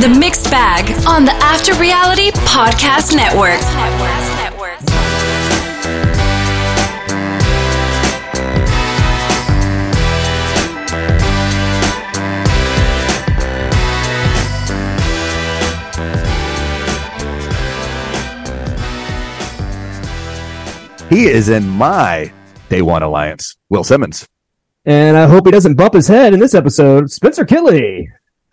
The 0.00 0.08
Mixed 0.08 0.48
Bag 0.48 0.92
on 1.08 1.24
the 1.24 1.32
After 1.32 1.74
Reality 1.74 2.30
Podcast 2.30 3.16
Network. 3.16 3.58
He 21.10 21.26
is 21.26 21.48
in 21.48 21.66
my 21.66 22.32
day 22.68 22.82
one 22.82 23.02
alliance, 23.02 23.56
Will 23.68 23.82
Simmons. 23.82 24.28
And 24.84 25.16
I 25.16 25.26
hope 25.26 25.44
he 25.46 25.50
doesn't 25.50 25.74
bump 25.74 25.94
his 25.94 26.06
head 26.06 26.34
in 26.34 26.38
this 26.38 26.54
episode. 26.54 27.10
Spencer 27.10 27.44
Kidley. 27.44 28.06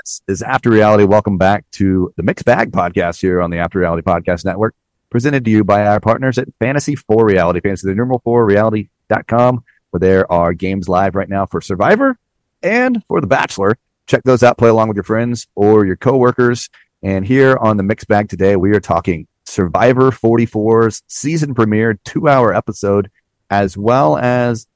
This 0.05 0.21
is 0.27 0.41
After 0.43 0.69
Reality. 0.69 1.03
Welcome 1.03 1.39
back 1.39 1.65
to 1.71 2.13
the 2.15 2.21
Mixed 2.21 2.45
Bag 2.45 2.71
podcast 2.71 3.19
here 3.19 3.41
on 3.41 3.49
the 3.49 3.57
After 3.57 3.79
Reality 3.79 4.03
Podcast 4.03 4.45
Network, 4.45 4.75
presented 5.09 5.43
to 5.45 5.49
you 5.49 5.63
by 5.63 5.83
our 5.87 5.99
partners 5.99 6.37
at 6.37 6.47
Fantasy 6.59 6.95
4 6.95 7.25
Reality, 7.25 7.59
fantasy 7.59 7.87
the 7.87 7.95
numeral 7.95 8.21
4 8.23 8.45
reality.com, 8.45 9.63
where 9.89 9.99
there 9.99 10.31
are 10.31 10.53
games 10.53 10.87
live 10.87 11.15
right 11.15 11.27
now 11.27 11.47
for 11.47 11.59
Survivor 11.59 12.19
and 12.61 13.03
for 13.07 13.19
The 13.19 13.25
Bachelor. 13.25 13.79
Check 14.05 14.21
those 14.25 14.43
out, 14.43 14.59
play 14.59 14.69
along 14.69 14.89
with 14.89 14.95
your 14.95 15.03
friends 15.03 15.47
or 15.55 15.87
your 15.87 15.95
coworkers. 15.95 16.69
And 17.01 17.25
here 17.25 17.57
on 17.59 17.77
the 17.77 17.83
Mixed 17.83 18.07
Bag 18.07 18.29
today, 18.29 18.57
we 18.57 18.75
are 18.75 18.79
talking 18.79 19.25
Survivor 19.45 20.11
44's 20.11 21.01
season 21.07 21.55
premiere 21.55 21.95
two 22.05 22.27
hour 22.27 22.53
episode, 22.53 23.09
as 23.49 23.75
well 23.75 24.19
as 24.19 24.67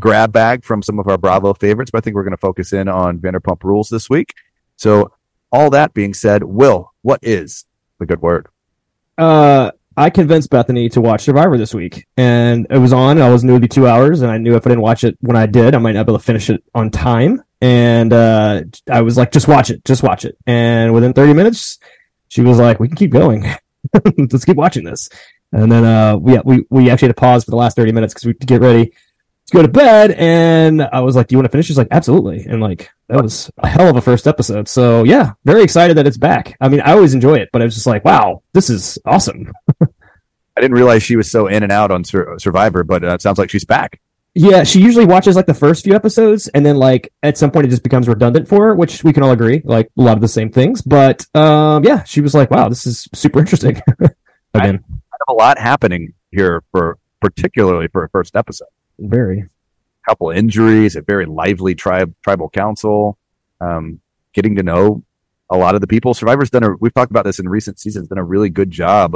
grab 0.00 0.32
bag 0.32 0.64
from 0.64 0.82
some 0.82 0.98
of 0.98 1.06
our 1.06 1.18
Bravo 1.18 1.54
favorites. 1.54 1.92
But 1.92 1.98
I 1.98 2.00
think 2.00 2.16
we're 2.16 2.24
going 2.24 2.32
to 2.32 2.36
focus 2.36 2.72
in 2.72 2.88
on 2.88 3.20
Vanderpump 3.20 3.62
Rules 3.62 3.88
this 3.88 4.10
week. 4.10 4.34
So, 4.82 5.12
all 5.52 5.70
that 5.70 5.94
being 5.94 6.12
said, 6.12 6.42
Will, 6.42 6.92
what 7.02 7.20
is 7.22 7.66
the 8.00 8.06
good 8.06 8.20
word? 8.20 8.48
Uh, 9.16 9.70
I 9.96 10.10
convinced 10.10 10.50
Bethany 10.50 10.88
to 10.88 11.00
watch 11.00 11.22
Survivor 11.22 11.56
this 11.56 11.72
week, 11.72 12.08
and 12.16 12.66
it 12.68 12.78
was 12.78 12.92
on. 12.92 13.22
I 13.22 13.28
was 13.30 13.44
new 13.44 13.60
to 13.60 13.68
two 13.68 13.86
hours, 13.86 14.22
and 14.22 14.32
I 14.32 14.38
knew 14.38 14.56
if 14.56 14.66
I 14.66 14.70
didn't 14.70 14.82
watch 14.82 15.04
it 15.04 15.16
when 15.20 15.36
I 15.36 15.46
did, 15.46 15.76
I 15.76 15.78
might 15.78 15.92
not 15.92 16.04
be 16.06 16.10
able 16.10 16.18
to 16.18 16.24
finish 16.24 16.50
it 16.50 16.64
on 16.74 16.90
time. 16.90 17.44
And 17.60 18.12
uh, 18.12 18.62
I 18.90 19.02
was 19.02 19.16
like, 19.16 19.30
just 19.30 19.46
watch 19.46 19.70
it, 19.70 19.84
just 19.84 20.02
watch 20.02 20.24
it. 20.24 20.36
And 20.48 20.92
within 20.92 21.12
30 21.12 21.34
minutes, 21.34 21.78
she 22.26 22.40
was 22.40 22.58
like, 22.58 22.80
we 22.80 22.88
can 22.88 22.96
keep 22.96 23.12
going. 23.12 23.44
let's 24.18 24.44
keep 24.44 24.56
watching 24.56 24.82
this. 24.82 25.08
And 25.52 25.70
then 25.70 25.84
uh 25.84 26.16
we 26.16 26.40
we 26.44 26.64
we 26.70 26.90
actually 26.90 27.08
had 27.08 27.16
to 27.16 27.20
pause 27.20 27.44
for 27.44 27.52
the 27.52 27.56
last 27.56 27.76
30 27.76 27.92
minutes 27.92 28.14
because 28.14 28.24
we 28.24 28.30
had 28.30 28.40
to 28.40 28.46
get 28.46 28.62
ready 28.62 28.94
to 29.46 29.56
go 29.56 29.62
to 29.62 29.68
bed. 29.68 30.12
And 30.12 30.82
I 30.82 31.00
was 31.00 31.16
like, 31.16 31.28
Do 31.28 31.34
you 31.34 31.38
want 31.38 31.46
to 31.46 31.50
finish? 31.50 31.66
She's 31.66 31.78
like, 31.78 31.88
Absolutely. 31.90 32.44
And 32.44 32.60
like 32.60 32.90
that 33.08 33.22
was 33.22 33.50
a 33.58 33.68
hell 33.68 33.88
of 33.88 33.96
a 33.96 34.00
first 34.00 34.26
episode. 34.26 34.68
So 34.68 35.04
yeah, 35.04 35.32
very 35.44 35.62
excited 35.62 35.96
that 35.98 36.06
it's 36.06 36.16
back. 36.16 36.56
I 36.60 36.68
mean, 36.68 36.80
I 36.80 36.92
always 36.92 37.14
enjoy 37.14 37.34
it, 37.36 37.50
but 37.52 37.60
I 37.60 37.64
was 37.64 37.74
just 37.74 37.86
like, 37.86 38.04
wow, 38.04 38.42
this 38.54 38.70
is 38.70 38.98
awesome. 39.04 39.52
I 40.56 40.60
didn't 40.60 40.74
realize 40.74 41.02
she 41.02 41.16
was 41.16 41.30
so 41.30 41.46
in 41.46 41.62
and 41.62 41.72
out 41.72 41.90
on 41.90 42.04
Sur- 42.04 42.38
Survivor, 42.38 42.84
but 42.84 43.04
uh, 43.04 43.14
it 43.14 43.22
sounds 43.22 43.38
like 43.38 43.50
she's 43.50 43.64
back. 43.64 44.00
Yeah, 44.34 44.64
she 44.64 44.80
usually 44.80 45.04
watches 45.04 45.36
like 45.36 45.44
the 45.44 45.52
first 45.52 45.84
few 45.84 45.94
episodes, 45.94 46.48
and 46.48 46.64
then 46.64 46.76
like 46.76 47.12
at 47.22 47.36
some 47.36 47.50
point 47.50 47.66
it 47.66 47.70
just 47.70 47.82
becomes 47.82 48.08
redundant 48.08 48.48
for 48.48 48.68
her, 48.68 48.74
which 48.74 49.04
we 49.04 49.12
can 49.12 49.22
all 49.22 49.32
agree, 49.32 49.60
like 49.64 49.90
a 49.98 50.02
lot 50.02 50.16
of 50.16 50.22
the 50.22 50.28
same 50.28 50.50
things. 50.50 50.80
But 50.80 51.26
um, 51.34 51.84
yeah, 51.84 52.02
she 52.04 52.22
was 52.22 52.34
like, 52.34 52.50
"Wow, 52.50 52.70
this 52.70 52.86
is 52.86 53.08
super 53.12 53.40
interesting." 53.40 53.76
Again, 54.54 54.84
I 54.86 55.16
have 55.18 55.28
a 55.28 55.34
lot 55.34 55.58
happening 55.58 56.14
here 56.30 56.62
for 56.70 56.98
particularly 57.20 57.88
for 57.88 58.04
a 58.04 58.08
first 58.08 58.34
episode. 58.34 58.68
Very. 58.98 59.46
couple 60.08 60.30
injuries, 60.30 60.96
a 60.96 61.02
very 61.02 61.26
lively 61.26 61.74
tribe 61.74 62.14
tribal 62.22 62.48
council, 62.48 63.18
um, 63.60 64.00
getting 64.32 64.56
to 64.56 64.62
know 64.62 65.04
a 65.50 65.56
lot 65.56 65.74
of 65.74 65.80
the 65.80 65.86
people. 65.86 66.14
Survivor's 66.14 66.50
done 66.50 66.64
a 66.64 66.74
we've 66.80 66.94
talked 66.94 67.10
about 67.10 67.24
this 67.24 67.38
in 67.38 67.48
recent 67.48 67.78
seasons, 67.78 68.08
done 68.08 68.18
a 68.18 68.24
really 68.24 68.50
good 68.50 68.70
job 68.70 69.14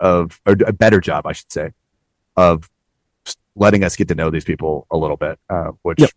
of 0.00 0.40
or 0.46 0.56
a 0.66 0.72
better 0.72 1.00
job, 1.00 1.26
I 1.26 1.32
should 1.32 1.50
say, 1.50 1.70
of 2.36 2.68
letting 3.54 3.82
us 3.84 3.96
get 3.96 4.08
to 4.08 4.14
know 4.14 4.28
these 4.30 4.44
people 4.44 4.86
a 4.90 4.96
little 4.96 5.16
bit. 5.16 5.38
Uh, 5.48 5.70
which 5.82 6.00
Yep. 6.00 6.10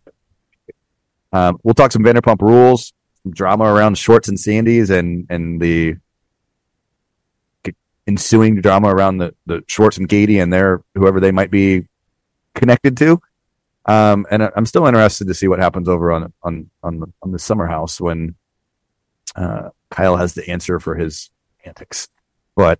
um, 1.32 1.58
we'll 1.62 1.74
talk 1.74 1.92
some 1.92 2.02
Vanderpump 2.04 2.42
rules, 2.42 2.92
some 3.22 3.32
drama 3.32 3.64
around 3.64 3.96
Schwartz 3.96 4.28
and 4.28 4.38
Sandy's, 4.38 4.90
and 4.90 5.26
and 5.30 5.60
the 5.62 5.96
ensuing 8.06 8.60
drama 8.60 8.88
around 8.88 9.18
the 9.18 9.34
the 9.46 9.62
Schwartz 9.66 9.96
and 9.96 10.08
Katie 10.08 10.40
and 10.40 10.52
their 10.52 10.82
whoever 10.94 11.20
they 11.20 11.32
might 11.32 11.50
be 11.50 11.86
connected 12.60 12.96
to. 12.98 13.20
Um, 13.86 14.26
and 14.30 14.42
I'm 14.54 14.66
still 14.66 14.86
interested 14.86 15.26
to 15.28 15.34
see 15.34 15.48
what 15.48 15.58
happens 15.58 15.88
over 15.88 16.12
on 16.12 16.32
on 16.42 16.70
on 16.82 17.00
the, 17.00 17.06
on 17.22 17.32
the 17.32 17.38
summer 17.38 17.66
house 17.66 18.00
when 18.00 18.34
uh, 19.34 19.70
Kyle 19.90 20.16
has 20.16 20.34
the 20.34 20.48
answer 20.48 20.78
for 20.78 20.94
his 20.94 21.30
antics. 21.64 22.06
But 22.54 22.78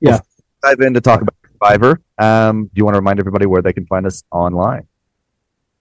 Yeah. 0.00 0.20
dive 0.62 0.80
in 0.80 0.94
to 0.94 1.00
talk 1.00 1.20
about 1.20 1.34
Survivor. 1.52 2.00
Um, 2.18 2.64
do 2.64 2.70
you 2.74 2.84
want 2.84 2.94
to 2.94 2.98
remind 2.98 3.20
everybody 3.20 3.46
where 3.46 3.62
they 3.62 3.72
can 3.72 3.86
find 3.86 4.06
us 4.06 4.24
online? 4.32 4.88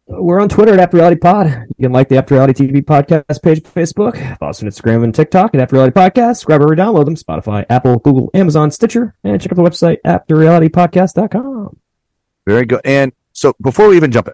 We're 0.08 0.42
on 0.42 0.50
Twitter 0.50 0.74
at 0.74 0.80
After 0.80 0.98
Reality 0.98 1.18
Pod. 1.20 1.48
You 1.78 1.84
can 1.86 1.94
like 1.94 2.10
the 2.10 2.18
After 2.18 2.34
Reality 2.36 2.68
TV 2.68 2.84
podcast 2.84 3.42
page 3.42 3.64
on 3.64 3.72
Facebook. 3.72 4.38
Follow 4.40 4.50
us 4.50 4.62
on 4.62 4.68
Instagram 4.70 5.04
and 5.06 5.16
TikTok 5.16 5.56
at 5.56 5.62
After 5.62 5.76
Reality 5.78 5.94
Podcast. 5.94 6.44
Grab 6.46 6.62
or 6.62 6.76
download 6.76 7.06
them. 7.06 7.16
Spotify, 7.16 7.66
Apple, 7.70 7.98
Google, 8.00 8.30
Amazon, 8.34 8.70
Stitcher, 8.72 9.16
and 9.24 9.40
check 9.42 9.54
out 9.54 9.56
the 9.56 9.62
website 9.64 9.98
afterrealitypodcast.com. 10.06 11.78
Very 12.46 12.66
good. 12.66 12.82
And 12.84 13.14
so 13.34 13.54
before 13.62 13.88
we 13.90 13.96
even 13.98 14.12
jump 14.12 14.28
in, 14.28 14.34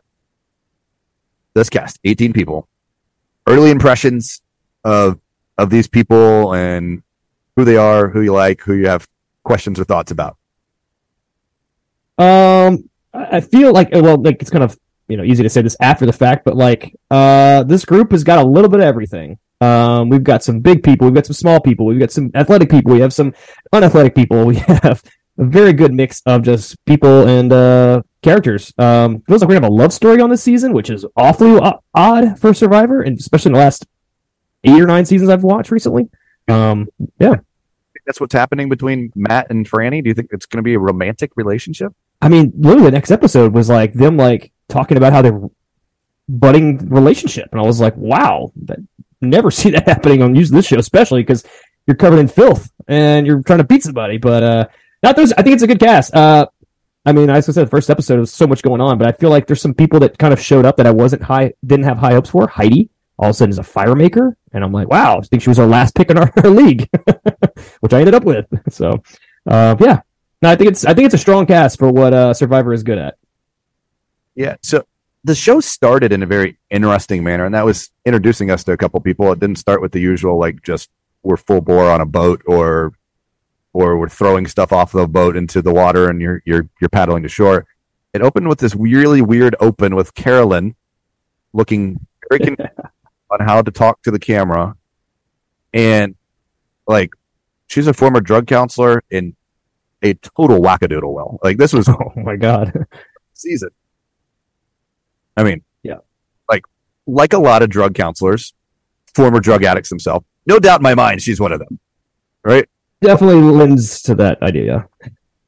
this 1.53 1.69
cast, 1.69 1.99
18 2.03 2.33
people, 2.33 2.67
early 3.47 3.71
impressions 3.71 4.41
of 4.83 5.19
of 5.57 5.69
these 5.69 5.87
people 5.87 6.53
and 6.53 7.01
who 7.55 7.65
they 7.65 7.77
are, 7.77 8.09
who 8.09 8.21
you 8.21 8.33
like, 8.33 8.61
who 8.61 8.73
you 8.73 8.87
have 8.87 9.07
questions 9.43 9.79
or 9.79 9.83
thoughts 9.83 10.11
about. 10.11 10.37
Um, 12.17 12.89
I 13.13 13.37
I 13.37 13.41
feel 13.41 13.71
like 13.73 13.89
well, 13.91 14.21
like 14.21 14.41
it's 14.41 14.49
kind 14.51 14.63
of 14.63 14.77
you 15.07 15.17
know 15.17 15.23
easy 15.23 15.43
to 15.43 15.49
say 15.49 15.61
this 15.61 15.77
after 15.81 16.05
the 16.05 16.13
fact, 16.13 16.45
but 16.45 16.55
like 16.55 16.95
uh, 17.11 17.63
this 17.63 17.85
group 17.85 18.11
has 18.11 18.23
got 18.23 18.39
a 18.39 18.47
little 18.47 18.69
bit 18.69 18.79
of 18.79 18.85
everything. 18.85 19.37
Um, 19.59 20.09
we've 20.09 20.23
got 20.23 20.43
some 20.43 20.59
big 20.59 20.83
people, 20.83 21.07
we've 21.07 21.15
got 21.15 21.25
some 21.25 21.33
small 21.33 21.59
people, 21.59 21.87
we've 21.87 21.99
got 21.99 22.11
some 22.11 22.29
athletic 22.35 22.69
people, 22.69 22.93
we 22.93 22.99
have 22.99 23.13
some 23.13 23.33
unathletic 23.73 24.13
people, 24.13 24.45
we 24.51 24.57
have 24.57 25.01
a 25.39 25.45
very 25.45 25.73
good 25.73 25.93
mix 25.93 26.21
of 26.27 26.43
just 26.43 26.83
people 26.85 27.27
and 27.27 27.51
uh 27.51 28.01
characters. 28.27 28.73
Um, 28.77 29.21
feels 29.21 29.41
like 29.41 29.47
we 29.47 29.55
have 29.55 29.63
a 29.63 29.69
love 29.69 29.93
story 29.93 30.21
on 30.21 30.29
this 30.29 30.43
season, 30.43 30.73
which 30.73 30.89
is 30.89 31.05
awfully 31.15 31.51
o- 31.51 31.79
odd 31.93 32.39
for 32.39 32.53
Survivor, 32.53 33.01
and 33.01 33.17
especially 33.17 33.49
in 33.49 33.53
the 33.53 33.59
last 33.59 33.85
eight 34.63 34.81
or 34.81 34.85
nine 34.85 35.05
seasons 35.05 35.29
I've 35.29 35.43
watched 35.43 35.71
recently. 35.71 36.09
Um, 36.47 36.89
yeah. 37.19 37.35
That's 38.05 38.19
what's 38.21 38.33
happening 38.33 38.69
between 38.69 39.11
Matt 39.15 39.47
and 39.49 39.69
Frannie. 39.69 40.03
Do 40.03 40.09
you 40.09 40.13
think 40.13 40.29
it's 40.31 40.45
going 40.45 40.57
to 40.57 40.63
be 40.63 40.73
a 40.75 40.79
romantic 40.79 41.31
relationship? 41.35 41.93
I 42.21 42.29
mean, 42.29 42.53
literally 42.57 42.85
the 42.85 42.91
next 42.91 43.11
episode 43.11 43.53
was 43.53 43.69
like 43.69 43.93
them 43.93 44.17
like 44.17 44.51
talking 44.69 44.97
about 44.97 45.13
how 45.13 45.21
they're 45.21 45.41
budding 46.29 46.89
relationship, 46.89 47.49
and 47.51 47.59
I 47.61 47.65
was 47.65 47.79
like, 47.79 47.95
wow, 47.95 48.51
that, 48.63 48.79
never 49.21 49.51
see 49.59 49.71
that 49.71 49.87
happening 49.87 50.21
on 50.21 50.35
using 50.35 50.55
this 50.55 50.67
show, 50.67 50.77
especially 50.77 51.21
because 51.21 51.45
you're 51.85 51.95
covered 51.95 52.19
in 52.19 52.27
filth 52.27 52.69
and 52.87 53.25
you're 53.25 53.41
trying 53.43 53.59
to 53.59 53.65
beat 53.65 53.83
somebody. 53.83 54.17
But 54.17 54.43
uh, 54.43 54.67
not 55.03 55.15
those. 55.15 55.31
I 55.33 55.41
think 55.41 55.53
it's 55.53 55.63
a 55.63 55.67
good 55.67 55.79
cast. 55.79 56.13
Uh, 56.13 56.47
I 57.07 57.13
mean, 57.13 57.29
as 57.29 57.47
I 57.47 57.53
said, 57.53 57.65
the 57.65 57.71
first 57.71 57.89
episode 57.89 58.19
was 58.19 58.33
so 58.33 58.45
much 58.45 58.61
going 58.61 58.81
on, 58.81 58.97
but 58.97 59.07
I 59.07 59.13
feel 59.13 59.29
like 59.29 59.47
there's 59.47 59.61
some 59.61 59.73
people 59.73 59.99
that 60.01 60.17
kind 60.17 60.33
of 60.33 60.41
showed 60.41 60.65
up 60.65 60.75
that 60.75 60.85
I 60.85 60.91
wasn't 60.91 61.23
high, 61.23 61.53
didn't 61.65 61.85
have 61.85 61.97
high 61.97 62.13
hopes 62.13 62.29
for. 62.29 62.47
Heidi 62.47 62.89
all 63.19 63.29
of 63.29 63.31
a 63.31 63.33
sudden 63.33 63.49
is 63.51 63.57
a 63.57 63.63
fire 63.63 63.95
maker, 63.95 64.37
and 64.53 64.63
I'm 64.63 64.71
like, 64.71 64.89
wow, 64.89 65.17
I 65.17 65.21
think 65.21 65.41
she 65.41 65.49
was 65.49 65.59
our 65.59 65.65
last 65.65 65.95
pick 65.95 66.09
in 66.09 66.17
our, 66.17 66.31
our 66.43 66.49
league, 66.49 66.87
which 67.79 67.93
I 67.93 67.99
ended 67.99 68.13
up 68.13 68.23
with. 68.23 68.45
So, 68.69 69.01
uh, 69.47 69.75
yeah, 69.79 70.01
no, 70.41 70.49
I 70.49 70.55
think 70.55 70.69
it's 70.69 70.85
I 70.85 70.93
think 70.93 71.05
it's 71.05 71.15
a 71.15 71.19
strong 71.19 71.45
cast 71.45 71.79
for 71.79 71.91
what 71.91 72.13
uh, 72.13 72.33
Survivor 72.33 72.73
is 72.73 72.83
good 72.83 72.97
at. 72.97 73.15
Yeah. 74.35 74.57
So 74.61 74.85
the 75.23 75.33
show 75.33 75.61
started 75.61 76.11
in 76.11 76.21
a 76.21 76.25
very 76.25 76.57
interesting 76.69 77.23
manner, 77.23 77.45
and 77.45 77.55
that 77.55 77.65
was 77.65 77.89
introducing 78.05 78.51
us 78.51 78.63
to 78.65 78.73
a 78.73 78.77
couple 78.77 78.99
people. 78.99 79.31
It 79.31 79.39
didn't 79.39 79.57
start 79.57 79.81
with 79.81 79.93
the 79.93 79.99
usual 79.99 80.37
like 80.37 80.61
just 80.63 80.89
we're 81.23 81.37
full 81.37 81.61
bore 81.61 81.89
on 81.89 82.01
a 82.01 82.05
boat 82.05 82.41
or 82.45 82.93
or 83.77 83.95
we're 83.99 84.09
throwing 84.09 84.47
stuff 84.47 84.73
off 84.73 84.91
the 84.91 85.07
boat 85.07 85.37
into 85.37 85.61
the 85.61 85.71
water 85.71 86.09
and 86.09 86.19
you're 86.19 86.41
you're 86.45 86.67
you're 86.81 86.89
paddling 86.89 87.21
to 87.21 87.29
shore. 87.29 87.67
It 88.11 88.23
opened 88.23 88.47
with 88.49 88.57
this 88.57 88.73
really 88.73 89.21
weird 89.21 89.55
open 89.59 89.95
with 89.95 90.15
Carolyn 90.15 90.75
looking 91.53 91.99
very 92.31 92.55
on 93.29 93.39
how 93.39 93.61
to 93.61 93.69
talk 93.69 94.01
to 94.01 94.09
the 94.09 94.17
camera, 94.17 94.75
and 95.73 96.15
like 96.87 97.11
she's 97.67 97.85
a 97.85 97.93
former 97.93 98.19
drug 98.19 98.47
counselor 98.47 99.03
in 99.11 99.35
a 100.01 100.15
total 100.15 100.59
wackadoodle. 100.59 101.13
Well, 101.13 101.39
like 101.43 101.57
this 101.57 101.71
was 101.71 101.87
Oh 101.89 102.11
my 102.15 102.35
god. 102.35 102.73
season. 103.35 103.69
I 105.35 105.43
mean, 105.43 105.61
Yeah. 105.83 105.97
like 106.49 106.63
like 107.05 107.33
a 107.33 107.37
lot 107.37 107.61
of 107.61 107.69
drug 107.69 107.93
counselors, 107.93 108.55
former 109.13 109.39
drug 109.39 109.63
addicts 109.63 109.89
themselves. 109.89 110.25
No 110.47 110.57
doubt 110.57 110.79
in 110.79 110.83
my 110.83 110.95
mind, 110.95 111.21
she's 111.21 111.39
one 111.39 111.51
of 111.51 111.59
them, 111.59 111.79
right? 112.43 112.67
Definitely 113.01 113.41
lends 113.41 114.01
to 114.03 114.15
that 114.15 114.41
idea. 114.41 114.87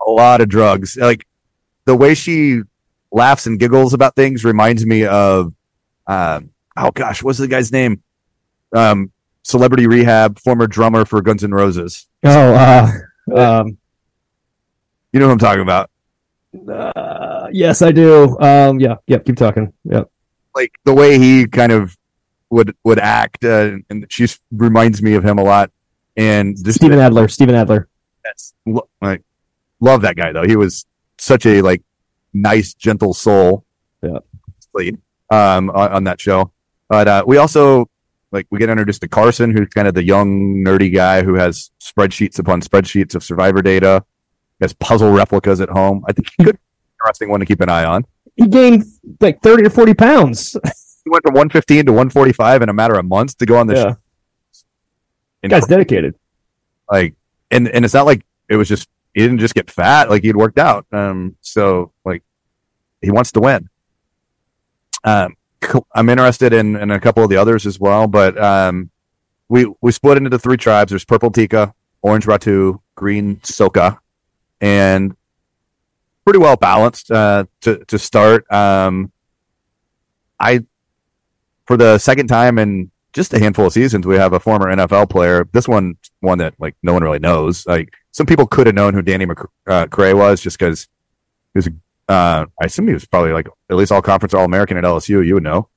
A 0.05 0.09
lot 0.11 0.41
of 0.41 0.49
drugs. 0.49 0.97
Like 0.97 1.25
the 1.85 1.95
way 1.95 2.13
she 2.13 2.61
laughs 3.11 3.47
and 3.47 3.59
giggles 3.59 3.93
about 3.93 4.15
things 4.15 4.45
reminds 4.45 4.85
me 4.85 5.05
of, 5.05 5.53
um, 6.07 6.51
oh 6.77 6.91
gosh, 6.91 7.23
what's 7.23 7.39
the 7.39 7.47
guy's 7.47 7.71
name? 7.71 8.03
Um, 8.71 9.11
celebrity 9.43 9.87
rehab, 9.87 10.39
former 10.39 10.67
drummer 10.67 11.05
for 11.05 11.21
Guns 11.21 11.43
N' 11.43 11.51
Roses. 11.51 12.07
Oh, 12.23 12.53
uh, 12.53 12.91
um, 13.35 13.77
You 15.11 15.19
know 15.19 15.27
what 15.27 15.33
I'm 15.33 15.39
talking 15.39 15.61
about? 15.61 15.89
uh, 16.67 17.47
yes, 17.51 17.81
I 17.81 17.91
do. 17.91 18.37
Um, 18.39 18.79
yeah, 18.79 18.95
yep. 19.07 19.25
Keep 19.25 19.37
talking. 19.37 19.73
Yep. 19.85 20.09
Like 20.55 20.71
the 20.83 20.93
way 20.93 21.17
he 21.17 21.47
kind 21.47 21.71
of 21.71 21.95
would 22.49 22.75
would 22.83 22.99
act, 22.99 23.43
uh, 23.45 23.77
and 23.89 24.05
she 24.09 24.27
reminds 24.51 25.01
me 25.01 25.13
of 25.13 25.23
him 25.23 25.37
a 25.37 25.43
lot. 25.43 25.71
And 26.19 26.55
just 26.63 26.77
Steven 26.79 26.99
Adler. 26.99 27.27
Steven 27.27 27.55
Adler. 27.55 27.87
Yes. 28.25 28.53
Lo- 28.65 28.89
like 29.01 29.23
love 29.79 30.01
that 30.01 30.15
guy 30.15 30.31
though. 30.33 30.43
He 30.45 30.55
was 30.55 30.85
such 31.17 31.45
a 31.45 31.61
like 31.61 31.81
nice, 32.33 32.73
gentle 32.73 33.13
soul. 33.13 33.65
Yeah. 34.03 34.19
Lead 34.73 34.97
um 35.31 35.69
on, 35.69 35.91
on 35.93 36.03
that 36.05 36.19
show. 36.19 36.51
But 36.89 37.07
uh 37.07 37.23
we 37.25 37.37
also 37.37 37.89
like 38.31 38.45
we 38.51 38.59
get 38.59 38.69
introduced 38.69 39.01
to 39.01 39.07
Carson, 39.07 39.55
who's 39.55 39.69
kind 39.69 39.87
of 39.87 39.93
the 39.93 40.03
young 40.03 40.63
nerdy 40.65 40.93
guy 40.93 41.23
who 41.23 41.35
has 41.35 41.71
spreadsheets 41.81 42.37
upon 42.37 42.61
spreadsheets 42.61 43.15
of 43.15 43.23
survivor 43.23 43.61
data, 43.61 44.03
has 44.61 44.73
puzzle 44.73 45.11
replicas 45.11 45.61
at 45.61 45.69
home. 45.69 46.03
I 46.07 46.11
think 46.13 46.27
he 46.37 46.43
could 46.43 46.55
be 46.55 46.61
an 46.61 46.93
interesting 47.05 47.29
one 47.29 47.39
to 47.39 47.45
keep 47.45 47.61
an 47.61 47.69
eye 47.69 47.85
on. 47.85 48.05
He 48.35 48.47
gained 48.47 48.83
like 49.19 49.41
thirty 49.41 49.65
or 49.65 49.69
forty 49.69 49.93
pounds. 49.93 50.55
He 51.05 51.09
went 51.09 51.23
from 51.23 51.33
115 51.33 51.85
to 51.85 51.91
145 51.93 52.61
in 52.61 52.69
a 52.69 52.73
matter 52.73 52.95
of 52.95 53.05
months 53.05 53.33
to 53.35 53.45
go 53.45 53.57
on 53.57 53.67
the 53.67 53.73
Yeah. 53.73 53.83
show. 53.83 53.97
And 55.43 55.49
Guy's 55.49 55.67
dedicated. 55.67 56.15
like 56.91 57.15
and 57.51 57.67
and 57.67 57.85
it's 57.85 57.93
not 57.93 58.05
like 58.05 58.25
it 58.49 58.55
was 58.55 58.67
just 58.67 58.89
he 59.13 59.21
didn't 59.21 59.39
just 59.39 59.55
get 59.55 59.71
fat 59.71 60.09
like 60.09 60.23
he'd 60.23 60.35
worked 60.35 60.59
out. 60.59 60.85
Um 60.91 61.35
so 61.41 61.91
like 62.05 62.23
he 63.01 63.11
wants 63.11 63.31
to 63.33 63.39
win. 63.39 63.69
Um 65.03 65.35
i'm 65.93 66.07
interested 66.09 66.53
in 66.53 66.75
in 66.77 66.89
a 66.91 66.99
couple 66.99 67.21
of 67.23 67.29
the 67.29 67.35
others 67.35 67.65
as 67.65 67.79
well 67.79 68.07
but 68.07 68.41
um 68.41 68.89
we 69.49 69.65
we 69.81 69.91
split 69.91 70.17
into 70.17 70.37
three 70.39 70.57
tribes. 70.57 70.89
There's 70.91 71.05
purple 71.05 71.31
tika 71.31 71.73
orange 72.01 72.25
ratu 72.25 72.79
green 72.95 73.37
soka 73.37 73.97
and 74.61 75.15
pretty 76.23 76.39
well 76.39 76.55
balanced 76.55 77.11
uh 77.11 77.45
to 77.61 77.83
to 77.85 77.97
start. 77.99 78.49
Um 78.51 79.11
i 80.39 80.63
for 81.65 81.75
the 81.77 81.97
second 81.97 82.27
time 82.27 82.57
in 82.57 82.89
just 83.13 83.33
a 83.33 83.39
handful 83.39 83.65
of 83.65 83.73
seasons, 83.73 84.05
we 84.05 84.15
have 84.15 84.33
a 84.33 84.39
former 84.39 84.67
NFL 84.73 85.09
player. 85.09 85.47
This 85.51 85.67
one, 85.67 85.97
one 86.19 86.37
that 86.39 86.53
like 86.59 86.75
no 86.83 86.93
one 86.93 87.03
really 87.03 87.19
knows. 87.19 87.65
Like 87.65 87.93
some 88.11 88.25
people 88.25 88.45
could 88.47 88.67
have 88.67 88.75
known 88.75 88.93
who 88.93 89.01
Danny 89.01 89.25
McCray 89.25 90.13
uh, 90.13 90.17
was 90.17 90.41
just 90.41 90.59
because 90.59 90.87
he 91.53 91.57
was. 91.57 91.69
Uh, 92.07 92.45
I 92.59 92.65
assume 92.65 92.87
he 92.87 92.93
was 92.93 93.05
probably 93.05 93.33
like 93.33 93.47
at 93.69 93.75
least 93.75 93.91
all 93.91 94.01
conference 94.01 94.33
All 94.33 94.45
American 94.45 94.77
at 94.77 94.83
LSU. 94.83 95.25
You 95.25 95.35
would 95.35 95.43
know. 95.43 95.69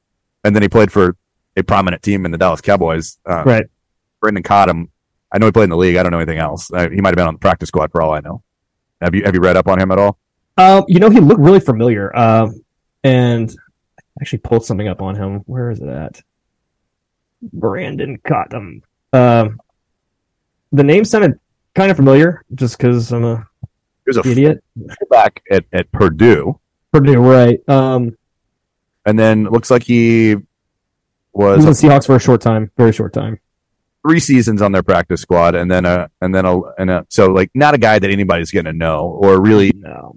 And 0.45 0.55
then 0.55 0.63
he 0.63 0.69
played 0.69 0.91
for 0.91 1.17
a 1.57 1.63
prominent 1.63 2.03
team 2.03 2.25
in 2.25 2.31
the 2.31 2.39
Dallas 2.39 2.61
Cowboys. 2.61 3.19
Uh, 3.29 3.45
Right. 3.45 3.67
Brandon 4.21 4.43
Cottom. 4.43 4.91
I 5.33 5.39
know 5.39 5.47
he 5.47 5.53
played 5.53 5.65
in 5.65 5.71
the 5.71 5.77
league. 5.77 5.97
I 5.97 6.03
don't 6.03 6.13
know 6.13 6.19
anything 6.19 6.39
else. 6.39 6.71
Uh, 6.73 6.89
he 6.89 7.01
might 7.01 7.11
have 7.11 7.17
been 7.17 7.27
on 7.27 7.35
the 7.35 7.39
practice 7.41 7.69
squad 7.69 7.91
for 7.91 8.03
all 8.03 8.13
I 8.13 8.21
know. 8.21 8.43
Have 9.01 9.15
you 9.15 9.25
have 9.25 9.35
you 9.35 9.41
read 9.41 9.57
up 9.57 9.67
on 9.67 9.81
him 9.81 9.91
at 9.91 9.99
all? 9.99 10.19
Um, 10.57 10.85
you 10.87 11.01
know, 11.01 11.11
he 11.11 11.21
looked 11.21 11.41
really 11.41 11.61
familiar. 11.61 12.17
Um, 12.17 12.63
and 13.03 13.51
I 13.99 14.03
actually 14.21 14.39
pulled 14.41 14.65
something 14.65 14.87
up 14.89 15.03
on 15.03 15.17
him. 15.17 15.41
Where 15.47 15.71
is 15.71 15.81
it 15.81 15.89
at? 15.89 16.23
Brandon 17.43 18.19
Cottom. 18.27 18.83
Um, 19.13 19.61
the 20.73 20.83
name 20.85 21.05
sounded 21.05 21.39
kind 21.75 21.91
of 21.91 21.97
familiar, 21.97 22.45
just 22.55 22.79
because 22.79 23.13
I'm 23.13 23.25
a 23.25 23.37
He 24.07 24.09
was 24.09 24.17
a 24.19 24.29
idiot. 24.31 24.63
back 25.11 25.43
at, 25.51 25.65
at 25.73 25.91
Purdue, 25.93 26.59
Purdue, 26.93 27.21
right? 27.21 27.59
Um, 27.69 28.17
and 29.05 29.19
then 29.19 29.45
looks 29.45 29.71
like 29.71 29.83
he 29.83 30.29
he 30.31 30.37
was 31.33 31.65
was 31.67 31.83
in 31.83 31.91
Seahawks 31.91 32.07
for 32.07 32.17
a 32.17 32.21
short 32.21 32.41
time, 32.41 32.71
very 32.77 32.93
short 32.93 33.13
time. 33.13 33.39
three 34.07 34.21
seasons 34.21 34.63
on 34.63 34.73
their 34.73 34.83
practice 34.83 35.21
squad, 35.21 35.55
and 35.55 35.71
then 35.71 35.85
a 35.85 36.09
and 36.21 36.35
then 36.35 36.45
a 36.47 36.61
and 36.79 36.91
a 36.91 37.07
so 37.09 37.27
like 37.27 37.51
not 37.55 37.75
a 37.75 37.79
guy 37.79 37.99
that 37.99 38.11
anybody's 38.11 38.51
going 38.51 38.65
to 38.67 38.73
know 38.73 39.01
or 39.21 39.41
really 39.41 39.73
No. 39.75 40.17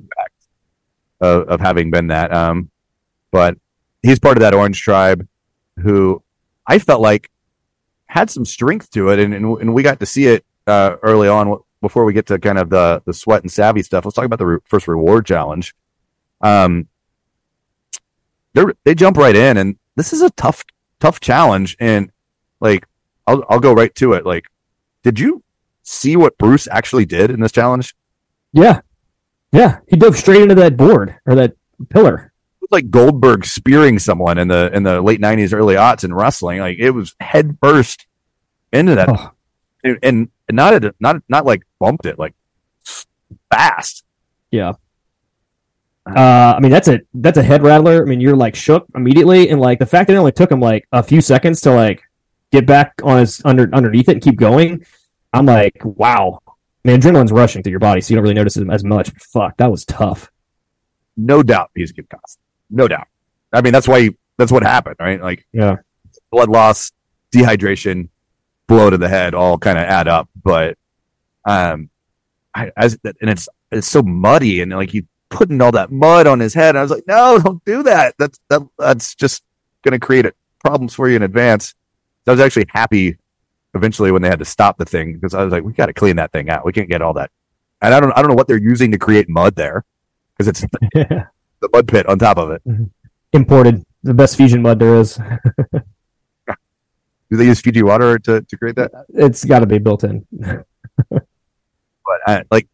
of, 1.22 1.48
of 1.50 1.60
having 1.62 1.89
been 1.92 2.07
that. 2.07 2.33
Um, 2.33 2.69
but 3.31 3.57
he's 4.04 4.19
part 4.19 4.38
of 4.38 4.42
that 4.42 4.54
orange 4.54 4.80
tribe 4.81 5.27
who 5.80 6.22
I 6.67 6.79
felt 6.79 7.01
like 7.01 7.29
had 8.07 8.29
some 8.29 8.45
strength 8.45 8.91
to 8.91 9.09
it, 9.09 9.19
and 9.19 9.33
and, 9.33 9.45
and 9.62 9.73
we 9.73 9.83
got 9.83 10.00
to 10.00 10.06
see 10.06 10.27
it 10.27 10.45
uh, 10.67 10.95
early 11.03 11.27
on 11.27 11.59
before 11.81 12.06
we 12.06 12.13
get 12.13 12.25
to 12.27 12.39
kind 12.39 12.57
of 12.57 12.69
the 12.69 13.01
the 13.06 13.13
sweat 13.13 13.41
and 13.41 13.51
savvy 13.51 13.83
stuff. 13.83 14.06
Let's 14.06 14.15
talk 14.15 14.25
about 14.25 14.39
the 14.39 14.45
re- 14.45 14.59
first 14.65 14.88
reward 14.88 15.25
challenge. 15.25 15.75
Um, 16.41 16.88
they 18.53 18.63
they 18.83 18.95
jump 18.95 19.17
right 19.17 19.35
in, 19.35 19.57
and 19.57 19.77
this 19.95 20.13
is 20.13 20.21
a 20.21 20.29
tough 20.31 20.63
tough 21.00 21.19
challenge, 21.19 21.75
and 21.79 22.12
like 22.59 22.88
I'll 23.27 23.44
I'll 23.50 23.59
go 23.59 23.73
right 23.73 23.94
to 23.95 24.13
it. 24.13 24.25
Like, 24.25 24.47
did 25.03 25.19
you 25.19 25.44
see 25.83 26.15
what 26.15 26.38
Bruce 26.38 26.67
actually 26.71 27.06
did 27.06 27.31
in 27.31 27.39
this 27.39 27.51
challenge? 27.51 27.95
Yeah, 28.53 28.81
yeah, 29.51 29.79
he 29.88 29.97
dove 29.97 30.17
straight 30.17 30.41
into 30.41 30.56
that 30.56 30.77
board 30.77 31.15
or 31.25 31.35
that 31.35 31.56
pillar. 31.89 32.31
Like 32.71 32.89
Goldberg 32.89 33.45
spearing 33.45 34.00
someone 34.00 34.38
in 34.38 34.47
the 34.47 34.69
in 34.73 34.83
the 34.83 35.01
late 35.01 35.19
nineties, 35.19 35.53
early 35.53 35.75
aughts 35.75 36.03
in 36.03 36.13
wrestling. 36.13 36.59
Like 36.59 36.77
it 36.79 36.91
was 36.91 37.15
head 37.19 37.57
first 37.62 38.06
into 38.73 38.95
that, 38.95 39.09
Oh. 39.09 39.31
and, 39.83 39.97
and 40.03 40.29
not 40.51 40.73
at, 40.73 40.95
not 41.00 41.17
not 41.29 41.45
like 41.45 41.63
bumped 41.79 42.06
it 42.06 42.17
like 42.19 42.33
fast. 43.51 44.03
Yeah. 44.51 44.73
Uh, 46.06 46.53
I 46.56 46.59
mean, 46.59 46.71
that's 46.71 46.88
a 46.88 47.00
that's 47.15 47.38
a 47.38 47.44
head 47.44 47.63
rattler. 47.63 48.03
I 48.03 48.06
mean, 48.06 48.21
you're 48.21 48.35
like 48.35 48.56
shook 48.56 48.85
immediately, 48.95 49.50
and 49.50 49.59
like 49.59 49.79
the 49.79 49.85
fact 49.88 50.07
that 50.07 50.13
it 50.13 50.17
only 50.17 50.31
took 50.31 50.51
him 50.51 50.59
like 50.59 50.88
a 50.91 51.01
few 51.01 51.19
seconds 51.19 51.62
to 51.62 51.71
like 51.71 52.03
get 52.51 52.67
back 52.67 52.94
on 53.03 53.17
his 53.19 53.41
under 53.44 53.67
underneath 53.73 54.07
it 54.09 54.13
and 54.13 54.21
keep 54.21 54.35
going. 54.38 54.85
I'm 55.33 55.47
like, 55.47 55.77
wow, 55.83 56.39
man, 56.83 57.01
adrenaline's 57.01 57.31
rushing 57.31 57.63
through 57.63 57.71
your 57.71 57.79
body, 57.79 58.01
so 58.01 58.12
you 58.12 58.15
don't 58.17 58.23
really 58.23 58.35
notice 58.35 58.56
it 58.56 58.69
as 58.69 58.83
much. 58.83 59.12
But 59.13 59.21
fuck, 59.23 59.57
that 59.57 59.71
was 59.71 59.83
tough. 59.83 60.31
No 61.17 61.41
doubt 61.41 61.71
he's 61.75 61.91
concussed. 61.91 62.39
No 62.69 62.88
doubt. 62.88 63.07
I 63.53 63.62
mean 63.62 63.73
that's 63.73 63.88
why 63.88 64.09
that's 64.38 64.51
what 64.51 64.63
happened, 64.63 64.97
right? 65.00 65.21
Like 65.21 65.45
Yeah. 65.53 65.77
blood 66.31 66.50
loss, 66.50 66.91
dehydration, 67.33 68.09
blow 68.67 68.89
to 68.89 68.97
the 68.97 69.09
head, 69.09 69.33
all 69.33 69.57
kind 69.57 69.77
of 69.77 69.83
add 69.85 70.07
up. 70.07 70.29
But 70.44 70.77
um, 71.45 71.89
I, 72.53 72.71
as 72.77 72.97
and 73.03 73.29
it's 73.29 73.47
it's 73.71 73.88
so 73.88 74.01
muddy 74.01 74.62
and 74.62 74.71
like 74.71 74.89
he 74.89 75.06
putting 75.29 75.62
all 75.62 75.71
that 75.71 75.91
mud 75.91 76.27
on 76.27 76.39
his 76.39 76.53
head. 76.53 76.75
I 76.75 76.81
was 76.81 76.91
like, 76.91 77.03
no, 77.07 77.39
don't 77.39 77.63
do 77.65 77.83
that. 77.83 78.15
That's 78.17 78.39
that 78.50 78.62
that's 78.77 79.15
just 79.15 79.44
going 79.83 79.94
to 79.94 80.00
create 80.06 80.25
problems 80.59 80.94
for 80.94 81.09
you 81.09 81.15
in 81.15 81.23
advance. 81.23 81.75
So 82.25 82.31
I 82.31 82.35
was 82.35 82.39
actually 82.41 82.65
happy 82.69 83.17
eventually 83.73 84.12
when 84.12 84.21
they 84.21 84.29
had 84.29 84.39
to 84.39 84.45
stop 84.45 84.77
the 84.77 84.85
thing 84.85 85.13
because 85.13 85.34
I 85.34 85.43
was 85.43 85.51
like, 85.51 85.63
we 85.63 85.74
got 85.74 85.88
to 85.88 85.93
clean 85.93 86.15
that 86.15 86.31
thing 86.31 86.50
out. 86.50 86.65
We 86.65 86.72
can't 86.74 86.89
get 86.89 87.01
all 87.01 87.13
that. 87.13 87.29
And 87.81 87.93
I 87.93 88.00
don't 88.00 88.12
I 88.13 88.22
don't 88.22 88.29
know 88.29 88.36
what 88.36 88.48
they're 88.48 88.57
using 88.57 88.91
to 88.91 88.98
create 88.98 89.29
mud 89.29 89.55
there 89.55 89.84
because 90.38 90.48
it's 90.48 90.65
the, 91.72 91.77
mud 91.77 91.88
pit 91.88 92.07
on 92.07 92.19
top 92.19 92.38
of 92.38 92.51
it. 92.51 92.62
Imported, 93.34 93.84
the 94.03 94.13
best 94.13 94.38
fusion 94.38 94.62
mud 94.62 94.79
there 94.79 94.95
is. 94.95 95.19
Do 97.29 97.38
they 97.38 97.45
use 97.45 97.60
Fiji 97.60 97.81
water 97.81 98.19
to, 98.19 98.41
to 98.41 98.57
create 98.57 98.75
that? 98.75 98.91
It's 99.10 99.43
got 99.43 99.60
to 99.60 99.65
be 99.65 99.79
built 99.79 100.03
in. 100.03 100.25
but 101.10 101.25
uh, 102.27 102.43
like 102.51 102.67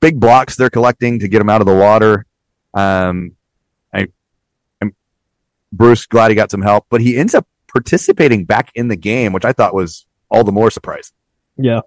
big 0.00 0.18
blocks 0.18 0.56
they're 0.56 0.70
collecting 0.70 1.20
to 1.20 1.28
get 1.28 1.38
them 1.38 1.48
out 1.48 1.60
of 1.60 1.66
the 1.66 1.74
water. 1.74 2.26
Um, 2.74 3.36
I, 3.94 4.08
I'm 4.80 4.94
Bruce 5.72 6.06
glad 6.06 6.30
he 6.30 6.34
got 6.34 6.50
some 6.50 6.62
help, 6.62 6.86
but 6.90 7.00
he 7.00 7.16
ends 7.16 7.34
up 7.34 7.46
participating 7.68 8.44
back 8.44 8.70
in 8.74 8.88
the 8.88 8.96
game, 8.96 9.32
which 9.32 9.44
I 9.44 9.52
thought 9.52 9.74
was 9.74 10.06
all 10.30 10.44
the 10.44 10.52
more 10.52 10.70
surprising. 10.70 11.14
Yeah. 11.56 11.80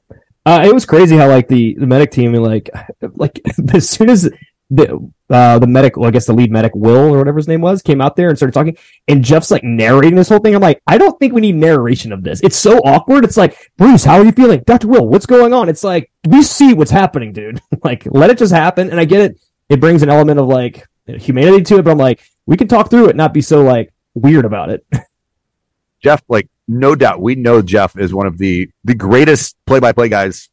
Uh, 0.45 0.63
it 0.65 0.73
was 0.73 0.85
crazy 0.85 1.17
how 1.17 1.27
like 1.27 1.47
the, 1.47 1.75
the 1.75 1.87
medic 1.87 2.11
team 2.11 2.31
like 2.33 2.69
like 3.15 3.41
as 3.73 3.89
soon 3.89 4.09
as 4.09 4.29
the 4.71 5.11
uh 5.29 5.59
the 5.59 5.67
medic 5.67 5.95
well, 5.95 6.07
I 6.07 6.11
guess 6.11 6.25
the 6.25 6.33
lead 6.33 6.51
medic 6.51 6.71
Will 6.73 7.13
or 7.13 7.19
whatever 7.19 7.37
his 7.37 7.47
name 7.47 7.61
was 7.61 7.83
came 7.83 8.01
out 8.01 8.15
there 8.15 8.29
and 8.29 8.37
started 8.37 8.53
talking 8.53 8.75
and 9.07 9.23
Jeff's 9.23 9.51
like 9.51 9.63
narrating 9.63 10.15
this 10.15 10.29
whole 10.29 10.39
thing. 10.39 10.55
I'm 10.55 10.61
like, 10.61 10.81
I 10.87 10.97
don't 10.97 11.17
think 11.19 11.33
we 11.33 11.41
need 11.41 11.55
narration 11.55 12.11
of 12.11 12.23
this. 12.23 12.41
It's 12.41 12.57
so 12.57 12.79
awkward. 12.79 13.23
It's 13.23 13.37
like, 13.37 13.71
Bruce, 13.77 14.03
how 14.03 14.15
are 14.15 14.25
you 14.25 14.31
feeling? 14.31 14.63
Dr. 14.65 14.87
Will, 14.87 15.07
what's 15.07 15.25
going 15.25 15.53
on? 15.53 15.69
It's 15.69 15.83
like 15.83 16.11
we 16.27 16.41
see 16.41 16.73
what's 16.73 16.91
happening, 16.91 17.31
dude. 17.31 17.61
like 17.83 18.07
let 18.09 18.29
it 18.29 18.37
just 18.37 18.53
happen. 18.53 18.89
And 18.89 18.99
I 18.99 19.05
get 19.05 19.21
it. 19.21 19.39
It 19.69 19.79
brings 19.79 20.03
an 20.03 20.09
element 20.09 20.39
of 20.39 20.47
like 20.47 20.85
humanity 21.07 21.63
to 21.63 21.77
it, 21.77 21.83
but 21.83 21.91
I'm 21.91 21.97
like, 21.97 22.21
we 22.45 22.57
can 22.57 22.67
talk 22.67 22.89
through 22.89 23.09
it, 23.09 23.15
not 23.15 23.33
be 23.33 23.41
so 23.41 23.63
like 23.63 23.93
weird 24.13 24.45
about 24.45 24.69
it. 24.69 24.85
Jeff, 26.01 26.23
like 26.27 26.49
no 26.67 26.95
doubt, 26.95 27.21
we 27.21 27.35
know 27.35 27.61
Jeff 27.61 27.97
is 27.97 28.13
one 28.13 28.27
of 28.27 28.37
the 28.37 28.69
the 28.83 28.95
greatest 28.95 29.55
play 29.65 29.79
by 29.79 29.91
play 29.91 30.09
guys. 30.09 30.49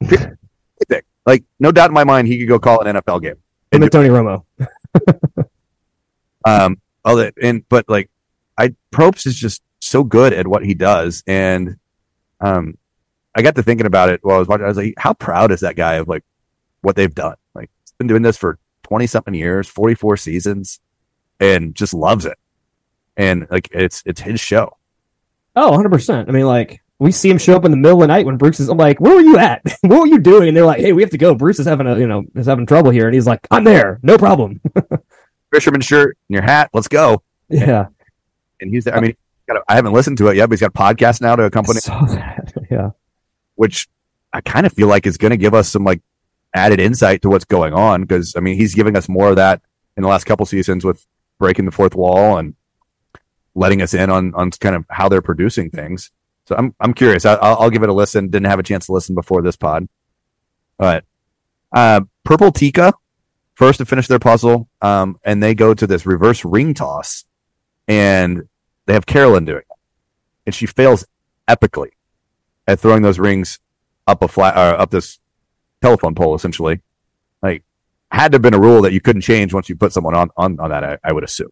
like 1.26 1.44
no 1.58 1.72
doubt 1.72 1.90
in 1.90 1.94
my 1.94 2.04
mind, 2.04 2.28
he 2.28 2.38
could 2.38 2.48
go 2.48 2.58
call 2.58 2.80
an 2.82 2.96
NFL 2.96 3.22
game. 3.22 3.36
And 3.74 3.82
then 3.82 3.90
Tony 3.90 4.08
Romo. 4.08 4.44
Um, 6.44 6.78
all 7.04 7.16
that, 7.16 7.34
and 7.40 7.66
but 7.68 7.88
like, 7.88 8.10
I 8.58 8.74
Probst 8.92 9.26
is 9.26 9.34
just 9.34 9.62
so 9.80 10.04
good 10.04 10.32
at 10.32 10.46
what 10.46 10.64
he 10.64 10.74
does, 10.74 11.22
and 11.26 11.78
um, 12.40 12.76
I 13.34 13.42
got 13.42 13.54
to 13.56 13.62
thinking 13.62 13.86
about 13.86 14.10
it 14.10 14.20
while 14.22 14.36
I 14.36 14.38
was 14.40 14.48
watching. 14.48 14.64
I 14.64 14.68
was 14.68 14.76
like, 14.76 14.94
how 14.98 15.14
proud 15.14 15.52
is 15.52 15.60
that 15.60 15.76
guy 15.76 15.94
of 15.94 16.08
like 16.08 16.22
what 16.82 16.96
they've 16.96 17.14
done? 17.14 17.36
Like, 17.54 17.70
he's 17.82 17.92
been 17.92 18.06
doing 18.06 18.22
this 18.22 18.36
for 18.36 18.58
twenty 18.82 19.06
something 19.06 19.34
years, 19.34 19.68
forty 19.68 19.94
four 19.94 20.16
seasons, 20.16 20.80
and 21.40 21.74
just 21.74 21.94
loves 21.94 22.26
it. 22.26 22.38
And 23.16 23.46
like, 23.50 23.68
it's 23.72 24.02
it's 24.04 24.20
his 24.20 24.40
show. 24.40 24.76
Oh, 25.56 25.70
100%. 25.70 26.28
I 26.28 26.32
mean, 26.32 26.46
like, 26.46 26.82
we 26.98 27.10
see 27.10 27.28
him 27.30 27.38
show 27.38 27.56
up 27.56 27.64
in 27.64 27.70
the 27.70 27.76
middle 27.76 27.98
of 27.98 28.02
the 28.02 28.06
night 28.06 28.24
when 28.26 28.36
Bruce 28.36 28.60
is. 28.60 28.68
I'm 28.68 28.78
like, 28.78 29.00
where 29.00 29.14
were 29.14 29.20
you 29.20 29.36
at? 29.38 29.62
what 29.82 30.00
were 30.00 30.06
you 30.06 30.18
doing? 30.18 30.48
And 30.48 30.56
they're 30.56 30.64
like, 30.64 30.80
hey, 30.80 30.92
we 30.92 31.02
have 31.02 31.10
to 31.10 31.18
go. 31.18 31.34
Bruce 31.34 31.58
is 31.58 31.66
having 31.66 31.86
a 31.86 31.98
you 31.98 32.06
know 32.06 32.24
is 32.34 32.46
having 32.46 32.66
trouble 32.66 32.90
here, 32.90 33.06
and 33.06 33.14
he's 33.14 33.26
like, 33.26 33.40
I'm 33.50 33.64
there, 33.64 33.98
no 34.02 34.16
problem. 34.18 34.60
Fisherman 35.52 35.80
shirt 35.80 36.16
and 36.28 36.34
your 36.34 36.42
hat. 36.42 36.70
Let's 36.72 36.88
go. 36.88 37.22
yeah, 37.48 37.86
And 38.60 38.70
he's 38.70 38.84
there. 38.84 38.96
I 38.96 39.00
mean, 39.00 39.10
he's 39.10 39.46
got 39.46 39.56
a- 39.58 39.64
I 39.68 39.74
haven't 39.76 39.92
listened 39.92 40.18
to 40.18 40.28
it 40.28 40.36
yet, 40.36 40.48
but 40.48 40.54
he's 40.58 40.60
got 40.68 40.70
a 40.70 40.94
podcast 40.94 41.20
now 41.20 41.36
to 41.36 41.44
accompany, 41.44 41.80
saw 41.80 42.04
that. 42.06 42.52
Yeah, 42.70 42.90
which 43.54 43.88
I 44.32 44.40
kind 44.40 44.66
of 44.66 44.72
feel 44.72 44.88
like 44.88 45.06
is 45.06 45.16
going 45.16 45.30
to 45.30 45.36
give 45.36 45.54
us 45.54 45.68
some 45.68 45.84
like 45.84 46.00
added 46.54 46.80
insight 46.80 47.22
to 47.22 47.28
what's 47.28 47.44
going 47.44 47.72
on. 47.72 48.02
Because 48.02 48.34
I 48.36 48.40
mean, 48.40 48.56
he's 48.56 48.74
giving 48.74 48.96
us 48.96 49.08
more 49.08 49.30
of 49.30 49.36
that 49.36 49.62
in 49.96 50.02
the 50.02 50.08
last 50.08 50.24
couple 50.24 50.46
seasons 50.46 50.84
with 50.84 51.04
breaking 51.38 51.64
the 51.66 51.70
fourth 51.72 51.94
wall 51.94 52.38
and 52.38 52.54
letting 53.54 53.82
us 53.82 53.94
in 53.94 54.10
on 54.10 54.34
on 54.34 54.50
kind 54.52 54.74
of 54.74 54.84
how 54.90 55.08
they're 55.08 55.22
producing 55.22 55.70
things. 55.70 56.10
So 56.46 56.54
I'm 56.56 56.74
I'm 56.80 56.94
curious. 56.94 57.24
I, 57.24 57.34
I'll, 57.34 57.56
I'll 57.58 57.70
give 57.70 57.82
it 57.82 57.88
a 57.88 57.92
listen. 57.92 58.28
Didn't 58.28 58.46
have 58.46 58.58
a 58.58 58.64
chance 58.64 58.86
to 58.86 58.92
listen 58.92 59.14
before 59.14 59.42
this 59.42 59.56
pod, 59.56 59.88
but 60.76 61.04
uh, 61.72 62.02
Purple 62.24 62.52
Tika 62.52 62.92
first 63.54 63.78
to 63.78 63.84
finish 63.86 64.08
their 64.08 64.18
puzzle, 64.18 64.68
um, 64.82 65.18
and 65.24 65.42
they 65.42 65.54
go 65.54 65.74
to 65.74 65.86
this 65.86 66.06
reverse 66.06 66.44
ring 66.44 66.74
toss, 66.74 67.24
and 67.88 68.48
they 68.86 68.92
have 68.92 69.06
Carolyn 69.06 69.44
doing 69.44 69.58
it, 69.58 69.76
and 70.46 70.54
she 70.54 70.66
fails 70.66 71.06
epically 71.48 71.90
at 72.66 72.80
throwing 72.80 73.02
those 73.02 73.18
rings 73.18 73.58
up 74.06 74.22
a 74.22 74.28
flat 74.28 74.56
uh, 74.56 74.76
up 74.76 74.90
this 74.90 75.18
telephone 75.82 76.14
pole 76.14 76.34
essentially. 76.34 76.80
Like 77.42 77.62
had 78.10 78.32
to 78.32 78.36
have 78.36 78.42
been 78.42 78.54
a 78.54 78.60
rule 78.60 78.82
that 78.82 78.92
you 78.92 79.00
couldn't 79.00 79.22
change 79.22 79.52
once 79.52 79.68
you 79.68 79.76
put 79.76 79.92
someone 79.92 80.14
on 80.14 80.30
on, 80.36 80.58
on 80.60 80.70
that. 80.70 80.84
I, 80.84 80.98
I 81.02 81.12
would 81.12 81.24
assume 81.24 81.50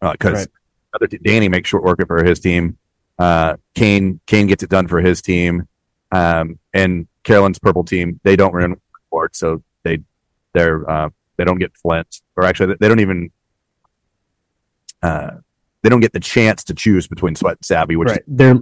because 0.00 0.48
Right. 1.00 1.22
Danny 1.22 1.48
makes 1.48 1.68
short 1.68 1.82
work 1.82 2.06
for 2.06 2.22
his 2.24 2.38
team. 2.38 2.78
Uh, 3.18 3.56
Kane 3.74 4.20
Kane 4.26 4.46
gets 4.46 4.62
it 4.62 4.70
done 4.70 4.88
for 4.88 5.00
his 5.00 5.22
team, 5.22 5.68
um, 6.10 6.58
and 6.72 7.06
Carolyn's 7.22 7.58
purple 7.58 7.84
team 7.84 8.20
they 8.24 8.36
don't 8.36 8.52
run 8.52 8.76
report, 8.94 9.36
so 9.36 9.62
they 9.82 9.98
they're 10.52 10.88
uh, 10.90 11.10
they 11.36 11.44
don't 11.44 11.58
get 11.58 11.76
Flint 11.76 12.20
or 12.36 12.44
actually 12.44 12.74
they 12.80 12.88
don't 12.88 13.00
even 13.00 13.30
uh, 15.02 15.30
they 15.82 15.88
don't 15.88 16.00
get 16.00 16.12
the 16.12 16.20
chance 16.20 16.64
to 16.64 16.74
choose 16.74 17.06
between 17.06 17.34
Sweat 17.34 17.58
and 17.58 17.64
Savvy, 17.64 17.96
which 17.96 18.08
right. 18.08 18.22
They're 18.26 18.54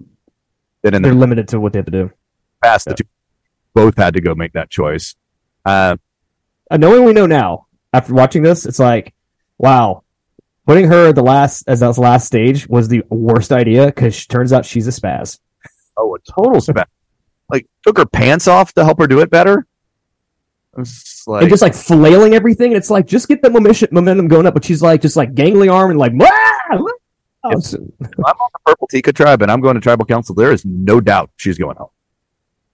then 0.83 1.03
they're 1.03 1.13
the 1.13 1.19
limited 1.19 1.49
to 1.49 1.61
what 1.61 1.73
they 1.73 1.79
have 1.79 1.87
to 1.87 1.93
do. 1.93 2.11
past 2.63 2.87
yeah. 2.87 2.93
the 2.93 3.05
two 3.05 3.09
both 3.75 3.97
had 3.97 4.15
to 4.15 4.21
go 4.21 4.35
make 4.35 4.53
that 4.53 4.69
choice. 4.69 5.15
Uh, 5.65 5.97
Uh, 6.71 6.77
knowing 6.77 7.05
we 7.05 7.13
know 7.13 7.27
now 7.27 7.67
after 7.93 8.15
watching 8.15 8.43
this, 8.43 8.67
it's 8.67 8.79
like, 8.79 9.15
wow, 9.59 10.03
putting 10.67 10.89
her 10.89 11.09
at 11.09 11.15
the 11.15 11.23
last 11.23 11.65
as 11.67 11.81
that 11.81 11.99
last 11.99 12.27
stage 12.27 12.69
was 12.69 12.89
the 12.89 13.03
worst 13.11 13.53
idea 13.53 13.87
because 13.87 14.15
she 14.15 14.27
turns 14.27 14.53
out 14.53 14.65
she's 14.65 14.87
a 14.87 14.91
spaz. 14.91 15.39
oh, 15.97 16.15
a 16.15 16.19
total 16.21 16.61
spaz! 16.61 16.85
like 17.51 17.67
took 17.85 17.99
her 17.99 18.07
pants 18.07 18.49
off 18.49 18.73
to 18.73 18.85
help 18.85 18.99
her 18.99 19.07
do 19.07 19.21
it 19.21 19.31
better. 19.31 19.67
Just 20.79 21.29
like, 21.29 21.43
and 21.43 21.51
just 21.51 21.63
like 21.63 21.75
flailing 21.75 22.35
everything. 22.35 22.73
And 22.73 22.79
it's 22.79 22.91
like, 22.91 23.07
just 23.07 23.29
get 23.29 23.43
the 23.43 23.51
momentum, 23.51 24.29
going 24.29 24.47
up. 24.47 24.55
But 24.55 24.65
she's 24.65 24.81
like, 24.81 25.03
just 25.03 25.17
like 25.17 25.35
gangly 25.35 25.71
arm 25.71 25.91
and 25.91 26.01
like! 26.01 26.13
Oh, 27.45 27.61
so- 27.61 27.79
I'm 27.79 28.25
on 28.25 28.51
the 28.53 28.59
purple 28.65 28.87
Tika 28.87 29.13
tribe 29.13 29.43
and 29.43 29.51
I'm 29.51 29.61
going 29.61 29.75
to 29.75 29.81
tribal 29.81 30.07
council. 30.07 30.35
There 30.35 30.53
is 30.53 30.65
no 30.65 31.01
doubt 31.01 31.31
she's 31.37 31.59
going 31.59 31.77
home. 31.77 31.91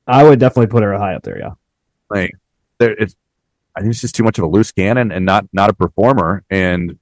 I 0.06 0.22
would 0.22 0.38
definitely 0.38 0.68
put 0.68 0.82
her 0.82 0.96
high 0.96 1.14
up 1.14 1.22
there. 1.22 1.38
Yeah. 1.38 1.52
Like 2.08 2.32
there, 2.78 2.92
it's 2.92 3.16
I 3.74 3.80
think 3.80 3.92
it's 3.92 4.00
just 4.00 4.14
too 4.14 4.22
much 4.22 4.38
of 4.38 4.44
a 4.44 4.46
loose 4.46 4.72
cannon 4.72 5.10
and 5.10 5.24
not 5.26 5.46
not 5.52 5.70
a 5.70 5.72
performer. 5.72 6.44
And 6.50 6.98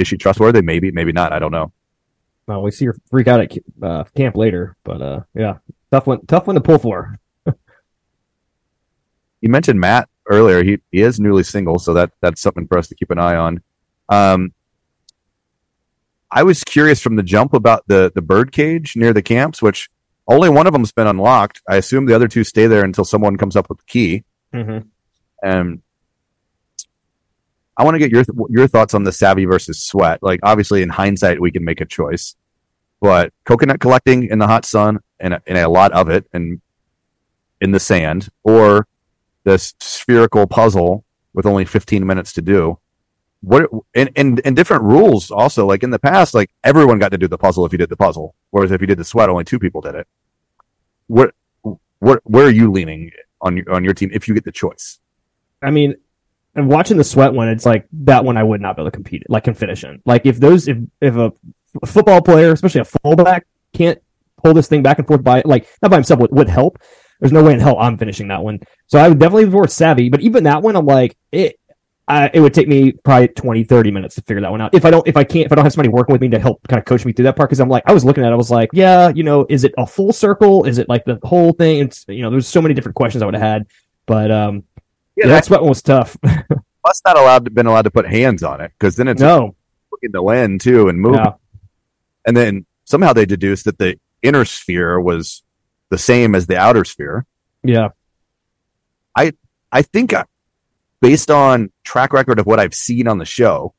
is 0.00 0.08
she 0.08 0.16
trustworthy? 0.16 0.62
Maybe, 0.62 0.90
maybe 0.90 1.12
not. 1.12 1.32
I 1.32 1.38
don't 1.38 1.52
know. 1.52 1.72
Well, 2.46 2.62
we 2.62 2.70
see 2.70 2.86
her 2.86 2.96
freak 3.10 3.28
out 3.28 3.40
at 3.40 3.52
uh, 3.82 4.04
camp 4.16 4.36
later, 4.36 4.76
but 4.82 5.02
uh, 5.02 5.20
yeah, 5.34 5.58
tough 5.92 6.06
one, 6.06 6.24
tough 6.26 6.46
one 6.46 6.54
to 6.54 6.60
pull 6.60 6.78
for. 6.78 7.20
you 9.40 9.48
mentioned 9.48 9.78
Matt 9.78 10.08
earlier. 10.26 10.64
He 10.64 10.78
he 10.90 11.02
is 11.02 11.20
newly 11.20 11.44
single, 11.44 11.78
so 11.78 11.92
that 11.94 12.10
that's 12.20 12.40
something 12.40 12.66
for 12.66 12.78
us 12.78 12.88
to 12.88 12.94
keep 12.94 13.10
an 13.10 13.18
eye 13.18 13.36
on. 13.36 13.62
Um, 14.08 14.52
I 16.30 16.42
was 16.42 16.64
curious 16.64 17.00
from 17.00 17.16
the 17.16 17.22
jump 17.22 17.52
about 17.52 17.86
the 17.86 18.10
the 18.14 18.22
bird 18.22 18.52
cage 18.52 18.96
near 18.96 19.12
the 19.12 19.22
camps, 19.22 19.60
which 19.60 19.90
only 20.26 20.48
one 20.48 20.66
of 20.66 20.72
them's 20.72 20.92
been 20.92 21.06
unlocked. 21.06 21.60
I 21.68 21.76
assume 21.76 22.06
the 22.06 22.14
other 22.14 22.28
two 22.28 22.42
stay 22.42 22.66
there 22.66 22.84
until 22.84 23.04
someone 23.04 23.36
comes 23.36 23.54
up 23.54 23.68
with 23.68 23.78
the 23.78 23.84
key. 23.84 24.24
Mm-hmm. 24.54 24.88
And 25.42 25.82
I 27.80 27.82
want 27.82 27.94
to 27.94 27.98
get 27.98 28.10
your 28.10 28.24
your 28.50 28.68
thoughts 28.68 28.92
on 28.92 29.04
the 29.04 29.12
savvy 29.12 29.46
versus 29.46 29.82
sweat. 29.82 30.22
Like 30.22 30.40
obviously, 30.42 30.82
in 30.82 30.90
hindsight, 30.90 31.40
we 31.40 31.50
can 31.50 31.64
make 31.64 31.80
a 31.80 31.86
choice, 31.86 32.36
but 33.00 33.32
coconut 33.46 33.80
collecting 33.80 34.24
in 34.24 34.38
the 34.38 34.46
hot 34.46 34.66
sun 34.66 34.98
and 35.18 35.32
a, 35.32 35.64
a 35.64 35.66
lot 35.66 35.90
of 35.92 36.10
it, 36.10 36.26
and 36.34 36.60
in 37.62 37.70
the 37.70 37.80
sand, 37.80 38.28
or 38.44 38.86
this 39.44 39.72
spherical 39.80 40.46
puzzle 40.46 41.06
with 41.32 41.46
only 41.46 41.64
15 41.64 42.06
minutes 42.06 42.34
to 42.34 42.42
do. 42.42 42.78
What 43.40 43.70
and, 43.94 44.10
and 44.14 44.42
and 44.44 44.54
different 44.54 44.82
rules 44.82 45.30
also. 45.30 45.66
Like 45.66 45.82
in 45.82 45.88
the 45.88 45.98
past, 45.98 46.34
like 46.34 46.50
everyone 46.62 46.98
got 46.98 47.12
to 47.12 47.18
do 47.18 47.28
the 47.28 47.38
puzzle 47.38 47.64
if 47.64 47.72
you 47.72 47.78
did 47.78 47.88
the 47.88 47.96
puzzle, 47.96 48.34
whereas 48.50 48.72
if 48.72 48.82
you 48.82 48.86
did 48.86 48.98
the 48.98 49.04
sweat, 49.04 49.30
only 49.30 49.44
two 49.44 49.58
people 49.58 49.80
did 49.80 49.94
it. 49.94 50.06
What 51.06 51.34
what 52.00 52.20
where 52.24 52.44
are 52.44 52.50
you 52.50 52.70
leaning 52.70 53.10
on 53.40 53.56
your 53.56 53.72
on 53.72 53.84
your 53.84 53.94
team 53.94 54.10
if 54.12 54.28
you 54.28 54.34
get 54.34 54.44
the 54.44 54.52
choice? 54.52 54.98
I 55.62 55.70
mean, 55.70 55.94
and 56.54 56.68
watching 56.68 56.96
the 56.96 57.04
sweat 57.04 57.32
one, 57.32 57.48
it's 57.48 57.66
like 57.66 57.86
that 57.92 58.24
one 58.24 58.36
I 58.36 58.42
would 58.42 58.60
not 58.60 58.76
be 58.76 58.82
able 58.82 58.90
to 58.90 58.94
compete, 58.94 59.22
like 59.28 59.44
can 59.44 59.54
finish 59.54 59.84
in. 59.84 60.02
Like 60.04 60.26
if 60.26 60.38
those, 60.38 60.68
if 60.68 60.78
if 61.00 61.14
a 61.14 61.32
football 61.86 62.20
player, 62.20 62.52
especially 62.52 62.80
a 62.80 62.84
fullback, 62.84 63.46
can't 63.72 64.00
pull 64.42 64.54
this 64.54 64.68
thing 64.68 64.82
back 64.82 64.98
and 64.98 65.06
forth 65.06 65.22
by 65.22 65.42
like 65.44 65.68
not 65.82 65.90
by 65.90 65.96
himself 65.96 66.20
would, 66.20 66.32
would 66.32 66.48
help. 66.48 66.78
There's 67.20 67.32
no 67.32 67.44
way 67.44 67.52
in 67.52 67.60
hell 67.60 67.78
I'm 67.78 67.98
finishing 67.98 68.28
that 68.28 68.42
one. 68.42 68.60
So 68.86 68.98
I 68.98 69.08
would 69.08 69.18
definitely 69.18 69.44
be 69.44 69.50
more 69.50 69.68
savvy. 69.68 70.08
But 70.08 70.22
even 70.22 70.44
that 70.44 70.62
one, 70.62 70.74
I'm 70.74 70.86
like 70.86 71.16
it. 71.30 71.56
I, 72.08 72.28
it 72.34 72.40
would 72.40 72.52
take 72.52 72.66
me 72.66 72.90
probably 72.90 73.28
20, 73.28 73.62
30 73.62 73.90
minutes 73.92 74.16
to 74.16 74.22
figure 74.22 74.40
that 74.40 74.50
one 74.50 74.60
out. 74.60 74.74
If 74.74 74.84
I 74.84 74.90
don't, 74.90 75.06
if 75.06 75.16
I 75.16 75.22
can't, 75.22 75.46
if 75.46 75.52
I 75.52 75.54
don't 75.54 75.64
have 75.64 75.72
somebody 75.72 75.90
working 75.90 76.12
with 76.12 76.20
me 76.20 76.28
to 76.30 76.40
help 76.40 76.66
kind 76.66 76.80
of 76.80 76.84
coach 76.84 77.04
me 77.04 77.12
through 77.12 77.26
that 77.26 77.36
part, 77.36 77.48
because 77.48 77.60
I'm 77.60 77.68
like, 77.68 77.84
I 77.86 77.92
was 77.92 78.04
looking 78.04 78.24
at, 78.24 78.30
it, 78.30 78.32
I 78.32 78.36
was 78.36 78.50
like, 78.50 78.70
yeah, 78.72 79.12
you 79.14 79.22
know, 79.22 79.46
is 79.48 79.62
it 79.62 79.72
a 79.78 79.86
full 79.86 80.12
circle? 80.12 80.64
Is 80.64 80.78
it 80.78 80.88
like 80.88 81.04
the 81.04 81.20
whole 81.22 81.52
thing? 81.52 81.78
It's 81.78 82.04
you 82.08 82.22
know, 82.22 82.30
there's 82.30 82.48
so 82.48 82.60
many 82.60 82.74
different 82.74 82.96
questions 82.96 83.22
I 83.22 83.26
would 83.26 83.34
have 83.34 83.42
had, 83.44 83.66
but 84.06 84.32
um, 84.32 84.64
yeah, 85.20 85.26
Yeah, 85.26 85.32
that 85.34 85.44
sweat 85.44 85.60
one 85.60 85.68
was 85.68 85.82
tough. 85.82 86.16
Plus, 86.22 87.02
not 87.06 87.18
allowed 87.18 87.44
to 87.44 87.50
been 87.50 87.66
allowed 87.66 87.82
to 87.82 87.90
put 87.90 88.06
hands 88.06 88.42
on 88.42 88.60
it 88.60 88.72
because 88.78 88.96
then 88.96 89.06
it's 89.08 89.20
no, 89.20 89.54
looking 89.92 90.12
to 90.12 90.22
land 90.22 90.60
too 90.60 90.88
and 90.88 90.98
move. 91.00 91.16
yeah, 91.16 91.32
And 92.26 92.36
then 92.36 92.64
somehow 92.84 93.12
they 93.12 93.26
deduced 93.26 93.66
that 93.66 93.78
the 93.78 93.98
inner 94.22 94.44
sphere 94.44 95.00
was 95.00 95.42
the 95.90 95.98
same 95.98 96.34
as 96.34 96.46
the 96.46 96.56
outer 96.56 96.84
sphere. 96.84 97.26
yeah, 97.62 97.88
I 99.16 99.32
I 99.72 99.82
think, 99.82 100.12
uh, 100.12 100.24
based 101.00 101.30
on 101.30 101.70
track 101.84 102.12
record 102.12 102.38
of 102.38 102.46
what 102.46 102.58
I've 102.60 102.74
seen 102.74 103.06
on 103.08 103.18
the 103.18 103.24
show, 103.24 103.74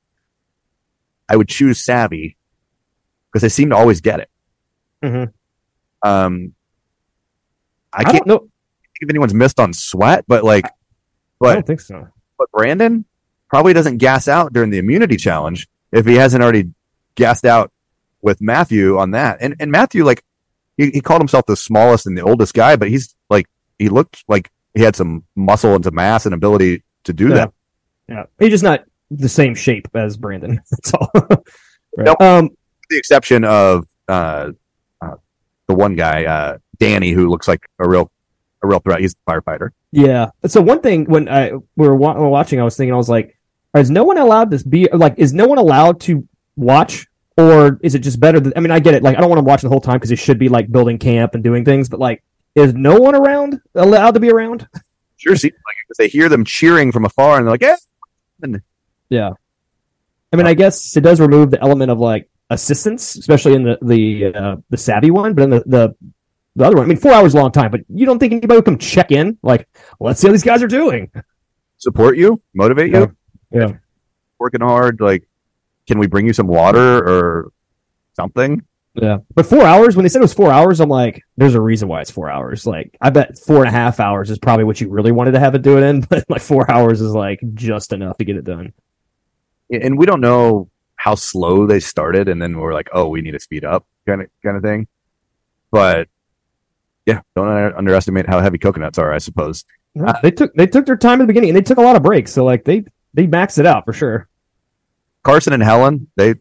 I 1.28 1.36
would 1.38 1.48
choose 1.50 1.84
Savvy 1.84 2.38
because 3.32 3.42
they 3.42 3.50
seem 3.50 3.70
to 3.72 3.76
always 3.76 4.02
get 4.02 4.20
it. 4.20 4.30
Mhm. 5.04 5.34
Um, 6.04 6.54
I 7.94 8.02
I, 8.02 8.12
can't 8.12 8.28
know. 8.28 8.38
think 8.40 8.52
if 9.02 9.10
anyone's 9.10 9.34
missed 9.34 9.60
on 9.60 9.74
Sweat, 9.74 10.26
but 10.28 10.44
like, 10.44 10.66
I 11.42 11.46
but 11.48 11.54
don't 11.56 11.68
think 11.68 11.82
so. 11.82 12.08
but 12.38 12.50
Brandon 12.52 13.06
probably 13.50 13.74
doesn't 13.74 13.98
gas 13.98 14.28
out 14.28 14.54
during 14.54 14.70
the 14.70 14.78
immunity 14.78 15.18
challenge 15.18 15.68
if 15.92 16.06
he 16.06 16.16
hasn't 16.16 16.42
already 16.44 16.72
gassed 17.16 17.46
out 17.46 17.72
with 18.22 18.42
Matthew 18.42 18.98
on 18.98 19.12
that. 19.12 19.38
And 19.42 19.56
and 19.60 19.72
Matthew, 19.72 20.04
like, 20.06 20.24
he, 20.78 20.90
he 20.92 21.02
called 21.02 21.22
himself 21.22 21.46
the 21.48 21.56
smallest 21.58 22.08
and 22.08 22.18
the 22.18 22.22
oldest 22.22 22.54
guy, 22.54 22.76
but 22.76 22.88
he's 22.90 23.16
like, 23.30 23.48
he 23.80 23.90
looked 23.90 24.24
like 24.28 24.50
he 24.74 24.82
had 24.84 24.96
some 24.96 25.24
muscle 25.36 25.76
and 25.76 25.84
some 25.84 25.96
mass 25.96 26.26
and 26.26 26.34
ability 26.34 26.84
to 27.04 27.14
do 27.14 27.30
Yeah. 27.30 27.34
that. 27.36 27.54
Yeah, 28.08 28.24
he's 28.40 28.50
just 28.52 28.64
not 28.64 28.84
the 29.10 29.30
same 29.30 29.56
shape 29.56 29.88
as 29.96 30.18
Brandon. 30.18 30.62
That's 30.72 30.94
all. 30.94 31.12
Right. 31.14 31.40
Nope. 32.06 32.22
Um, 32.22 32.50
the 32.90 32.98
exception 32.98 33.44
of 33.44 33.86
uh, 34.08 34.52
uh, 35.02 35.16
the 35.68 35.74
one 35.76 35.96
guy, 35.96 36.26
uh, 36.26 36.58
Danny, 36.78 37.12
who 37.12 37.30
looks 37.30 37.48
like 37.48 37.66
a 37.80 37.88
real 37.90 38.10
a 38.64 38.68
real 38.68 38.80
threat. 38.80 39.00
He's 39.00 39.16
a 39.28 39.32
firefighter. 39.32 39.70
Yeah. 39.92 40.30
So 40.46 40.62
one 40.62 40.82
thing 40.82 41.06
when 41.06 41.28
I 41.30 41.52
we 41.52 41.88
were, 41.88 41.96
wa- 41.96 42.14
we 42.14 42.22
were 42.22 42.30
watching, 42.30 42.60
I 42.60 42.64
was 42.64 42.78
thinking, 42.78 42.94
I 42.94 42.98
was 42.98 43.10
like, 43.10 43.38
is 43.76 43.90
no 43.90 44.04
one 44.04 44.18
allowed 44.18 44.52
to 44.52 44.68
be 44.68 44.88
like, 44.92 45.16
is 45.18 45.34
no 45.34 45.48
one 45.48 45.58
allowed 45.58 46.02
to 46.02 46.28
watch, 46.56 47.08
or 47.38 47.80
is 47.82 47.96
it 47.96 48.00
just 48.00 48.20
better? 48.20 48.40
That, 48.40 48.54
I 48.56 48.60
mean, 48.60 48.72
I 48.72 48.80
get 48.80 48.94
it. 48.94 49.04
Like, 49.04 49.18
I 49.18 49.22
don't 49.22 49.30
want 49.30 49.40
to 49.40 49.46
watch 49.46 49.62
the 49.62 49.70
whole 49.70 49.82
time 49.82 49.96
because 49.96 50.10
he 50.10 50.16
should 50.16 50.40
be 50.40 50.50
like 50.50 50.72
building 50.72 50.98
camp 50.98 51.36
and 51.36 51.44
doing 51.44 51.64
things, 51.66 51.90
but 51.90 52.00
like, 52.00 52.24
is 52.56 52.74
no 52.74 53.00
one 53.00 53.16
around 53.16 53.60
allowed 53.76 54.12
to 54.12 54.20
be 54.20 54.30
around? 54.30 54.68
Sure 55.18 55.36
seems 55.36 55.54
like 55.54 55.76
it 55.76 55.86
because 55.88 55.98
they 55.98 56.08
hear 56.08 56.30
them 56.30 56.44
cheering 56.44 56.92
from 56.92 57.06
afar 57.06 57.38
and 57.38 57.46
they're 57.46 57.54
like, 57.54 57.62
"Eh." 57.64 58.58
Yeah. 59.10 59.32
I 60.34 60.36
mean, 60.36 60.48
I 60.48 60.54
guess 60.54 60.96
it 60.98 61.02
does 61.02 61.20
remove 61.20 61.52
the 61.52 61.62
element 61.62 61.92
of 61.92 62.00
like 62.00 62.28
assistance, 62.50 63.16
especially 63.16 63.54
in 63.54 63.64
the 63.64 63.78
the 63.82 64.34
uh, 64.34 64.56
the 64.70 64.78
savvy 64.78 65.12
one, 65.12 65.34
but 65.34 65.44
in 65.44 65.50
the, 65.52 65.64
the 65.66 65.96
the 66.56 66.66
other 66.66 66.76
one, 66.76 66.86
I 66.86 66.88
mean, 66.88 66.98
four 66.98 67.14
hours 67.14 67.28
is 67.28 67.34
a 67.36 67.38
long 67.38 67.52
time, 67.52 67.72
but 67.72 67.82
you 67.90 68.06
don't 68.06 68.20
think 68.20 68.34
anybody 68.34 68.58
would 68.58 68.66
come 68.66 68.78
check 68.78 69.12
in? 69.12 69.38
Like, 69.42 69.68
let's 70.00 70.20
see 70.20 70.28
how 70.28 70.32
these 70.34 70.44
guys 70.44 70.62
are 70.64 70.68
doing. 70.68 71.12
support 71.78 72.18
you, 72.18 72.42
motivate 72.54 72.92
you, 72.92 73.16
Yeah. 73.52 73.68
Yeah. 73.68 73.74
working 74.40 74.62
hard. 74.62 75.00
Like, 75.02 75.28
can 75.88 75.98
we 76.00 76.08
bring 76.08 76.26
you 76.28 76.34
some 76.34 76.48
water 76.48 76.98
or 77.08 77.52
something? 78.16 78.64
Yeah, 78.94 79.20
but 79.34 79.46
four 79.46 79.64
hours. 79.64 79.96
When 79.96 80.04
they 80.04 80.10
said 80.10 80.20
it 80.20 80.24
was 80.24 80.34
four 80.34 80.52
hours, 80.52 80.82
I'm 80.82 80.90
like, 80.90 81.24
there's 81.38 81.56
a 81.56 81.62
reason 81.62 81.88
why 81.88 82.02
it's 82.02 82.12
four 82.12 82.30
hours. 82.30 82.66
Like, 82.66 82.96
I 83.00 83.10
bet 83.10 83.40
four 83.40 83.58
and 83.60 83.68
a 83.68 83.72
half 83.72 84.02
hours 84.02 84.30
is 84.30 84.38
probably 84.38 84.66
what 84.66 84.82
you 84.82 84.90
really 84.90 85.14
wanted 85.14 85.32
to 85.32 85.40
have 85.40 85.56
it 85.56 85.62
do 85.62 85.78
it 85.78 85.84
in, 85.84 86.02
but 86.10 86.26
like 86.30 86.42
four 86.42 86.70
hours 86.70 87.00
is 87.00 87.14
like 87.14 87.40
just 87.54 87.94
enough 87.94 88.18
to 88.18 88.26
get 88.26 88.36
it 88.36 88.44
done. 88.44 88.74
and 89.70 89.98
we 89.98 90.06
don't 90.06 90.20
know 90.20 90.70
how 90.98 91.16
slow 91.16 91.66
they 91.66 91.80
started, 91.80 92.28
and 92.28 92.42
then 92.42 92.58
we're 92.58 92.74
like, 92.74 92.90
oh, 92.92 93.08
we 93.08 93.22
need 93.22 93.32
to 93.32 93.40
speed 93.40 93.64
up, 93.64 93.86
kind 94.06 94.22
of 94.24 94.28
kind 94.44 94.58
of 94.58 94.62
thing. 94.64 94.88
But 95.72 96.10
yeah, 97.06 97.22
don't 97.36 97.48
under- 97.48 97.78
underestimate 97.78 98.28
how 98.28 98.40
heavy 98.42 98.58
coconuts 98.58 98.98
are. 98.98 99.12
I 99.12 99.18
suppose. 99.18 99.66
They 100.22 100.32
took 100.32 100.54
they 100.54 100.68
took 100.68 100.86
their 100.86 100.98
time 100.98 101.20
at 101.20 101.24
the 101.24 101.28
beginning, 101.28 101.50
and 101.50 101.58
they 101.58 101.62
took 101.62 101.78
a 101.78 101.82
lot 101.82 101.96
of 101.96 102.04
breaks. 102.04 102.32
So 102.32 102.46
like 102.46 102.64
they 102.64 102.86
they 103.14 103.28
maxed 103.28 103.58
it 103.60 103.66
out 103.66 103.86
for 103.86 103.94
sure. 103.94 104.28
Carson 105.24 105.54
and 105.54 105.62
Helen, 105.62 106.08
they 106.16 106.36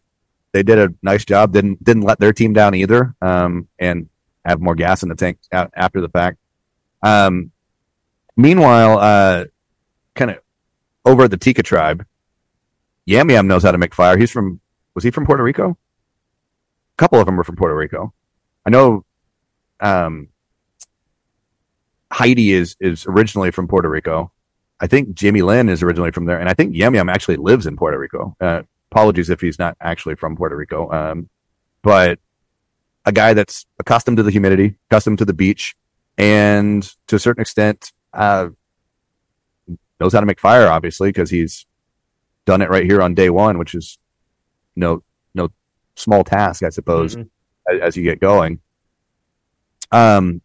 they 0.53 0.63
did 0.63 0.79
a 0.79 0.95
nice 1.03 1.25
job. 1.25 1.53
Didn't 1.53 1.83
didn't 1.83 2.03
let 2.03 2.19
their 2.21 2.33
team 2.33 2.53
down 2.53 2.75
either, 2.75 3.15
um, 3.21 3.69
and 3.79 4.09
have 4.45 4.61
more 4.61 4.75
gas 4.75 5.03
in 5.03 5.09
the 5.09 5.15
tank 5.15 5.39
after 5.53 6.01
the 6.01 6.09
fact. 6.09 6.39
Um, 7.03 7.51
meanwhile, 8.37 8.99
uh, 8.99 9.45
kind 10.15 10.31
of 10.31 10.39
over 11.05 11.25
at 11.25 11.31
the 11.31 11.37
Tika 11.37 11.63
tribe, 11.63 12.07
Yam 13.07 13.31
Yam 13.31 13.49
knows 13.49 13.63
how 13.63 13.73
to 13.73 13.79
make 13.79 13.95
fire. 13.95 14.17
He's 14.17 14.31
from 14.31 14.61
was 14.95 15.05
he 15.05 15.11
from 15.11 15.27
Puerto 15.27 15.43
Rico? 15.43 15.71
A 15.71 15.77
couple 16.97 17.19
of 17.19 17.27
them 17.27 17.37
were 17.37 17.45
from 17.45 17.57
Puerto 17.57 17.75
Rico. 17.75 18.13
I 18.67 18.71
know. 18.71 19.05
Um, 19.81 20.29
Heidi 22.13 22.53
is 22.53 22.77
is 22.81 23.07
originally 23.07 23.51
from 23.51 23.69
Puerto 23.69 23.89
Rico. 23.89 24.33
I 24.81 24.87
think 24.87 25.21
Jaime 25.21 25.43
Lynn 25.43 25.69
is 25.69 25.83
originally 25.83 26.11
from 26.11 26.25
there, 26.25 26.41
and 26.41 26.49
I 26.49 26.55
think 26.55 26.75
Yam 26.75 26.95
Yam 26.95 27.09
actually 27.09 27.37
lives 27.37 27.67
in 27.67 27.77
Puerto 27.77 27.99
Rico. 27.99 28.35
Uh, 28.41 28.63
apologies 28.91 29.31
if 29.31 29.41
he's 29.41 29.59
not 29.59 29.77
actually 29.81 30.15
from 30.17 30.37
Puerto 30.37 30.57
Rico, 30.57 30.91
um, 30.91 31.29
but 31.83 32.19
a 33.07 33.13
guy 33.13 33.35
that's 33.35 33.67
accustomed 33.79 34.17
to 34.17 34.23
the 34.23 34.31
humidity, 34.31 34.77
accustomed 34.91 35.19
to 35.19 35.25
the 35.25 35.33
beach, 35.33 35.75
and 36.19 36.83
to 37.07 37.17
a 37.17 37.19
certain 37.19 37.41
extent 37.43 37.93
uh, 38.13 38.49
knows 40.01 40.13
how 40.13 40.21
to 40.21 40.27
make 40.27 40.41
fire. 40.41 40.67
Obviously, 40.67 41.11
because 41.11 41.31
he's 41.31 41.67
done 42.47 42.63
it 42.63 42.71
right 42.71 42.85
here 42.85 43.03
on 43.03 43.15
day 43.15 43.31
one, 43.31 43.59
which 43.59 43.75
is 43.75 43.99
no 44.77 45.03
no 45.35 45.49
small 45.95 46.25
task, 46.25 46.63
I 46.63 46.71
suppose, 46.71 47.17
Mhm. 47.17 47.29
as, 47.71 47.81
as 47.83 47.97
you 47.97 48.03
get 48.03 48.19
going. 48.21 48.61
Um, 49.93 50.41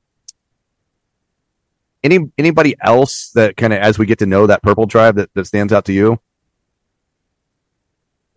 any 2.05 2.19
anybody 2.37 2.75
else 2.79 3.31
that 3.31 3.57
kind 3.57 3.73
of 3.73 3.79
as 3.79 3.97
we 3.97 4.05
get 4.05 4.19
to 4.19 4.25
know 4.25 4.47
that 4.47 4.61
purple 4.61 4.87
tribe 4.87 5.15
that, 5.15 5.33
that 5.33 5.45
stands 5.45 5.73
out 5.73 5.85
to 5.85 5.93
you? 5.93 6.19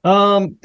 Um, 0.03 0.59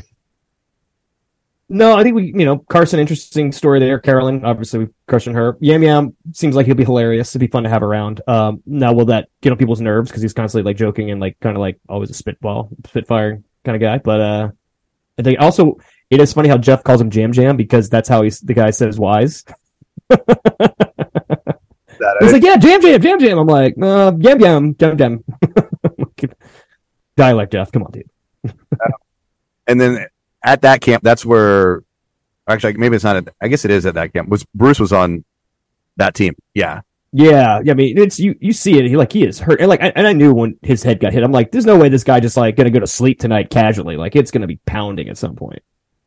no, 1.69 1.95
I 1.97 2.03
think 2.03 2.15
we, 2.15 2.27
you 2.27 2.45
know, 2.45 2.59
Carson, 2.59 2.99
interesting 2.99 3.51
story 3.51 3.79
there. 3.79 3.99
Carolyn, 3.99 4.45
obviously, 4.45 4.79
we 4.79 4.87
crushed 5.07 5.27
on 5.27 5.33
her. 5.33 5.57
Yam 5.59 5.81
Yam 5.81 6.15
seems 6.31 6.55
like 6.55 6.65
he'll 6.65 6.75
be 6.75 6.83
hilarious. 6.83 7.31
It'd 7.31 7.39
be 7.39 7.47
fun 7.47 7.63
to 7.63 7.69
have 7.69 7.83
around. 7.83 8.21
Um, 8.27 8.61
now 8.65 8.93
will 8.93 9.05
that 9.05 9.29
get 9.41 9.51
on 9.51 9.57
people's 9.57 9.81
nerves 9.81 10.09
because 10.09 10.21
he's 10.21 10.33
constantly 10.33 10.69
like 10.69 10.77
joking 10.77 11.11
and 11.11 11.19
like 11.19 11.39
kind 11.39 11.57
of 11.57 11.61
like 11.61 11.79
always 11.89 12.09
a 12.09 12.13
spitball, 12.13 12.69
spitfire 12.85 13.41
kind 13.65 13.75
of 13.75 13.81
guy. 13.81 13.97
But 13.97 14.21
uh, 14.21 14.51
I 15.17 15.23
think 15.23 15.39
also 15.39 15.77
it 16.09 16.21
is 16.21 16.31
funny 16.31 16.49
how 16.49 16.57
Jeff 16.57 16.83
calls 16.83 17.01
him 17.01 17.09
Jam 17.09 17.33
Jam 17.33 17.57
because 17.57 17.89
that's 17.89 18.07
how 18.07 18.21
he's 18.21 18.39
the 18.39 18.53
guy 18.53 18.69
says 18.69 18.99
wise. 18.99 19.43
He's 22.21 22.33
like, 22.33 22.43
yeah, 22.43 22.57
Jam 22.57 22.81
Jam, 22.81 23.01
Jam 23.01 23.19
Jam. 23.19 23.37
I'm 23.39 23.47
like, 23.47 23.75
uh, 23.81 24.13
Yam 24.19 24.39
Yam, 24.39 24.75
Jam 24.75 24.97
Jam. 24.97 25.23
Dialect 27.15 27.51
Jeff, 27.51 27.71
come 27.71 27.83
on, 27.83 27.91
dude. 27.91 28.09
and 29.67 29.79
then 29.79 30.07
at 30.43 30.61
that 30.61 30.81
camp, 30.81 31.03
that's 31.03 31.25
where 31.25 31.83
actually 32.47 32.73
maybe 32.73 32.95
it's 32.95 33.03
not. 33.03 33.15
At, 33.15 33.29
I 33.41 33.47
guess 33.47 33.65
it 33.65 33.71
is 33.71 33.85
at 33.85 33.93
that 33.95 34.13
camp. 34.13 34.29
Was 34.29 34.45
Bruce 34.55 34.79
was 34.79 34.91
on 34.91 35.23
that 35.97 36.15
team? 36.15 36.35
Yeah, 36.53 36.81
Yeah, 37.11 37.61
yeah, 37.63 37.71
I 37.71 37.75
mean, 37.75 37.97
it's 37.97 38.19
you. 38.19 38.35
You 38.41 38.53
see 38.53 38.79
it. 38.79 38.85
He 38.85 38.97
like 38.97 39.11
he 39.11 39.23
is 39.23 39.39
hurt, 39.39 39.59
and 39.59 39.69
like, 39.69 39.81
I, 39.81 39.93
and 39.95 40.07
I 40.07 40.13
knew 40.13 40.33
when 40.33 40.57
his 40.63 40.81
head 40.81 40.99
got 40.99 41.13
hit. 41.13 41.23
I'm 41.23 41.31
like, 41.31 41.51
there's 41.51 41.65
no 41.65 41.77
way 41.77 41.87
this 41.87 42.03
guy 42.03 42.19
just 42.19 42.35
like 42.35 42.55
gonna 42.55 42.71
go 42.71 42.79
to 42.79 42.87
sleep 42.87 43.19
tonight 43.19 43.51
casually. 43.51 43.95
Like, 43.95 44.15
it's 44.15 44.31
gonna 44.31 44.47
be 44.47 44.59
pounding 44.65 45.09
at 45.09 45.17
some 45.19 45.35
point. 45.35 45.61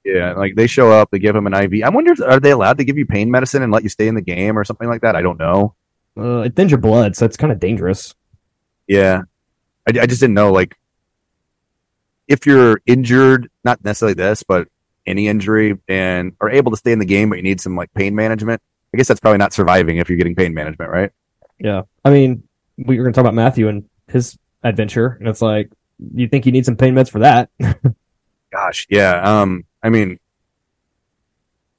yeah. 0.04 0.32
Like 0.32 0.56
they 0.56 0.66
show 0.66 0.90
up, 0.90 1.10
they 1.12 1.20
give 1.20 1.36
him 1.36 1.46
an 1.46 1.54
IV. 1.54 1.84
I 1.84 1.90
wonder, 1.90 2.12
if, 2.12 2.20
are 2.20 2.40
they 2.40 2.50
allowed 2.50 2.78
to 2.78 2.84
give 2.84 2.98
you 2.98 3.06
pain 3.06 3.30
medicine 3.30 3.62
and 3.62 3.72
let 3.72 3.84
you 3.84 3.88
stay 3.88 4.08
in 4.08 4.16
the 4.16 4.20
game 4.20 4.58
or 4.58 4.64
something 4.64 4.88
like 4.88 5.02
that? 5.02 5.14
I 5.14 5.22
don't 5.22 5.38
know. 5.38 5.76
Uh, 6.16 6.40
it 6.40 6.56
thins 6.56 6.70
your 6.70 6.80
blood, 6.80 7.14
so 7.16 7.26
it's 7.26 7.36
kind 7.36 7.52
of 7.52 7.60
dangerous. 7.60 8.14
Yeah, 8.86 9.22
I, 9.86 10.00
I 10.00 10.06
just 10.06 10.20
didn't 10.20 10.34
know. 10.34 10.52
Like, 10.52 10.76
if 12.26 12.46
you're 12.46 12.80
injured, 12.86 13.50
not 13.64 13.84
necessarily 13.84 14.14
this, 14.14 14.42
but 14.42 14.68
any 15.06 15.28
injury, 15.28 15.76
and 15.88 16.32
are 16.40 16.50
able 16.50 16.70
to 16.70 16.76
stay 16.76 16.92
in 16.92 16.98
the 16.98 17.04
game, 17.04 17.28
but 17.28 17.36
you 17.36 17.42
need 17.42 17.60
some 17.60 17.76
like 17.76 17.92
pain 17.94 18.14
management. 18.14 18.62
I 18.94 18.96
guess 18.96 19.08
that's 19.08 19.20
probably 19.20 19.38
not 19.38 19.52
surviving 19.52 19.98
if 19.98 20.08
you're 20.08 20.18
getting 20.18 20.34
pain 20.34 20.54
management, 20.54 20.90
right? 20.90 21.10
Yeah, 21.58 21.82
I 22.04 22.10
mean, 22.10 22.44
we 22.76 22.98
were 22.98 23.04
gonna 23.04 23.12
talk 23.12 23.22
about 23.22 23.34
Matthew 23.34 23.68
and 23.68 23.84
his 24.08 24.38
adventure, 24.62 25.16
and 25.20 25.28
it's 25.28 25.42
like, 25.42 25.70
you 26.14 26.28
think 26.28 26.46
you 26.46 26.52
need 26.52 26.64
some 26.64 26.76
pain 26.76 26.94
meds 26.94 27.10
for 27.10 27.20
that? 27.20 27.50
Gosh, 28.52 28.86
yeah. 28.88 29.40
Um, 29.40 29.64
I 29.82 29.90
mean, 29.90 30.18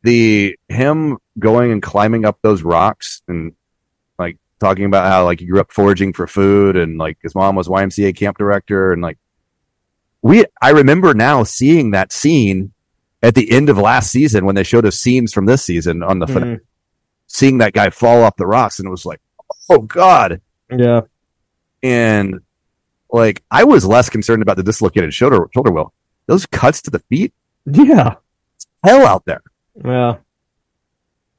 the 0.03 0.57
him 0.69 1.17
going 1.39 1.71
and 1.71 1.81
climbing 1.81 2.25
up 2.25 2.39
those 2.41 2.63
rocks 2.63 3.21
and 3.27 3.53
talking 4.59 4.85
about 4.85 5.05
how 5.07 5.23
like 5.25 5.39
he 5.39 5.45
grew 5.45 5.59
up 5.59 5.71
foraging 5.71 6.13
for 6.13 6.27
food 6.27 6.75
and 6.75 6.97
like 6.97 7.17
his 7.21 7.35
mom 7.35 7.55
was 7.55 7.67
YMCA 7.67 8.15
camp 8.15 8.37
director 8.37 8.91
and 8.93 9.01
like 9.01 9.17
we 10.21 10.45
I 10.61 10.71
remember 10.71 11.13
now 11.13 11.43
seeing 11.43 11.91
that 11.91 12.11
scene 12.11 12.73
at 13.21 13.35
the 13.35 13.51
end 13.51 13.69
of 13.69 13.77
last 13.77 14.11
season 14.11 14.45
when 14.45 14.55
they 14.55 14.63
showed 14.63 14.85
us 14.85 14.97
scenes 14.99 15.31
from 15.33 15.45
this 15.45 15.63
season 15.63 16.01
on 16.03 16.19
the 16.19 16.27
fin- 16.27 16.43
Mhm. 16.43 16.59
seeing 17.27 17.59
that 17.59 17.73
guy 17.73 17.89
fall 17.89 18.23
off 18.23 18.35
the 18.37 18.47
rocks 18.47 18.79
and 18.79 18.87
it 18.87 18.91
was 18.91 19.05
like 19.05 19.21
oh 19.69 19.79
god. 19.79 20.41
Yeah, 20.71 21.01
and 21.83 22.41
like 23.11 23.43
I 23.51 23.63
was 23.63 23.85
less 23.85 24.09
concerned 24.09 24.41
about 24.41 24.57
the 24.57 24.63
dislocated 24.63 25.13
shoulder 25.13 25.47
shoulder 25.53 25.71
will 25.71 25.93
those 26.25 26.45
cuts 26.45 26.81
to 26.83 26.91
the 26.91 26.99
feet? 27.09 27.33
Yeah, 27.65 28.15
hell 28.83 29.05
out 29.05 29.23
there. 29.25 29.41
Yeah. 29.85 30.15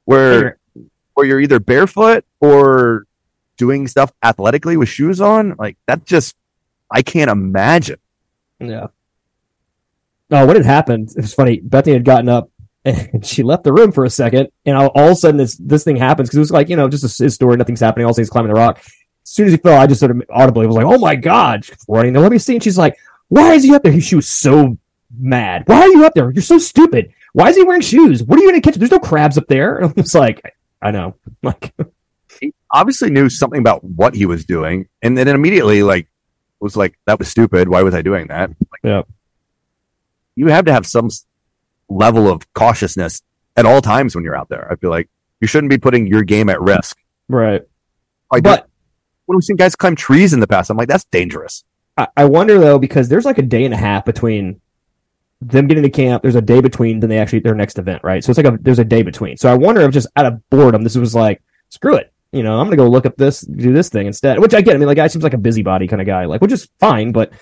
where 0.05 0.57
where 1.13 1.25
you're 1.25 1.39
either 1.41 1.59
barefoot 1.59 2.23
or 2.39 3.05
doing 3.59 3.87
stuff 3.87 4.11
athletically 4.23 4.75
with 4.77 4.89
shoes 4.89 5.21
on 5.21 5.53
like 5.59 5.77
that 5.85 6.03
just 6.05 6.35
i 6.89 7.01
can't 7.03 7.29
imagine 7.29 7.99
Yeah. 8.59 8.87
Oh, 10.31 10.45
what 10.45 10.55
had 10.55 10.65
happened? 10.65 11.09
It 11.15 11.21
was 11.21 11.33
funny. 11.33 11.59
Bethany 11.59 11.93
had 11.93 12.05
gotten 12.05 12.29
up 12.29 12.49
and 12.85 13.25
she 13.25 13.41
left 13.43 13.63
the 13.63 13.73
room 13.73 13.91
for 13.91 14.05
a 14.05 14.09
second, 14.09 14.49
and 14.65 14.77
all, 14.77 14.87
all 14.95 15.05
of 15.05 15.11
a 15.11 15.15
sudden 15.15 15.37
this 15.37 15.57
this 15.57 15.83
thing 15.83 15.95
happens 15.97 16.29
because 16.29 16.37
it 16.37 16.41
was 16.47 16.51
like 16.51 16.69
you 16.69 16.75
know 16.75 16.87
just 16.87 17.03
a, 17.03 17.23
his 17.23 17.33
story, 17.35 17.57
nothing's 17.57 17.79
happening. 17.79 18.05
All 18.05 18.11
of 18.11 18.13
a 18.13 18.15
sudden 18.15 18.23
he's 18.25 18.29
climbing 18.29 18.53
the 18.53 18.59
rock. 18.59 18.77
As 18.79 19.29
soon 19.31 19.47
as 19.47 19.53
he 19.53 19.57
fell, 19.57 19.79
I 19.81 19.87
just 19.87 19.99
sort 19.99 20.11
of 20.11 20.21
audibly 20.29 20.67
was 20.67 20.75
like, 20.75 20.85
"Oh 20.85 20.97
my 20.99 21.15
god!" 21.15 21.65
She's 21.65 21.77
running 21.87 22.13
there. 22.13 22.21
Let 22.21 22.31
me 22.31 22.37
see. 22.37 22.53
And 22.53 22.63
she's 22.63 22.77
like, 22.77 22.95
"Why 23.29 23.53
is 23.53 23.63
he 23.63 23.73
up 23.73 23.81
there?" 23.83 23.99
She 23.99 24.15
was 24.15 24.27
so 24.29 24.77
mad. 25.17 25.63
Why 25.65 25.81
are 25.81 25.87
you 25.87 26.05
up 26.05 26.13
there? 26.13 26.29
You're 26.31 26.41
so 26.43 26.57
stupid. 26.59 27.11
Why 27.33 27.49
is 27.49 27.55
he 27.55 27.63
wearing 27.63 27.81
shoes? 27.81 28.23
What 28.23 28.37
are 28.37 28.41
you 28.43 28.49
going 28.49 28.61
to 28.61 28.65
catch? 28.65 28.77
There's 28.77 28.91
no 28.91 28.99
crabs 28.99 29.37
up 29.37 29.47
there. 29.47 29.77
And 29.81 29.93
I 29.97 30.01
was 30.01 30.13
like, 30.15 30.41
I 30.81 30.91
know. 30.91 31.15
Like, 31.43 31.73
he 32.41 32.53
obviously 32.71 33.09
knew 33.09 33.29
something 33.29 33.59
about 33.59 33.83
what 33.83 34.13
he 34.15 34.25
was 34.25 34.45
doing 34.45 34.87
and 35.01 35.17
then 35.17 35.27
immediately 35.27 35.83
like 35.83 36.07
was 36.59 36.75
like 36.75 36.97
that 37.05 37.19
was 37.19 37.27
stupid 37.27 37.69
why 37.69 37.81
was 37.83 37.93
i 37.93 38.01
doing 38.01 38.27
that 38.27 38.49
like, 38.49 38.81
Yeah. 38.83 39.01
you 40.35 40.47
have 40.47 40.65
to 40.65 40.73
have 40.73 40.85
some 40.85 41.09
level 41.89 42.29
of 42.29 42.51
cautiousness 42.53 43.21
at 43.55 43.65
all 43.65 43.81
times 43.81 44.15
when 44.15 44.23
you're 44.23 44.35
out 44.35 44.49
there 44.49 44.71
i 44.71 44.75
feel 44.75 44.89
like 44.89 45.09
you 45.41 45.47
shouldn't 45.47 45.69
be 45.71 45.77
putting 45.77 46.07
your 46.07 46.23
game 46.23 46.49
at 46.49 46.61
risk 46.61 46.97
right. 47.27 47.61
like 48.31 48.43
But 48.43 48.67
when 49.25 49.37
we've 49.37 49.43
seen 49.43 49.55
guys 49.55 49.75
climb 49.75 49.95
trees 49.95 50.33
in 50.33 50.39
the 50.39 50.47
past 50.47 50.69
i'm 50.69 50.77
like 50.77 50.89
that's 50.89 51.05
dangerous 51.05 51.63
I, 51.97 52.07
I 52.17 52.25
wonder 52.25 52.59
though 52.59 52.79
because 52.79 53.09
there's 53.09 53.25
like 53.25 53.37
a 53.37 53.43
day 53.43 53.65
and 53.65 53.73
a 53.73 53.77
half 53.77 54.05
between 54.05 54.61
them 55.41 55.67
getting 55.67 55.83
to 55.83 55.89
camp. 55.89 56.21
There's 56.21 56.35
a 56.35 56.41
day 56.41 56.59
between 56.61 56.99
then 56.99 57.09
they 57.09 57.17
actually 57.17 57.39
their 57.39 57.55
next 57.55 57.77
event, 57.79 58.03
right? 58.03 58.21
So 58.23 58.29
it's 58.29 58.37
like 58.37 58.45
a 58.45 58.57
there's 58.61 58.79
a 58.79 58.83
day 58.83 59.03
between. 59.03 59.37
So 59.37 59.49
I 59.49 59.55
wonder 59.55 59.79
if 59.81 59.91
just 59.93 60.07
out 60.17 60.25
of 60.25 60.49
boredom, 60.49 60.83
this 60.83 60.95
was 60.95 61.15
like 61.15 61.41
screw 61.69 61.95
it. 61.95 62.11
You 62.31 62.43
know, 62.43 62.59
I'm 62.59 62.65
gonna 62.67 62.75
go 62.77 62.87
look 62.87 63.05
up 63.05 63.15
this, 63.17 63.41
do 63.41 63.73
this 63.73 63.89
thing 63.89 64.05
instead. 64.07 64.39
Which 64.39 64.53
I 64.53 64.61
get. 64.61 64.75
I 64.75 64.77
mean, 64.77 64.87
like, 64.87 64.97
guy 64.97 65.07
seems 65.07 65.23
like 65.23 65.33
a 65.33 65.37
busybody 65.37 65.87
kind 65.87 66.01
of 66.01 66.05
guy, 66.05 66.25
like, 66.25 66.41
which 66.41 66.51
is 66.51 66.69
fine. 66.79 67.11
But 67.11 67.33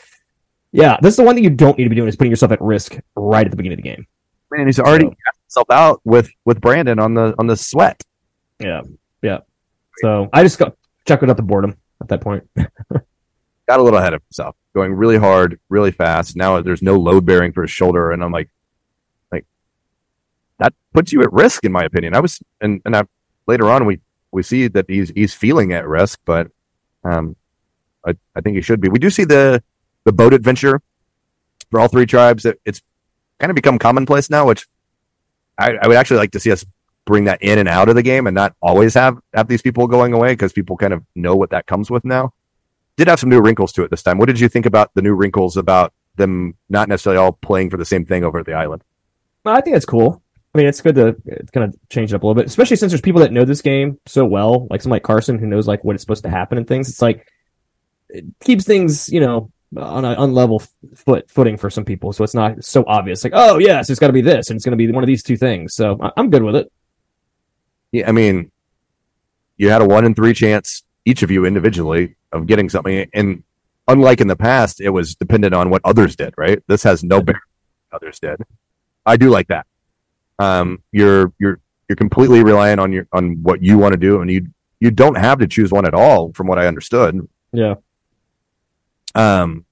yeah, 0.72 0.98
this 1.02 1.12
is 1.14 1.18
the 1.18 1.24
one 1.24 1.36
thing 1.36 1.44
you 1.44 1.50
don't 1.50 1.78
need 1.78 1.84
to 1.86 1.90
be 1.90 1.96
doing 1.96 2.08
is 2.08 2.16
putting 2.16 2.32
yourself 2.32 2.52
at 2.52 2.62
risk 2.62 2.98
right 3.16 3.46
at 3.46 3.52
the 3.52 3.58
beginning 3.58 3.80
of 3.80 3.84
the 3.84 3.90
game. 3.90 4.08
man 4.52 4.66
he's 4.68 4.80
already 4.80 5.06
So- 5.06 5.10
cast 5.10 5.40
himself 5.46 5.70
out 5.72 6.02
with 6.06 6.30
with 6.46 6.60
brandon 6.62 7.00
on 7.00 7.14
the 7.14 7.34
on 7.40 7.48
the 7.48 7.56
sweat 7.58 8.02
Yeah, 8.60 8.82
yeah. 9.22 9.40
So 9.98 10.30
I 10.32 10.44
just 10.44 10.58
got 10.60 10.76
chuckled 11.08 11.30
out 11.30 11.38
the 11.38 11.44
boredom 11.44 11.76
at 12.02 12.08
that 12.10 12.22
point. 12.22 12.48
got 12.56 13.80
a 13.80 13.84
little 13.84 13.98
ahead 14.00 14.14
of 14.14 14.22
himself, 14.30 14.56
going 14.74 14.94
really 14.94 15.18
hard, 15.18 15.60
really 15.70 15.92
fast. 15.92 16.36
Now 16.38 16.62
there's 16.62 16.82
no 16.82 16.96
load 16.96 17.26
bearing 17.26 17.52
for 17.52 17.64
his 17.64 17.72
shoulder, 17.72 18.12
and 18.12 18.24
I'm 18.24 18.32
like, 18.32 18.50
like 19.32 19.46
that 20.60 20.74
puts 20.94 21.12
you 21.12 21.22
at 21.24 21.32
risk, 21.34 21.64
in 21.66 21.72
my 21.72 21.84
opinion. 21.84 22.16
I 22.16 22.20
was, 22.20 22.40
and 22.62 22.82
and 22.86 22.96
I, 22.96 23.04
later 23.48 23.70
on 23.70 23.86
we 23.86 24.00
we 24.32 24.44
see 24.44 24.68
that 24.68 24.86
he's 24.88 25.10
he's 25.10 25.34
feeling 25.34 25.74
at 25.74 25.88
risk, 25.88 26.20
but 26.26 26.52
um, 27.04 27.36
I 28.06 28.16
I 28.36 28.42
think 28.42 28.56
he 28.56 28.62
should 28.62 28.82
be. 28.82 28.90
We 28.90 29.00
do 29.00 29.10
see 29.10 29.24
the 29.24 29.64
the 30.04 30.14
boat 30.14 30.34
adventure 30.34 30.82
for 31.72 31.80
all 31.80 31.88
three 31.88 32.06
tribes. 32.06 32.46
It, 32.46 32.60
it's 32.66 32.82
kind 33.40 33.50
of 33.50 33.56
become 33.56 33.80
commonplace 33.80 34.30
now, 34.30 34.46
which 34.46 34.68
I, 35.58 35.74
I 35.82 35.88
would 35.88 35.98
actually 35.98 36.18
like 36.18 36.32
to 36.32 36.40
see 36.40 36.52
us 36.52 36.66
bring 37.06 37.26
that 37.26 37.42
in 37.42 37.58
and 37.58 37.70
out 37.70 37.90
of 37.90 37.96
the 37.96 38.04
game 38.04 38.28
and 38.28 38.36
not 38.36 38.56
always 38.62 38.94
have 38.94 39.18
have 39.34 39.48
these 39.48 39.62
people 39.62 39.88
going 39.88 40.14
away 40.14 40.34
because 40.34 40.54
people 40.54 40.78
kind 40.78 40.94
of 40.94 41.04
know 41.16 41.36
what 41.36 41.50
that 41.52 41.66
comes 41.66 41.90
with 41.90 42.06
now. 42.06 42.34
Did 42.98 43.08
have 43.08 43.20
some 43.20 43.30
new 43.30 43.42
wrinkles 43.42 43.72
to 43.74 43.84
it 43.84 43.92
this 43.92 44.04
time. 44.04 44.18
What 44.18 44.26
did 44.26 44.40
you 44.40 44.50
think 44.50 44.66
about 44.66 44.94
the 44.94 45.02
new 45.02 45.14
wrinkles 45.14 45.56
about 45.56 45.94
them 46.16 46.56
not 46.68 46.90
necessarily 46.90 47.20
all 47.20 47.32
playing 47.32 47.70
for 47.70 47.78
the 47.78 47.86
same 47.86 48.06
thing 48.06 48.24
over 48.24 48.40
at 48.40 48.46
the 48.46 48.54
island? 48.54 48.84
I 49.46 49.62
think 49.62 49.76
that's 49.76 49.86
cool. 49.86 50.22
I 50.54 50.58
mean, 50.58 50.68
it's 50.68 50.82
good 50.82 50.96
to 50.96 51.16
kind 51.54 51.66
of 51.72 51.76
change 51.90 52.12
it 52.14 52.16
up 52.16 52.24
a 52.24 52.26
little 52.26 52.42
bit, 52.42 52.48
especially 52.48 52.78
since 52.78 52.92
there's 52.92 53.02
people 53.02 53.22
that 53.22 53.32
know 53.32 53.46
this 53.46 53.62
game 53.62 54.00
so 54.06 54.26
well, 54.26 54.66
like 54.70 54.82
someone 54.82 54.96
like 54.96 55.04
Carson 55.04 55.38
who 55.38 55.46
knows 55.46 55.68
like 55.68 55.84
what 55.84 55.94
it's 55.94 56.02
supposed 56.04 56.24
to 56.24 56.30
happen 56.30 56.58
and 56.58 56.68
things. 56.68 56.90
It's 56.90 57.02
like 57.02 57.28
it 58.10 58.26
keeps 58.42 58.64
things, 58.64 59.10
you 59.10 59.20
know, 59.20 59.52
on 59.78 60.06
an 60.06 60.16
unlevel 60.16 60.68
foot 60.96 61.30
footing 61.30 61.58
for 61.58 61.70
some 61.70 61.84
people, 61.86 62.14
so 62.14 62.24
it's 62.24 62.34
not 62.34 62.64
so 62.64 62.84
obvious. 62.88 63.24
Like, 63.24 63.34
oh 63.36 63.60
yes, 63.60 63.90
it's 63.90 64.00
got 64.00 64.08
to 64.08 64.14
be 64.14 64.22
this, 64.22 64.50
and 64.50 64.58
it's 64.58 64.66
going 64.66 64.78
to 64.78 64.78
be 64.78 64.92
one 64.92 65.04
of 65.04 65.08
these 65.08 65.22
two 65.22 65.38
things. 65.38 65.76
So 65.76 65.98
I- 66.02 66.12
I'm 66.18 66.30
good 66.30 66.42
with 66.44 66.56
it. 66.56 66.72
Yeah, 67.92 68.08
I 68.08 68.12
mean, 68.14 68.52
you 69.58 69.70
had 69.70 69.82
a 69.82 69.86
one 69.86 70.06
in 70.06 70.16
three 70.16 70.34
chance 70.34 70.84
each 71.06 71.22
of 71.24 71.30
you 71.32 71.46
individually 71.46 72.16
of 72.32 72.48
getting 72.48 72.70
something, 72.70 73.10
and 73.14 73.44
unlike 73.88 74.22
in 74.22 74.28
the 74.28 74.36
past, 74.38 74.82
it 74.82 74.90
was 74.90 75.16
dependent 75.16 75.54
on 75.54 75.70
what 75.70 75.82
others 75.84 76.16
did. 76.16 76.34
Right? 76.38 76.64
This 76.68 76.84
has 76.84 77.04
no 77.04 77.22
bearing 77.22 77.42
others 77.92 78.20
did. 78.20 78.40
I 79.06 79.18
do 79.18 79.30
like 79.30 79.50
that. 79.50 79.68
Um, 80.40 80.84
you're 80.92 81.34
you're 81.40 81.60
you're 81.88 81.96
completely 81.96 82.44
reliant 82.44 82.80
on 82.80 82.92
your 82.92 83.08
on 83.12 83.42
what 83.44 83.62
you 83.64 83.78
want 83.78 83.94
to 83.94 83.98
do, 83.98 84.22
and 84.22 84.30
you 84.30 84.48
you 84.80 84.92
don't 84.92 85.16
have 85.16 85.40
to 85.40 85.48
choose 85.48 85.72
one 85.72 85.86
at 85.86 85.94
all, 85.94 86.34
from 86.34 86.48
what 86.48 86.60
I 86.60 86.68
understood. 86.68 87.28
Yeah. 87.52 87.76
Um, 89.16 89.66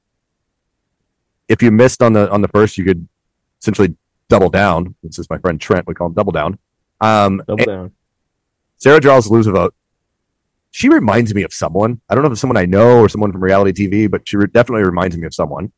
if 1.48 1.62
you 1.62 1.72
missed 1.72 2.02
on 2.02 2.14
the 2.14 2.30
on 2.32 2.42
the 2.42 2.48
first, 2.48 2.78
you 2.78 2.86
could 2.86 3.08
essentially 3.62 3.96
double 4.30 4.50
down. 4.50 4.96
This 5.04 5.20
is 5.20 5.30
my 5.30 5.38
friend 5.38 5.60
Trent. 5.60 5.88
We 5.88 5.94
call 5.94 6.08
him 6.08 6.14
double 6.14 6.32
down. 6.32 6.58
Um, 7.02 7.44
Double 7.48 7.66
down. 7.66 7.92
Sarah 8.78 9.00
draws 9.00 9.30
lose 9.30 9.48
a 9.48 9.52
vote. 9.52 9.76
She 10.72 10.90
reminds 10.90 11.34
me 11.34 11.44
of 11.44 11.54
someone. 11.54 12.02
I 12.10 12.16
don't 12.16 12.24
know 12.24 12.28
if 12.28 12.34
it's 12.34 12.42
someone 12.42 12.58
I 12.58 12.66
know 12.66 13.00
or 13.00 13.10
someone 13.10 13.32
from 13.32 13.44
reality 13.44 13.88
TV, 13.88 14.10
but 14.10 14.28
she 14.28 14.38
re- 14.38 14.48
definitely 14.48 14.84
reminds 14.84 15.18
me 15.18 15.26
of 15.26 15.34
someone. 15.34 15.72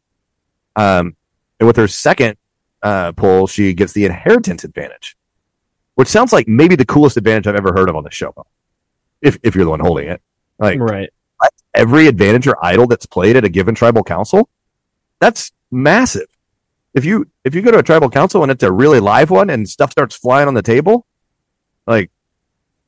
Um, 0.76 1.16
and 1.60 1.68
with 1.68 1.76
her 1.76 1.88
second 1.88 2.38
uh, 2.84 3.12
poll, 3.14 3.48
she 3.48 3.74
gets 3.74 3.94
the 3.94 4.06
inheritance 4.06 4.64
advantage, 4.64 5.16
which 5.96 6.08
sounds 6.08 6.32
like 6.34 6.48
maybe 6.48 6.76
the 6.76 6.86
coolest 6.86 7.18
advantage 7.18 7.48
I've 7.48 7.56
ever 7.56 7.74
heard 7.74 7.90
of 7.90 7.96
on 7.96 8.04
the 8.04 8.12
show. 8.12 8.34
If 9.22 9.38
if 9.44 9.56
you're 9.56 9.66
the 9.66 9.72
one 9.72 9.80
holding 9.80 10.10
it, 10.10 10.22
like 10.60 10.80
Right. 10.80 11.10
every 11.74 12.08
advantage 12.08 12.48
or 12.48 12.64
idol 12.64 12.88
that's 12.88 13.06
played 13.06 13.36
at 13.36 13.44
a 13.44 13.50
given 13.50 13.76
tribal 13.76 14.04
council, 14.04 14.50
that's 15.20 15.52
massive. 15.72 16.28
If 16.94 17.06
you 17.06 17.28
if 17.44 17.54
you 17.56 17.62
go 17.62 17.72
to 17.72 17.80
a 17.80 17.84
tribal 17.84 18.10
council 18.10 18.44
and 18.44 18.52
it's 18.52 18.64
a 18.64 18.72
really 18.72 19.00
live 19.00 19.30
one 19.30 19.50
and 19.50 19.68
stuff 19.68 19.92
starts 19.92 20.16
flying 20.16 20.48
on 20.48 20.54
the 20.54 20.62
table, 20.62 21.06
like, 21.86 22.12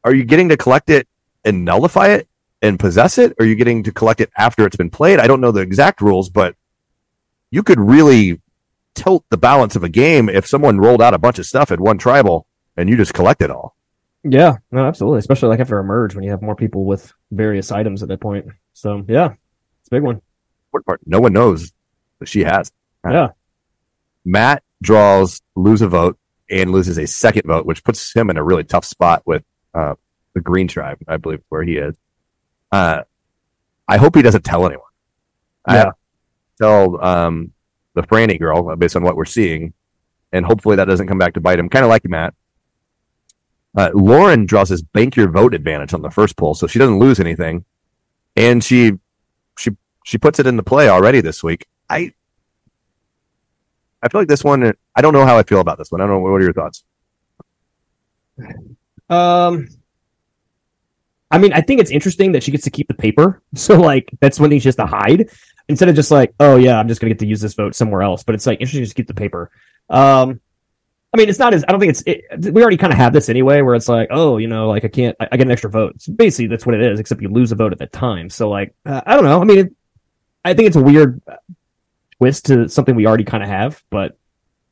are 0.03 0.13
you 0.13 0.23
getting 0.23 0.49
to 0.49 0.57
collect 0.57 0.89
it 0.89 1.07
and 1.45 1.65
nullify 1.65 2.07
it 2.09 2.27
and 2.61 2.79
possess 2.79 3.17
it? 3.17 3.31
Or 3.33 3.43
are 3.43 3.45
you 3.45 3.55
getting 3.55 3.83
to 3.83 3.91
collect 3.91 4.21
it 4.21 4.29
after 4.37 4.65
it's 4.65 4.77
been 4.77 4.89
played? 4.89 5.19
I 5.19 5.27
don't 5.27 5.41
know 5.41 5.51
the 5.51 5.61
exact 5.61 6.01
rules, 6.01 6.29
but 6.29 6.55
you 7.51 7.63
could 7.63 7.79
really 7.79 8.41
tilt 8.99 9.25
the 9.29 9.37
balance 9.37 9.75
of 9.75 9.83
a 9.83 9.89
game 9.89 10.29
if 10.29 10.45
someone 10.45 10.77
rolled 10.79 11.01
out 11.01 11.13
a 11.13 11.19
bunch 11.19 11.39
of 11.39 11.45
stuff 11.45 11.71
at 11.71 11.79
one 11.79 11.97
tribal 11.97 12.45
and 12.75 12.89
you 12.89 12.97
just 12.97 13.13
collect 13.13 13.41
it 13.41 13.49
all. 13.49 13.75
Yeah. 14.23 14.57
No, 14.71 14.85
absolutely. 14.85 15.19
Especially 15.19 15.49
like 15.49 15.59
after 15.59 15.79
a 15.79 15.83
merge 15.83 16.13
when 16.13 16.23
you 16.23 16.31
have 16.31 16.41
more 16.41 16.55
people 16.55 16.85
with 16.85 17.13
various 17.31 17.71
items 17.71 18.03
at 18.03 18.09
that 18.09 18.19
point. 18.19 18.47
So 18.73 19.03
yeah, 19.07 19.33
it's 19.79 19.87
a 19.87 19.91
big 19.91 20.03
one. 20.03 20.21
Part, 20.85 21.01
no 21.05 21.19
one 21.19 21.33
knows 21.33 21.71
but 22.19 22.27
she 22.27 22.43
has. 22.43 22.71
Yeah. 23.03 23.29
Matt 24.25 24.63
draws 24.81 25.41
lose 25.55 25.81
a 25.81 25.87
vote 25.87 26.19
and 26.49 26.71
loses 26.71 26.99
a 26.99 27.07
second 27.07 27.43
vote, 27.45 27.65
which 27.65 27.83
puts 27.83 28.13
him 28.13 28.29
in 28.29 28.37
a 28.37 28.43
really 28.43 28.63
tough 28.63 28.85
spot 28.85 29.23
with 29.25 29.43
uh, 29.73 29.95
the 30.33 30.41
Green 30.41 30.67
Tribe, 30.67 30.99
I 31.07 31.17
believe, 31.17 31.41
where 31.49 31.63
he 31.63 31.77
is. 31.77 31.95
Uh, 32.71 33.03
I 33.87 33.97
hope 33.97 34.15
he 34.15 34.21
doesn't 34.21 34.43
tell 34.43 34.65
anyone. 34.65 34.85
Yeah. 35.67 35.83
to 35.85 35.93
tell 36.61 37.03
um, 37.03 37.53
the 37.99 38.07
Frannie 38.07 38.39
girl 38.39 38.69
uh, 38.69 38.75
based 38.75 38.95
on 38.95 39.03
what 39.03 39.15
we're 39.15 39.25
seeing, 39.25 39.73
and 40.31 40.45
hopefully 40.45 40.75
that 40.75 40.85
doesn't 40.85 41.07
come 41.07 41.17
back 41.17 41.33
to 41.33 41.41
bite 41.41 41.59
him. 41.59 41.69
Kind 41.69 41.85
of 41.85 41.89
like 41.89 42.03
Matt. 42.05 42.33
Uh, 43.77 43.91
Lauren 43.93 44.45
draws 44.45 44.69
this 44.69 44.81
bank 44.81 45.15
your 45.15 45.29
vote 45.29 45.53
advantage 45.53 45.93
on 45.93 46.01
the 46.01 46.09
first 46.09 46.35
poll, 46.37 46.55
so 46.55 46.67
she 46.67 46.79
doesn't 46.79 46.99
lose 46.99 47.19
anything, 47.19 47.65
and 48.35 48.63
she 48.63 48.93
she 49.57 49.71
she 50.03 50.17
puts 50.17 50.39
it 50.39 50.47
into 50.47 50.63
play 50.63 50.89
already 50.89 51.21
this 51.21 51.43
week. 51.43 51.67
I 51.89 52.13
I 54.01 54.09
feel 54.09 54.21
like 54.21 54.27
this 54.27 54.43
one. 54.43 54.73
I 54.95 55.01
don't 55.01 55.13
know 55.13 55.25
how 55.25 55.37
I 55.37 55.43
feel 55.43 55.59
about 55.59 55.77
this 55.77 55.91
one. 55.91 56.01
I 56.01 56.07
don't 56.07 56.15
know. 56.15 56.31
What 56.31 56.41
are 56.41 56.43
your 56.43 56.53
thoughts? 56.53 56.83
Um, 59.09 59.67
I 61.31 61.37
mean, 61.37 61.53
I 61.53 61.61
think 61.61 61.79
it's 61.79 61.91
interesting 61.91 62.31
that 62.31 62.43
she 62.43 62.51
gets 62.51 62.63
to 62.63 62.71
keep 62.71 62.87
the 62.87 62.93
paper. 62.93 63.41
So 63.55 63.79
like 63.79 64.09
that's 64.19 64.39
one 64.39 64.49
thing 64.49 64.59
she 64.59 64.67
has 64.67 64.75
to 64.77 64.85
hide 64.85 65.29
instead 65.69 65.87
of 65.87 65.95
just 65.95 66.11
like, 66.11 66.33
oh 66.39 66.57
yeah, 66.57 66.77
I'm 66.77 66.87
just 66.87 66.99
gonna 66.99 67.09
get 67.11 67.19
to 67.19 67.27
use 67.27 67.39
this 67.39 67.53
vote 67.53 67.73
somewhere 67.75 68.01
else. 68.01 68.23
But 68.23 68.35
it's 68.35 68.45
like 68.45 68.59
interesting 68.59 68.81
to 68.81 68.85
just 68.85 68.95
keep 68.95 69.07
the 69.07 69.13
paper. 69.13 69.49
Um, 69.89 70.41
I 71.13 71.17
mean, 71.17 71.29
it's 71.29 71.39
not 71.39 71.53
as 71.53 71.63
I 71.67 71.71
don't 71.71 71.79
think 71.79 71.91
it's 71.91 72.03
it, 72.05 72.53
we 72.53 72.61
already 72.61 72.77
kind 72.77 72.91
of 72.93 72.97
have 72.99 73.13
this 73.13 73.29
anyway, 73.29 73.61
where 73.61 73.73
it's 73.75 73.87
like, 73.89 74.09
oh, 74.11 74.37
you 74.37 74.47
know, 74.47 74.67
like 74.67 74.85
I 74.85 74.89
can't, 74.89 75.15
I, 75.19 75.29
I 75.31 75.37
get 75.37 75.47
an 75.47 75.51
extra 75.51 75.69
vote. 75.69 76.01
So 76.01 76.11
basically, 76.11 76.47
that's 76.47 76.65
what 76.65 76.75
it 76.75 76.81
is. 76.81 76.99
Except 76.99 77.21
you 77.21 77.29
lose 77.29 77.51
a 77.51 77.55
vote 77.55 77.71
at 77.71 77.79
that 77.79 77.91
time. 77.91 78.29
So 78.29 78.49
like, 78.49 78.75
uh, 78.85 79.01
I 79.05 79.15
don't 79.15 79.23
know. 79.23 79.41
I 79.41 79.45
mean, 79.45 79.57
it, 79.59 79.73
I 80.45 80.53
think 80.53 80.67
it's 80.67 80.75
a 80.75 80.81
weird 80.81 81.21
twist 82.17 82.45
to 82.47 82.67
something 82.69 82.95
we 82.95 83.07
already 83.07 83.23
kind 83.23 83.41
of 83.41 83.49
have, 83.49 83.81
but 83.89 84.17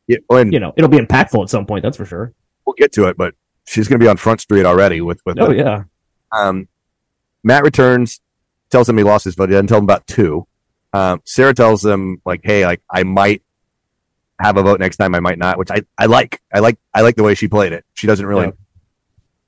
Yeah, 0.08 0.18
and 0.30 0.54
you 0.54 0.60
know, 0.60 0.74
it'll 0.78 0.90
be 0.90 0.98
impactful 1.00 1.42
at 1.42 1.50
some 1.50 1.66
point. 1.66 1.82
That's 1.84 1.98
for 1.98 2.06
sure. 2.06 2.34
we'll 2.66 2.76
get 2.78 2.92
to 2.94 3.08
it, 3.08 3.18
but 3.18 3.34
she's 3.66 3.88
going 3.88 4.00
to 4.00 4.04
be 4.04 4.10
on 4.10 4.18
Front 4.18 4.42
Street 4.42 4.66
already 4.66 5.02
with 5.02 5.22
with. 5.26 5.40
Oh 5.40 5.48
the- 5.48 5.56
yeah, 5.56 5.84
Um, 6.32 6.68
Matt 7.44 7.64
returns, 7.64 8.20
tells 8.70 8.88
him 8.88 8.98
he 8.98 9.04
lost 9.04 9.26
his 9.26 9.36
vote. 9.36 9.50
He 9.50 9.54
doesn't 9.54 9.68
tell 9.68 9.78
him 9.80 9.86
about 9.86 10.06
two. 10.08 10.46
Um, 10.98 11.22
Sarah 11.26 11.54
tells 11.54 11.84
them 11.84 12.22
like, 12.26 12.42
"Hey, 12.44 12.66
like 12.66 12.82
I 12.90 13.04
might 13.04 13.44
have 14.42 14.58
a 14.58 14.64
vote 14.64 14.80
next 14.80 14.98
time. 14.98 15.14
I 15.14 15.20
might 15.20 15.38
not," 15.38 15.60
which 15.60 15.70
I 15.70 15.82
I 15.96 16.08
like. 16.08 16.42
I 16.52 16.60
like 16.60 16.80
I 16.92 17.02
like 17.02 17.16
the 17.16 17.24
way 17.24 17.36
she 17.36 17.48
played 17.48 17.72
it. 17.72 17.86
She 17.94 18.08
doesn't 18.08 18.26
really. 18.26 18.48
Yeah. 18.48 18.52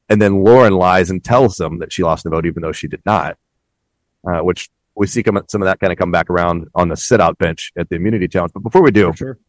And 0.09 0.21
then 0.21 0.43
Lauren 0.43 0.73
lies 0.73 1.09
and 1.09 1.23
tells 1.23 1.55
them 1.55 1.79
that 1.79 1.91
she 1.91 2.03
lost 2.03 2.23
the 2.23 2.29
vote, 2.29 2.45
even 2.45 2.61
though 2.61 2.71
she 2.71 2.87
did 2.87 3.01
not. 3.05 3.37
Uh, 4.27 4.39
which 4.39 4.69
we 4.95 5.07
see 5.07 5.23
come, 5.23 5.41
some 5.47 5.61
of 5.61 5.65
that 5.65 5.79
kind 5.79 5.91
of 5.91 5.97
come 5.97 6.11
back 6.11 6.29
around 6.29 6.67
on 6.75 6.89
the 6.89 6.97
sit 6.97 7.21
out 7.21 7.37
bench 7.37 7.71
at 7.77 7.89
the 7.89 7.95
immunity 7.95 8.27
challenge. 8.27 8.53
But 8.53 8.61
before 8.61 8.81
we 8.81 8.91
do, 8.91 9.13
sure. 9.15 9.39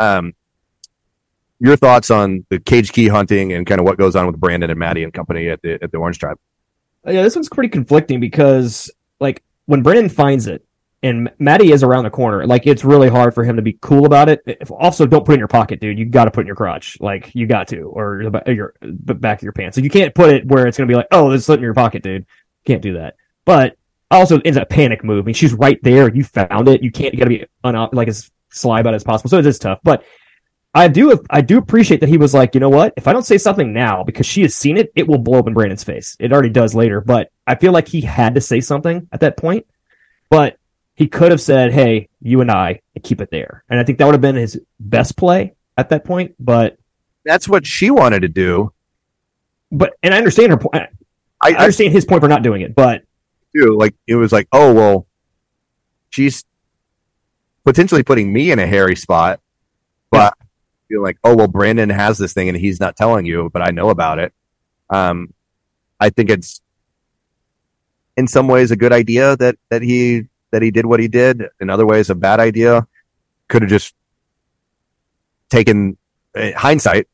um, 0.00 0.34
your 1.60 1.76
thoughts 1.76 2.10
on 2.10 2.44
the 2.50 2.58
cage 2.58 2.92
key 2.92 3.08
hunting 3.08 3.52
and 3.52 3.66
kind 3.66 3.80
of 3.80 3.86
what 3.86 3.96
goes 3.96 4.16
on 4.16 4.26
with 4.26 4.36
Brandon 4.36 4.70
and 4.70 4.78
Maddie 4.78 5.04
and 5.04 5.14
company 5.14 5.48
at 5.48 5.62
the 5.62 5.82
at 5.82 5.92
the 5.92 5.98
Orange 5.98 6.18
Tribe. 6.18 6.38
Uh, 7.06 7.12
Yeah, 7.12 7.22
this 7.22 7.34
one's 7.34 7.48
pretty 7.48 7.70
conflicting 7.70 8.20
because 8.20 8.90
like 9.18 9.42
when 9.66 9.82
Brandon 9.82 10.10
finds 10.10 10.46
it 10.46 10.64
and 11.02 11.30
Maddie 11.38 11.70
is 11.70 11.82
around 11.82 12.04
the 12.04 12.10
corner, 12.10 12.44
like 12.46 12.66
it's 12.66 12.84
really 12.84 13.08
hard 13.08 13.34
for 13.34 13.44
him 13.44 13.56
to 13.56 13.62
be 13.62 13.78
cool 13.80 14.04
about 14.04 14.28
it. 14.28 14.42
If, 14.46 14.70
also, 14.70 15.06
don't 15.06 15.24
put 15.24 15.32
it 15.32 15.34
in 15.34 15.38
your 15.38 15.48
pocket, 15.48 15.80
dude. 15.80 15.98
You 15.98 16.04
got 16.04 16.24
to 16.24 16.30
put 16.30 16.40
it 16.40 16.42
in 16.42 16.46
your 16.48 16.56
crotch, 16.56 16.96
like 17.00 17.34
you 17.34 17.46
got 17.46 17.68
to, 17.68 17.82
or 17.82 18.22
your 18.46 18.74
back 18.80 19.38
of 19.38 19.42
your 19.44 19.52
pants. 19.52 19.76
So 19.76 19.80
you 19.80 19.90
can't 19.90 20.14
put 20.14 20.30
it 20.30 20.46
where 20.46 20.66
it's 20.66 20.76
gonna 20.76 20.88
be 20.88 20.96
like, 20.96 21.06
oh, 21.12 21.30
it's 21.30 21.46
slipping 21.46 21.62
in 21.62 21.66
your 21.66 21.74
pocket, 21.74 22.02
dude. 22.02 22.26
Can't 22.64 22.82
do 22.82 22.94
that. 22.94 23.14
But 23.44 23.76
also, 24.10 24.40
it's 24.44 24.56
a 24.56 24.64
panic 24.64 25.04
move. 25.04 25.24
I 25.24 25.26
mean, 25.26 25.34
she's 25.34 25.54
right 25.54 25.78
there. 25.82 26.12
You 26.12 26.24
found 26.24 26.68
it. 26.68 26.82
You 26.82 26.90
can't. 26.90 27.14
You 27.14 27.18
got 27.18 27.24
to 27.26 27.30
be 27.30 27.46
un- 27.62 27.88
like 27.92 28.08
as 28.08 28.30
sly 28.50 28.80
about 28.80 28.94
it 28.94 28.96
as 28.96 29.04
possible. 29.04 29.30
So 29.30 29.38
it 29.38 29.46
is 29.46 29.58
tough, 29.58 29.80
but. 29.82 30.04
I 30.74 30.86
do 30.86 31.18
I 31.30 31.40
do 31.40 31.56
appreciate 31.56 32.00
that 32.00 32.10
he 32.10 32.18
was 32.18 32.34
like, 32.34 32.54
you 32.54 32.60
know 32.60 32.68
what? 32.68 32.92
If 32.98 33.08
I 33.08 33.14
don't 33.14 33.24
say 33.24 33.38
something 33.38 33.72
now 33.72 34.04
because 34.04 34.26
she 34.26 34.42
has 34.42 34.54
seen 34.54 34.76
it, 34.76 34.92
it 34.94 35.08
will 35.08 35.18
blow 35.18 35.38
up 35.38 35.48
in 35.48 35.54
Brandon's 35.54 35.82
face. 35.82 36.14
It 36.20 36.30
already 36.30 36.50
does 36.50 36.74
later, 36.74 37.00
but 37.00 37.32
I 37.46 37.54
feel 37.54 37.72
like 37.72 37.88
he 37.88 38.02
had 38.02 38.34
to 38.34 38.42
say 38.42 38.60
something 38.60 39.08
at 39.10 39.20
that 39.20 39.38
point. 39.38 39.66
But 40.28 40.58
he 40.98 41.06
could 41.06 41.30
have 41.30 41.40
said, 41.40 41.72
"Hey, 41.72 42.08
you 42.20 42.40
and 42.40 42.50
I, 42.50 42.80
and 42.96 43.04
keep 43.04 43.20
it 43.20 43.30
there." 43.30 43.62
And 43.70 43.78
I 43.78 43.84
think 43.84 43.98
that 43.98 44.04
would 44.06 44.14
have 44.14 44.20
been 44.20 44.34
his 44.34 44.60
best 44.80 45.16
play 45.16 45.54
at 45.76 45.90
that 45.90 46.04
point. 46.04 46.34
But 46.40 46.76
That's 47.24 47.48
what 47.48 47.64
she 47.64 47.90
wanted 47.92 48.22
to 48.22 48.28
do. 48.28 48.72
but 49.70 49.94
and 50.02 50.12
I 50.12 50.18
understand 50.18 50.50
her 50.50 50.56
point. 50.58 50.74
I, 50.74 50.88
I 51.40 51.52
I 51.52 51.58
understand 51.60 51.92
his 51.92 52.04
point 52.04 52.20
for 52.20 52.26
not 52.28 52.42
doing 52.42 52.62
it, 52.62 52.74
but 52.74 53.04
do. 53.54 53.78
Like 53.78 53.94
it 54.08 54.16
was 54.16 54.32
like, 54.32 54.48
oh 54.50 54.74
well, 54.74 55.06
she's 56.10 56.44
potentially 57.64 58.02
putting 58.02 58.32
me 58.32 58.50
in 58.50 58.58
a 58.58 58.66
hairy 58.66 58.96
spot, 58.96 59.40
but 60.10 60.34
feel 60.88 61.00
like, 61.02 61.18
oh 61.22 61.36
well, 61.36 61.46
Brandon 61.48 61.90
has 61.90 62.18
this 62.18 62.32
thing 62.32 62.48
and 62.48 62.58
he's 62.58 62.80
not 62.80 62.96
telling 62.96 63.24
you, 63.24 63.50
but 63.52 63.62
I 63.62 63.70
know 63.70 63.90
about 63.90 64.18
it. 64.18 64.32
Um, 64.90 65.32
I 66.00 66.10
think 66.10 66.28
it's 66.30 66.60
in 68.16 68.26
some 68.26 68.48
ways 68.48 68.72
a 68.72 68.76
good 68.76 68.92
idea 68.92 69.36
that 69.36 69.56
that 69.70 69.82
he 69.82 70.24
that 70.50 70.62
he 70.62 70.70
did 70.70 70.86
what 70.86 71.00
he 71.00 71.08
did. 71.08 71.44
In 71.60 71.70
other 71.70 71.86
ways, 71.86 72.10
a 72.10 72.14
bad 72.14 72.40
idea. 72.40 72.86
Could 73.48 73.62
have 73.62 73.70
just 73.70 73.94
taken 75.50 75.96
eh, 76.34 76.52
hindsight. 76.52 77.08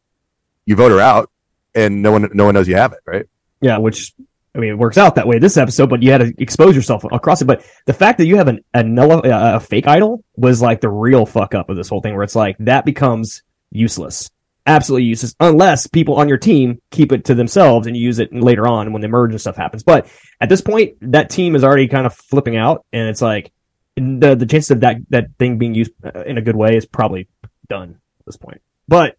You 0.67 0.77
vote 0.77 0.91
her 0.91 1.01
out, 1.01 1.31
and 1.75 2.03
no 2.03 2.13
one 2.13 2.31
no 2.33 2.47
one 2.47 2.55
knows 2.55 2.69
you 2.69 2.77
have 2.77 2.93
it, 2.93 3.01
right? 3.07 3.27
yeah, 3.65 3.79
which 3.79 4.15
I 4.55 4.59
mean, 4.59 4.71
it 4.71 4.79
works 4.79 4.99
out 4.99 5.15
that 5.15 5.27
way 5.27 5.39
this 5.39 5.57
episode. 5.57 5.89
But 5.89 6.03
you 6.03 6.13
had 6.13 6.19
to 6.19 6.35
expose 6.39 6.77
yourself 6.77 7.03
across 7.05 7.41
it. 7.41 7.47
But 7.47 7.65
the 7.87 7.95
fact 7.95 8.19
that 8.19 8.27
you 8.27 8.37
have 8.37 8.49
an 8.49 8.63
a, 8.75 9.23
a 9.25 9.61
fake 9.61 9.87
idol 9.87 10.23
was 10.37 10.61
like 10.61 10.83
the 10.83 10.91
real 10.91 11.25
fuck 11.25 11.55
up 11.55 11.71
of 11.71 11.77
this 11.77 11.89
whole 11.89 12.03
thing, 12.03 12.15
where 12.15 12.23
it's 12.23 12.37
like 12.37 12.57
that 12.59 12.85
becomes 12.85 13.43
useless. 13.71 14.31
Absolutely 14.67 15.05
useless 15.05 15.35
unless 15.41 15.87
people 15.87 16.17
on 16.17 16.29
your 16.29 16.39
team 16.39 16.81
keep 16.91 17.13
it 17.13 17.27
to 17.27 17.35
themselves 17.35 17.87
and 17.87 17.97
use 17.97 18.19
it 18.19 18.35
later 18.35 18.67
on 18.67 18.93
when 18.93 19.03
the 19.03 19.09
merge 19.09 19.33
and 19.33 19.41
stuff 19.41 19.57
happens. 19.57 19.83
But 19.83 20.07
at 20.41 20.49
this 20.49 20.61
point, 20.61 20.97
that 21.13 21.31
team 21.31 21.55
is 21.55 21.65
already 21.65 21.89
kind 21.89 22.07
of 22.07 22.15
flipping 22.15 22.57
out, 22.57 22.85
and 22.93 23.09
it's 23.09 23.23
like 23.23 23.53
the 23.97 24.35
the 24.35 24.47
chances 24.47 24.71
of 24.71 24.81
that 24.81 24.97
that 25.11 25.29
thing 25.39 25.59
being 25.59 25.75
used 25.75 25.93
uh, 26.05 26.23
in 26.23 26.39
a 26.39 26.43
good 26.43 26.57
way 26.57 26.77
is 26.77 26.87
probably 26.87 27.29
done 27.69 28.01
at 28.21 28.27
this 28.27 28.37
point. 28.37 28.61
But 28.89 29.17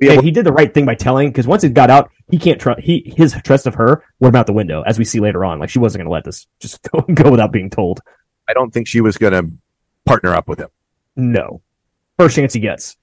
hey, 0.00 0.22
he 0.22 0.30
did 0.30 0.46
the 0.46 0.52
right 0.52 0.72
thing 0.72 0.86
by 0.86 0.94
telling 0.94 1.28
because 1.28 1.46
once 1.46 1.64
it 1.64 1.74
got 1.74 1.90
out, 1.90 2.10
he 2.30 2.38
can't 2.38 2.60
trust 2.60 2.80
he 2.80 3.12
his 3.16 3.34
trust 3.44 3.66
of 3.66 3.74
her 3.74 4.04
went 4.20 4.36
out 4.36 4.46
the 4.46 4.52
window 4.52 4.82
as 4.82 4.98
we 4.98 5.04
see 5.04 5.20
later 5.20 5.44
on. 5.44 5.58
Like 5.58 5.70
she 5.70 5.78
wasn't 5.78 6.00
going 6.00 6.06
to 6.08 6.12
let 6.12 6.24
this 6.24 6.46
just 6.60 6.80
go, 6.90 7.00
go 7.00 7.30
without 7.30 7.52
being 7.52 7.70
told. 7.70 8.00
I 8.48 8.52
don't 8.52 8.72
think 8.72 8.86
she 8.86 9.00
was 9.00 9.16
going 9.16 9.32
to 9.32 9.50
partner 10.04 10.34
up 10.34 10.48
with 10.48 10.60
him. 10.60 10.68
No, 11.16 11.62
first 12.18 12.36
chance 12.36 12.52
he 12.52 12.60
gets. 12.60 12.96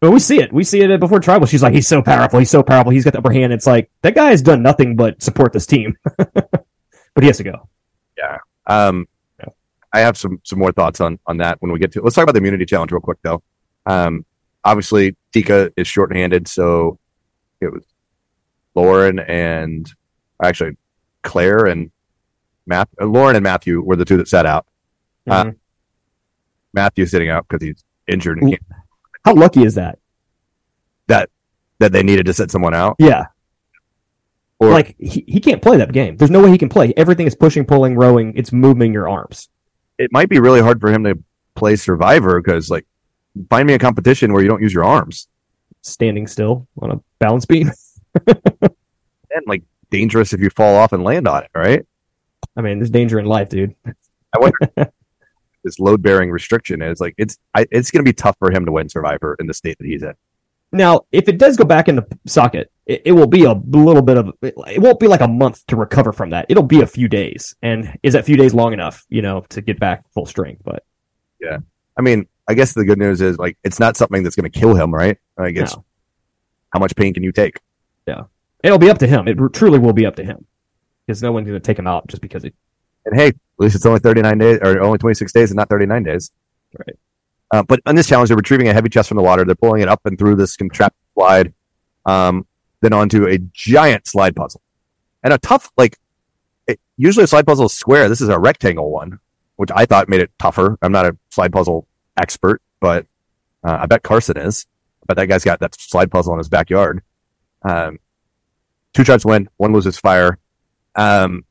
But 0.00 0.10
we 0.10 0.18
see 0.20 0.40
it. 0.40 0.52
We 0.52 0.62
see 0.62 0.80
it 0.82 1.00
before 1.00 1.20
tribal. 1.20 1.46
She's 1.46 1.62
like, 1.62 1.72
he's 1.72 1.88
so 1.88 2.02
powerful. 2.02 2.38
He's 2.38 2.50
so 2.50 2.62
powerful. 2.62 2.92
He's 2.92 3.04
got 3.04 3.12
the 3.14 3.18
upper 3.18 3.32
hand. 3.32 3.52
It's 3.52 3.66
like 3.66 3.90
that 4.02 4.14
guy 4.14 4.30
has 4.30 4.42
done 4.42 4.62
nothing 4.62 4.94
but 4.96 5.22
support 5.22 5.52
this 5.54 5.66
team. 5.66 5.96
but 6.16 6.64
he 7.20 7.26
has 7.26 7.38
to 7.38 7.44
go. 7.44 7.68
Yeah. 8.18 8.38
Um, 8.66 9.06
Yeah. 9.38 9.46
I 9.92 10.00
have 10.00 10.18
some 10.18 10.40
some 10.44 10.58
more 10.58 10.72
thoughts 10.72 11.00
on 11.00 11.18
on 11.26 11.38
that 11.38 11.56
when 11.62 11.72
we 11.72 11.78
get 11.78 11.92
to. 11.92 12.02
Let's 12.02 12.14
talk 12.14 12.24
about 12.24 12.32
the 12.32 12.38
immunity 12.40 12.66
challenge 12.66 12.92
real 12.92 13.00
quick 13.00 13.18
though. 13.22 13.42
Um, 13.86 14.26
obviously 14.64 15.16
Tika 15.32 15.72
is 15.76 15.86
shorthanded, 15.88 16.46
so 16.46 16.98
it 17.62 17.72
was 17.72 17.84
Lauren 18.74 19.18
and 19.18 19.90
actually 20.42 20.76
Claire 21.22 21.64
and 21.66 21.90
Matt. 22.66 22.88
Uh, 23.00 23.06
Lauren 23.06 23.34
and 23.36 23.42
Matthew 23.44 23.80
were 23.80 23.96
the 23.96 24.04
two 24.04 24.18
that 24.18 24.28
sat 24.28 24.44
out. 24.44 24.66
Uh, 25.26 25.44
Mhm. 25.44 25.56
Matthew 26.74 27.06
sitting 27.06 27.30
out 27.30 27.46
because 27.48 27.64
he's 27.66 27.82
injured 28.06 28.42
and 28.42 28.50
can't, 28.50 28.62
How 29.26 29.34
lucky 29.34 29.64
is 29.64 29.74
that? 29.74 29.98
that 31.08 31.30
that 31.78 31.92
they 31.92 32.02
needed 32.02 32.26
to 32.26 32.32
set 32.32 32.50
someone 32.50 32.74
out. 32.74 32.96
Yeah. 32.98 33.26
Or- 34.58 34.70
like 34.70 34.96
he, 34.98 35.24
he 35.26 35.40
can't 35.40 35.60
play 35.60 35.76
that 35.76 35.92
game. 35.92 36.16
There's 36.16 36.30
no 36.30 36.40
way 36.42 36.50
he 36.50 36.58
can 36.58 36.68
play. 36.68 36.94
Everything 36.96 37.26
is 37.26 37.34
pushing, 37.34 37.64
pulling, 37.64 37.96
rowing. 37.96 38.32
It's 38.36 38.52
moving 38.52 38.92
your 38.92 39.08
arms. 39.08 39.48
It 39.98 40.10
might 40.12 40.28
be 40.28 40.38
really 40.38 40.60
hard 40.60 40.80
for 40.80 40.90
him 40.90 41.04
to 41.04 41.18
play 41.54 41.76
Survivor 41.76 42.40
because 42.40 42.70
like 42.70 42.86
find 43.50 43.66
me 43.66 43.74
a 43.74 43.78
competition 43.78 44.32
where 44.32 44.42
you 44.42 44.48
don't 44.48 44.62
use 44.62 44.72
your 44.72 44.84
arms 44.84 45.28
Standing 45.82 46.26
still 46.26 46.66
on 46.80 46.90
a 46.90 47.00
balance 47.18 47.44
beam. 47.46 47.70
and 48.26 49.44
like 49.46 49.62
dangerous 49.90 50.32
if 50.32 50.40
you 50.40 50.50
fall 50.50 50.76
off 50.76 50.92
and 50.92 51.04
land 51.04 51.28
on 51.28 51.44
it, 51.44 51.50
right? 51.54 51.86
I 52.56 52.62
mean, 52.62 52.78
there's 52.78 52.90
danger 52.90 53.18
in 53.18 53.26
life, 53.26 53.48
dude. 53.48 53.74
I 53.86 54.38
wonder 54.38 54.58
this 55.66 55.80
load 55.80 56.00
bearing 56.00 56.30
restriction 56.30 56.80
is 56.80 57.00
like 57.00 57.14
it's 57.18 57.36
I, 57.54 57.66
it's 57.70 57.90
going 57.90 58.04
to 58.04 58.08
be 58.08 58.14
tough 58.14 58.36
for 58.38 58.50
him 58.50 58.64
to 58.64 58.72
win 58.72 58.88
Survivor 58.88 59.36
in 59.40 59.46
the 59.46 59.54
state 59.54 59.76
that 59.78 59.86
he's 59.86 60.02
in. 60.02 60.14
Now, 60.72 61.02
if 61.12 61.28
it 61.28 61.38
does 61.38 61.56
go 61.56 61.64
back 61.64 61.88
in 61.88 61.96
the 61.96 62.06
socket, 62.26 62.70
it, 62.86 63.02
it 63.06 63.12
will 63.12 63.26
be 63.26 63.44
a 63.44 63.52
little 63.52 64.02
bit 64.02 64.16
of. 64.16 64.32
It 64.42 64.80
won't 64.80 65.00
be 65.00 65.08
like 65.08 65.20
a 65.20 65.28
month 65.28 65.66
to 65.66 65.76
recover 65.76 66.12
from 66.12 66.30
that. 66.30 66.46
It'll 66.48 66.62
be 66.62 66.80
a 66.82 66.86
few 66.86 67.08
days, 67.08 67.54
and 67.62 67.98
is 68.02 68.14
that 68.14 68.24
few 68.24 68.36
days 68.36 68.54
long 68.54 68.72
enough, 68.72 69.04
you 69.08 69.22
know, 69.22 69.44
to 69.50 69.60
get 69.60 69.78
back 69.80 70.08
full 70.12 70.26
strength? 70.26 70.62
But 70.64 70.84
yeah, 71.40 71.58
I 71.96 72.02
mean, 72.02 72.26
I 72.48 72.54
guess 72.54 72.72
the 72.72 72.84
good 72.84 72.98
news 72.98 73.20
is 73.20 73.38
like 73.38 73.58
it's 73.64 73.80
not 73.80 73.96
something 73.96 74.22
that's 74.22 74.36
going 74.36 74.50
to 74.50 74.58
kill 74.58 74.74
him, 74.74 74.94
right? 74.94 75.18
I 75.36 75.50
guess 75.50 75.76
No. 75.76 75.84
how 76.70 76.80
much 76.80 76.94
pain 76.96 77.12
can 77.12 77.22
you 77.22 77.32
take? 77.32 77.60
Yeah, 78.06 78.24
it'll 78.62 78.78
be 78.78 78.90
up 78.90 78.98
to 78.98 79.06
him. 79.06 79.28
It 79.28 79.36
truly 79.52 79.78
will 79.78 79.92
be 79.92 80.06
up 80.06 80.16
to 80.16 80.24
him, 80.24 80.46
because 81.06 81.22
no 81.22 81.32
one's 81.32 81.48
going 81.48 81.60
to 81.60 81.66
take 81.66 81.78
him 81.78 81.86
out 81.86 82.06
just 82.08 82.22
because 82.22 82.44
it. 82.44 82.54
And 83.06 83.18
hey, 83.18 83.28
at 83.28 83.34
least 83.58 83.76
it's 83.76 83.86
only 83.86 84.00
39 84.00 84.38
days 84.38 84.58
or 84.62 84.80
only 84.82 84.98
26 84.98 85.32
days 85.32 85.50
and 85.50 85.56
not 85.56 85.70
39 85.70 86.02
days. 86.02 86.30
Right. 86.78 86.98
Uh, 87.52 87.62
but 87.62 87.80
on 87.86 87.94
this 87.94 88.08
challenge, 88.08 88.28
they're 88.28 88.36
retrieving 88.36 88.68
a 88.68 88.74
heavy 88.74 88.88
chest 88.88 89.08
from 89.08 89.16
the 89.16 89.22
water. 89.22 89.44
They're 89.44 89.54
pulling 89.54 89.80
it 89.80 89.88
up 89.88 90.00
and 90.04 90.18
through 90.18 90.34
this 90.36 90.56
contrapted 90.56 91.00
slide, 91.14 91.54
um, 92.04 92.46
then 92.80 92.92
onto 92.92 93.26
a 93.26 93.38
giant 93.52 94.06
slide 94.06 94.34
puzzle. 94.34 94.60
And 95.22 95.32
a 95.32 95.38
tough, 95.38 95.70
like, 95.76 95.96
it, 96.66 96.80
usually 96.96 97.24
a 97.24 97.28
slide 97.28 97.46
puzzle 97.46 97.66
is 97.66 97.72
square. 97.72 98.08
This 98.08 98.20
is 98.20 98.28
a 98.28 98.38
rectangle 98.38 98.90
one, 98.90 99.20
which 99.54 99.70
I 99.74 99.86
thought 99.86 100.08
made 100.08 100.20
it 100.20 100.32
tougher. 100.38 100.76
I'm 100.82 100.92
not 100.92 101.06
a 101.06 101.16
slide 101.30 101.52
puzzle 101.52 101.86
expert, 102.16 102.60
but 102.80 103.06
uh, 103.64 103.78
I 103.80 103.86
bet 103.86 104.02
Carson 104.02 104.36
is. 104.36 104.66
But 105.06 105.16
that 105.16 105.26
guy's 105.26 105.44
got 105.44 105.60
that 105.60 105.80
slide 105.80 106.10
puzzle 106.10 106.32
in 106.32 106.38
his 106.38 106.48
backyard. 106.48 107.00
Um, 107.62 108.00
two 108.92 109.04
tribes 109.04 109.24
win, 109.24 109.48
one 109.56 109.72
loses 109.72 109.96
fire. 109.96 110.38
Um, 110.96 111.44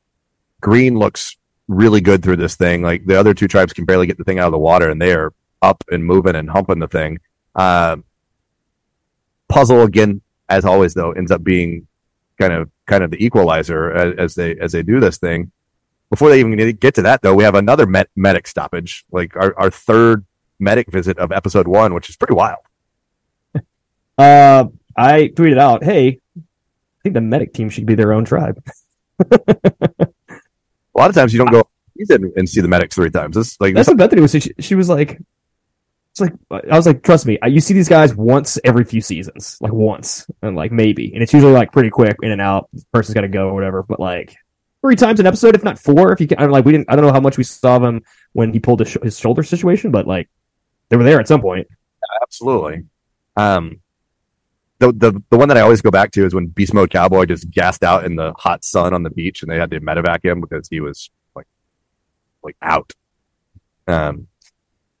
green 0.60 0.98
looks 0.98 1.36
really 1.68 2.00
good 2.00 2.22
through 2.22 2.36
this 2.36 2.56
thing. 2.56 2.82
Like 2.82 3.06
the 3.06 3.18
other 3.18 3.34
two 3.34 3.48
tribes 3.48 3.72
can 3.72 3.84
barely 3.84 4.06
get 4.06 4.18
the 4.18 4.24
thing 4.24 4.38
out 4.38 4.46
of 4.46 4.52
the 4.52 4.58
water, 4.58 4.90
and 4.90 5.00
they 5.00 5.12
are 5.12 5.32
up 5.62 5.82
and 5.90 6.04
moving 6.04 6.36
and 6.36 6.48
humping 6.48 6.78
the 6.78 6.88
thing. 6.88 7.18
Um, 7.54 8.04
puzzle 9.48 9.82
again, 9.82 10.20
as 10.48 10.64
always, 10.64 10.94
though, 10.94 11.12
ends 11.12 11.30
up 11.30 11.42
being 11.42 11.86
kind 12.38 12.52
of 12.52 12.70
kind 12.86 13.02
of 13.02 13.10
the 13.10 13.24
equalizer 13.24 13.92
as, 13.92 14.14
as 14.18 14.34
they 14.34 14.56
as 14.56 14.72
they 14.72 14.82
do 14.82 15.00
this 15.00 15.18
thing. 15.18 15.50
Before 16.10 16.30
they 16.30 16.38
even 16.38 16.56
get 16.76 16.94
to 16.94 17.02
that, 17.02 17.22
though, 17.22 17.34
we 17.34 17.42
have 17.42 17.56
another 17.56 17.84
med- 17.84 18.08
medic 18.14 18.46
stoppage, 18.46 19.04
like 19.10 19.34
our, 19.34 19.58
our 19.58 19.70
third 19.70 20.24
medic 20.60 20.90
visit 20.90 21.18
of 21.18 21.32
episode 21.32 21.66
one, 21.66 21.94
which 21.94 22.08
is 22.08 22.16
pretty 22.16 22.34
wild. 22.34 22.60
Uh, 24.18 24.64
I 24.96 25.30
tweeted 25.34 25.58
out, 25.58 25.84
"Hey, 25.84 26.20
I 26.38 26.40
think 27.02 27.12
the 27.12 27.20
medic 27.20 27.52
team 27.52 27.68
should 27.68 27.84
be 27.84 27.94
their 27.94 28.14
own 28.14 28.24
tribe." 28.24 28.64
A 30.96 31.00
lot 31.00 31.10
of 31.10 31.16
times 31.16 31.32
you 31.32 31.38
don't 31.38 31.52
go 31.52 31.64
season 31.96 32.32
and 32.36 32.48
see 32.48 32.60
the 32.60 32.68
medics 32.68 32.94
three 32.94 33.10
times. 33.10 33.36
This 33.36 33.60
like 33.60 33.74
That's 33.74 33.88
what 33.88 33.96
Bethany 33.96 34.22
was. 34.22 34.30
She, 34.32 34.52
she 34.58 34.74
was 34.74 34.88
like, 34.88 35.20
"It's 36.10 36.20
like 36.20 36.32
I 36.50 36.76
was 36.76 36.86
like, 36.86 37.02
trust 37.02 37.26
me, 37.26 37.38
you 37.46 37.60
see 37.60 37.74
these 37.74 37.88
guys 37.88 38.14
once 38.14 38.58
every 38.64 38.84
few 38.84 39.00
seasons, 39.00 39.58
like 39.60 39.72
once, 39.72 40.26
and 40.42 40.56
like 40.56 40.72
maybe, 40.72 41.12
and 41.12 41.22
it's 41.22 41.32
usually 41.32 41.52
like 41.52 41.72
pretty 41.72 41.90
quick 41.90 42.16
in 42.22 42.32
and 42.32 42.40
out. 42.40 42.68
This 42.72 42.84
person's 42.92 43.14
got 43.14 43.22
to 43.22 43.28
go 43.28 43.48
or 43.48 43.54
whatever, 43.54 43.82
but 43.82 44.00
like." 44.00 44.36
Three 44.82 44.94
times 44.94 45.18
an 45.18 45.26
episode, 45.26 45.56
if 45.56 45.64
not 45.64 45.80
four. 45.80 46.12
If 46.12 46.20
you 46.20 46.28
can, 46.28 46.38
I'm 46.38 46.50
like, 46.50 46.64
we 46.64 46.70
didn't. 46.70 46.88
I 46.88 46.94
don't 46.94 47.04
know 47.04 47.12
how 47.12 47.18
much 47.18 47.36
we 47.36 47.42
saw 47.42 47.80
him 47.80 48.02
when 48.34 48.52
he 48.52 48.60
pulled 48.60 48.78
his, 48.78 48.90
sh- 48.90 48.98
his 49.02 49.18
shoulder 49.18 49.42
situation, 49.42 49.90
but 49.90 50.06
like, 50.06 50.28
they 50.90 50.96
were 50.96 51.02
there 51.02 51.18
at 51.18 51.26
some 51.26 51.40
point. 51.40 51.66
absolutely. 52.22 52.84
Um, 53.36 53.80
the 54.78 54.92
the 54.92 55.22
the 55.30 55.36
one 55.36 55.48
that 55.48 55.56
I 55.56 55.62
always 55.62 55.80
go 55.80 55.90
back 55.90 56.12
to 56.12 56.24
is 56.24 56.34
when 56.34 56.46
Beast 56.46 56.74
Mode 56.74 56.90
Cowboy 56.90 57.24
just 57.24 57.50
gassed 57.50 57.82
out 57.82 58.04
in 58.04 58.16
the 58.16 58.32
hot 58.36 58.64
sun 58.64 58.92
on 58.92 59.02
the 59.02 59.10
beach, 59.10 59.42
and 59.42 59.50
they 59.50 59.56
had 59.56 59.70
to 59.70 59.80
medevac 59.80 60.24
him 60.24 60.40
because 60.40 60.68
he 60.68 60.80
was 60.80 61.10
like 61.34 61.46
like 62.42 62.56
out. 62.60 62.92
Um, 63.86 64.28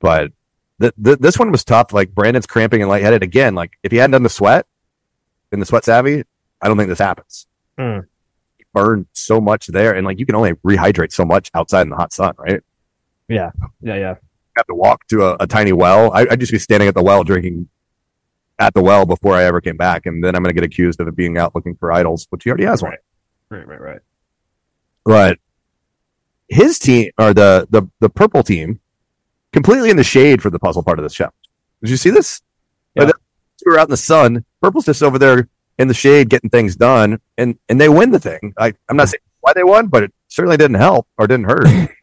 but 0.00 0.32
th- 0.80 0.94
th- 1.02 1.18
this 1.18 1.38
one 1.38 1.50
was 1.50 1.64
tough. 1.64 1.92
Like 1.92 2.14
Brandon's 2.14 2.46
cramping 2.46 2.80
and 2.80 2.88
lightheaded 2.88 3.22
again. 3.22 3.54
Like 3.54 3.72
if 3.82 3.92
he 3.92 3.98
hadn't 3.98 4.12
done 4.12 4.22
the 4.22 4.30
sweat 4.30 4.66
in 5.52 5.60
the 5.60 5.66
sweat 5.66 5.84
savvy, 5.84 6.24
I 6.62 6.68
don't 6.68 6.78
think 6.78 6.88
this 6.88 6.98
happens. 6.98 7.46
Hmm. 7.78 8.00
He 8.56 8.64
burned 8.72 9.06
so 9.12 9.40
much 9.40 9.66
there, 9.66 9.94
and 9.94 10.06
like 10.06 10.18
you 10.18 10.24
can 10.24 10.34
only 10.34 10.54
rehydrate 10.54 11.12
so 11.12 11.24
much 11.24 11.50
outside 11.54 11.82
in 11.82 11.90
the 11.90 11.96
hot 11.96 12.12
sun, 12.12 12.34
right? 12.38 12.62
Yeah, 13.28 13.50
yeah, 13.82 13.96
yeah. 13.96 14.14
have 14.56 14.66
to 14.68 14.74
walk 14.74 15.06
to 15.08 15.26
a, 15.26 15.36
a 15.40 15.46
tiny 15.46 15.72
well. 15.72 16.12
I, 16.14 16.26
I'd 16.30 16.40
just 16.40 16.52
be 16.52 16.58
standing 16.58 16.88
at 16.88 16.94
the 16.94 17.02
well 17.02 17.24
drinking 17.24 17.68
at 18.58 18.74
the 18.74 18.82
well 18.82 19.06
before 19.06 19.34
I 19.34 19.44
ever 19.44 19.60
came 19.60 19.76
back, 19.76 20.06
and 20.06 20.22
then 20.22 20.34
I'm 20.34 20.42
going 20.42 20.54
to 20.54 20.60
get 20.60 20.64
accused 20.64 21.00
of 21.00 21.08
it 21.08 21.16
being 21.16 21.38
out 21.38 21.54
looking 21.54 21.74
for 21.76 21.92
idols, 21.92 22.26
which 22.30 22.44
he 22.44 22.50
already 22.50 22.64
has 22.64 22.82
one. 22.82 22.94
Right, 23.50 23.66
right, 23.66 23.80
right. 23.80 24.00
But 25.04 25.38
his 26.48 26.78
team 26.78 27.10
or 27.18 27.34
the 27.34 27.66
the 27.70 27.88
the 28.00 28.08
purple 28.08 28.42
team 28.42 28.80
completely 29.52 29.90
in 29.90 29.96
the 29.96 30.04
shade 30.04 30.42
for 30.42 30.50
the 30.50 30.58
puzzle 30.58 30.82
part 30.82 30.98
of 30.98 31.04
this 31.04 31.14
challenge. 31.14 31.34
Did 31.82 31.90
you 31.90 31.96
see 31.96 32.10
this? 32.10 32.42
Yeah. 32.94 33.04
Like, 33.04 33.14
We 33.64 33.72
were 33.72 33.78
out 33.78 33.88
in 33.88 33.90
the 33.90 33.96
sun. 33.96 34.44
Purple's 34.60 34.86
just 34.86 35.02
over 35.02 35.18
there 35.18 35.48
in 35.78 35.88
the 35.88 35.94
shade 35.94 36.28
getting 36.28 36.50
things 36.50 36.76
done, 36.76 37.20
and 37.36 37.58
and 37.68 37.80
they 37.80 37.88
win 37.88 38.10
the 38.10 38.18
thing. 38.18 38.54
I, 38.58 38.74
I'm 38.88 38.96
not 38.96 39.08
saying 39.08 39.20
why 39.40 39.52
they 39.52 39.64
won, 39.64 39.88
but 39.88 40.02
it 40.02 40.12
certainly 40.28 40.56
didn't 40.56 40.76
help 40.76 41.06
or 41.18 41.26
didn't 41.26 41.46
hurt. 41.46 41.66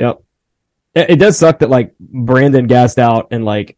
yep. 0.00 0.22
It, 0.94 1.10
it 1.10 1.16
does 1.16 1.38
suck 1.38 1.60
that 1.60 1.70
like 1.70 1.96
Brandon 1.98 2.66
gassed 2.66 2.98
out 2.98 3.28
and 3.30 3.44
like 3.44 3.76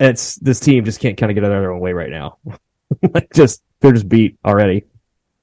it's 0.00 0.36
this 0.36 0.60
team 0.60 0.84
just 0.84 1.00
can't 1.00 1.16
kind 1.16 1.30
of 1.30 1.34
get 1.34 1.44
out 1.44 1.52
of 1.52 1.60
their 1.60 1.72
own 1.72 1.80
way 1.80 1.92
right 1.92 2.10
now. 2.10 2.38
like 3.14 3.32
just 3.32 3.62
they're 3.80 3.92
just 3.92 4.08
beat 4.08 4.38
already. 4.44 4.84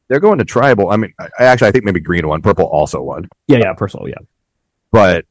They're 0.07 0.19
going 0.19 0.37
to 0.37 0.45
tribal. 0.45 0.91
I 0.91 0.97
mean, 0.97 1.13
I, 1.19 1.29
actually 1.39 1.69
I 1.69 1.71
think 1.71 1.83
maybe 1.83 1.99
green 1.99 2.27
won, 2.27 2.41
purple 2.41 2.65
also 2.65 3.01
won. 3.01 3.27
Yeah, 3.47 3.57
yeah, 3.57 3.73
personal, 3.73 4.07
yeah. 4.07 4.19
but 4.91 5.25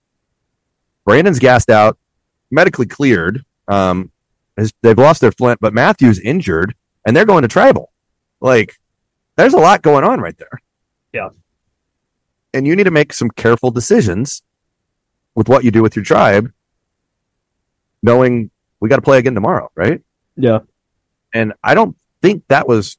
Brandon's 1.05 1.39
gassed 1.39 1.71
out, 1.71 1.97
medically 2.51 2.87
cleared. 2.87 3.45
Um, 3.69 4.11
has, 4.57 4.73
they've 4.83 4.99
lost 4.99 5.21
their 5.21 5.33
flint, 5.33 5.61
but 5.61 5.75
Matthew's 5.75 6.19
injured, 6.19 6.75
and 7.07 7.17
they're 7.17 7.25
going 7.25 7.43
to 7.43 7.49
tribal. 7.49 7.93
Like, 8.41 8.75
there's 9.37 9.55
a 9.55 9.59
lot 9.59 9.83
going 9.83 10.05
on 10.05 10.21
right 10.21 10.37
there. 10.39 10.61
Yeah. 11.13 11.29
and 12.53 12.67
you 12.67 12.75
need 12.75 12.85
to 12.85 12.91
make 12.91 13.13
some 13.13 13.31
careful 13.31 13.71
decisions 13.71 14.43
with 15.37 15.49
what 15.49 15.63
you 15.63 15.71
do 15.71 15.83
with 15.83 15.95
your 15.95 16.05
tribe, 16.05 16.53
knowing 18.03 18.51
we 18.85 18.91
got 18.91 18.97
to 18.97 19.03
play 19.03 19.17
again 19.17 19.35
tomorrow, 19.35 19.71
right? 19.75 20.03
Yeah. 20.37 20.59
And 21.33 21.55
I 21.65 21.73
don't 21.73 21.97
think 22.21 22.45
that 22.49 22.69
was. 22.69 22.99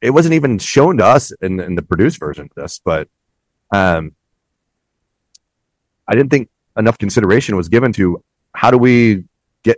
It 0.00 0.10
wasn't 0.10 0.34
even 0.34 0.58
shown 0.58 0.96
to 0.96 1.04
us 1.04 1.30
in, 1.40 1.60
in 1.60 1.76
the 1.76 1.82
produced 1.82 2.18
version 2.18 2.46
of 2.46 2.54
this, 2.56 2.80
but 2.84 3.08
um, 3.70 4.16
I 6.08 6.16
didn't 6.16 6.30
think 6.30 6.48
enough 6.76 6.98
consideration 6.98 7.54
was 7.54 7.68
given 7.68 7.92
to 7.92 8.20
how 8.52 8.72
do 8.72 8.78
we 8.78 9.22
get 9.62 9.76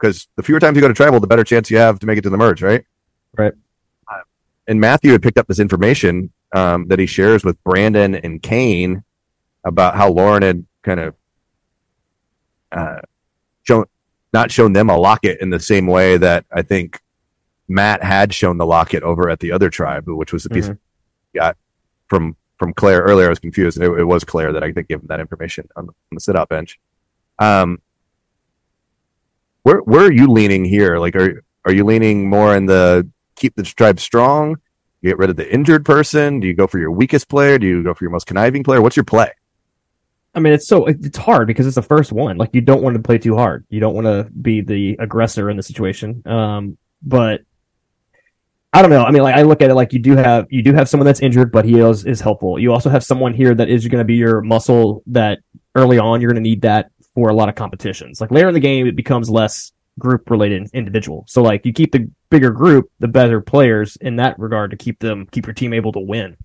because 0.00 0.26
the 0.36 0.42
fewer 0.42 0.58
times 0.58 0.74
you 0.74 0.80
go 0.80 0.88
to 0.88 0.94
tribal, 0.94 1.20
the 1.20 1.26
better 1.26 1.44
chance 1.44 1.70
you 1.70 1.76
have 1.76 1.98
to 1.98 2.06
make 2.06 2.16
it 2.16 2.22
to 2.22 2.30
the 2.30 2.38
merge, 2.38 2.62
right? 2.62 2.86
Right. 3.36 3.52
Uh, 4.10 4.22
and 4.68 4.80
Matthew 4.80 5.12
had 5.12 5.22
picked 5.22 5.36
up 5.36 5.48
this 5.48 5.58
information 5.60 6.32
um, 6.54 6.88
that 6.88 6.98
he 6.98 7.04
shares 7.04 7.44
with 7.44 7.62
Brandon 7.62 8.14
and 8.14 8.42
Kane 8.42 9.04
about 9.64 9.96
how 9.96 10.10
Lauren 10.10 10.42
had 10.42 10.64
kind 10.82 10.98
of 10.98 11.14
uh, 12.72 13.00
shown 13.64 13.84
not 14.32 14.50
shown 14.50 14.72
them 14.72 14.90
a 14.90 14.96
locket 14.96 15.38
in 15.40 15.50
the 15.50 15.60
same 15.60 15.86
way 15.86 16.16
that 16.16 16.44
I 16.52 16.62
think 16.62 17.00
Matt 17.68 18.02
had 18.02 18.34
shown 18.34 18.58
the 18.58 18.66
locket 18.66 19.02
over 19.02 19.30
at 19.30 19.40
the 19.40 19.52
other 19.52 19.70
tribe, 19.70 20.04
which 20.06 20.32
was 20.32 20.42
the 20.42 20.50
piece 20.50 20.66
mm-hmm. 20.66 21.38
got 21.38 21.56
from 22.08 22.36
from 22.58 22.72
Claire 22.74 23.00
earlier. 23.00 23.26
I 23.26 23.30
was 23.30 23.38
confused, 23.38 23.78
and 23.78 23.84
it, 23.84 24.00
it 24.00 24.04
was 24.04 24.24
Claire 24.24 24.52
that 24.52 24.62
I 24.62 24.72
think 24.72 24.88
gave 24.88 25.00
him 25.00 25.06
that 25.08 25.20
information 25.20 25.68
on, 25.76 25.88
on 25.88 25.94
the 26.12 26.20
sit 26.20 26.36
out 26.36 26.48
bench. 26.48 26.78
Um, 27.38 27.80
where 29.62 29.78
where 29.78 30.04
are 30.04 30.12
you 30.12 30.28
leaning 30.28 30.64
here? 30.64 30.98
Like, 30.98 31.16
are 31.16 31.42
are 31.64 31.72
you 31.72 31.84
leaning 31.84 32.28
more 32.28 32.56
in 32.56 32.66
the 32.66 33.08
keep 33.36 33.54
the 33.54 33.62
tribe 33.62 34.00
strong? 34.00 34.56
You 35.00 35.10
get 35.10 35.18
rid 35.18 35.30
of 35.30 35.36
the 35.36 35.52
injured 35.52 35.84
person? 35.84 36.40
Do 36.40 36.46
you 36.46 36.54
go 36.54 36.66
for 36.66 36.78
your 36.78 36.92
weakest 36.92 37.28
player? 37.28 37.58
Do 37.58 37.66
you 37.66 37.82
go 37.82 37.94
for 37.94 38.04
your 38.04 38.12
most 38.12 38.26
conniving 38.26 38.62
player? 38.62 38.80
What's 38.80 38.96
your 38.96 39.04
play? 39.04 39.32
I 40.34 40.40
mean, 40.40 40.52
it's 40.52 40.66
so 40.66 40.86
it's 40.86 41.18
hard 41.18 41.46
because 41.46 41.66
it's 41.66 41.76
the 41.76 41.82
first 41.82 42.12
one. 42.12 42.36
Like, 42.38 42.50
you 42.52 42.60
don't 42.60 42.82
want 42.82 42.96
to 42.96 43.02
play 43.02 43.18
too 43.18 43.36
hard. 43.36 43.66
You 43.68 43.80
don't 43.80 43.94
want 43.94 44.06
to 44.06 44.30
be 44.32 44.62
the 44.62 44.96
aggressor 44.98 45.50
in 45.50 45.56
the 45.56 45.62
situation. 45.62 46.22
Um, 46.26 46.78
but 47.02 47.42
I 48.72 48.80
don't 48.80 48.90
know. 48.90 49.04
I 49.04 49.10
mean, 49.10 49.22
like 49.22 49.34
I 49.34 49.42
look 49.42 49.60
at 49.60 49.70
it 49.70 49.74
like 49.74 49.92
you 49.92 49.98
do 49.98 50.16
have 50.16 50.46
you 50.48 50.62
do 50.62 50.72
have 50.72 50.88
someone 50.88 51.06
that's 51.06 51.20
injured, 51.20 51.52
but 51.52 51.66
he 51.66 51.78
is 51.78 52.06
is 52.06 52.20
helpful. 52.20 52.58
You 52.58 52.72
also 52.72 52.88
have 52.88 53.04
someone 53.04 53.34
here 53.34 53.54
that 53.54 53.68
is 53.68 53.86
going 53.86 53.98
to 53.98 54.04
be 54.04 54.14
your 54.14 54.40
muscle 54.40 55.02
that 55.08 55.40
early 55.74 55.98
on 55.98 56.20
you're 56.20 56.30
going 56.30 56.42
to 56.42 56.48
need 56.48 56.62
that 56.62 56.90
for 57.14 57.28
a 57.28 57.34
lot 57.34 57.50
of 57.50 57.54
competitions. 57.54 58.20
Like 58.20 58.30
later 58.30 58.48
in 58.48 58.54
the 58.54 58.60
game, 58.60 58.86
it 58.86 58.96
becomes 58.96 59.28
less 59.28 59.72
group 59.98 60.30
related 60.30 60.70
individual. 60.72 61.24
So 61.28 61.42
like 61.42 61.66
you 61.66 61.72
keep 61.74 61.92
the 61.92 62.10
bigger 62.30 62.50
group, 62.50 62.90
the 62.98 63.08
better 63.08 63.42
players 63.42 63.96
in 64.00 64.16
that 64.16 64.38
regard 64.38 64.70
to 64.70 64.76
keep 64.78 64.98
them 65.00 65.26
keep 65.30 65.46
your 65.46 65.54
team 65.54 65.74
able 65.74 65.92
to 65.92 66.00
win. 66.00 66.38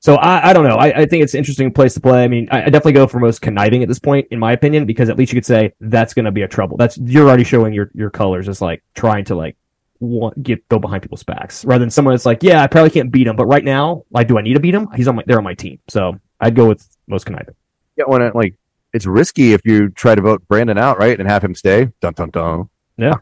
So 0.00 0.14
I, 0.16 0.50
I 0.50 0.52
don't 0.54 0.64
know. 0.64 0.76
I, 0.76 1.02
I 1.02 1.06
think 1.06 1.22
it's 1.22 1.34
an 1.34 1.38
interesting 1.38 1.70
place 1.70 1.92
to 1.94 2.00
play. 2.00 2.24
I 2.24 2.28
mean, 2.28 2.48
I, 2.50 2.62
I 2.62 2.64
definitely 2.64 2.92
go 2.92 3.06
for 3.06 3.20
most 3.20 3.42
conniving 3.42 3.82
at 3.82 3.88
this 3.88 3.98
point, 3.98 4.26
in 4.30 4.38
my 4.38 4.52
opinion, 4.52 4.86
because 4.86 5.10
at 5.10 5.18
least 5.18 5.30
you 5.30 5.36
could 5.36 5.46
say 5.46 5.74
that's 5.80 6.14
going 6.14 6.24
to 6.24 6.30
be 6.32 6.42
a 6.42 6.48
trouble. 6.48 6.78
That's 6.78 6.96
you're 6.98 7.28
already 7.28 7.44
showing 7.44 7.74
your 7.74 7.90
your 7.94 8.08
colors 8.08 8.48
as 8.48 8.62
like 8.62 8.82
trying 8.94 9.26
to 9.26 9.34
like 9.34 9.56
want 10.00 10.42
get 10.42 10.66
go 10.70 10.78
behind 10.78 11.02
people's 11.02 11.22
backs 11.22 11.66
rather 11.66 11.80
than 11.80 11.90
someone 11.90 12.14
that's 12.14 12.24
like, 12.24 12.42
yeah, 12.42 12.62
I 12.62 12.66
probably 12.66 12.90
can't 12.90 13.12
beat 13.12 13.26
him, 13.26 13.36
but 13.36 13.44
right 13.44 13.62
now, 13.62 14.04
like, 14.10 14.26
do 14.26 14.38
I 14.38 14.42
need 14.42 14.54
to 14.54 14.60
beat 14.60 14.74
him? 14.74 14.88
He's 14.96 15.06
on 15.06 15.16
my 15.16 15.22
they're 15.26 15.38
on 15.38 15.44
my 15.44 15.54
team, 15.54 15.78
so 15.88 16.18
I'd 16.40 16.56
go 16.56 16.66
with 16.66 16.86
most 17.06 17.26
conniving. 17.26 17.54
Yeah, 17.96 18.04
when 18.06 18.22
it, 18.22 18.34
like 18.34 18.54
it's 18.94 19.04
risky 19.04 19.52
if 19.52 19.60
you 19.64 19.90
try 19.90 20.14
to 20.14 20.22
vote 20.22 20.42
Brandon 20.48 20.78
out, 20.78 20.98
right, 20.98 21.18
and 21.18 21.28
have 21.28 21.44
him 21.44 21.54
stay. 21.54 21.92
Dun 22.00 22.14
dun 22.14 22.30
dun. 22.30 22.70
Yeah. 22.96 23.16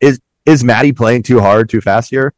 Is 0.00 0.20
is 0.46 0.64
Maddie 0.64 0.92
playing 0.92 1.24
too 1.24 1.40
hard, 1.40 1.68
too 1.68 1.82
fast 1.82 2.10
here? 2.10 2.32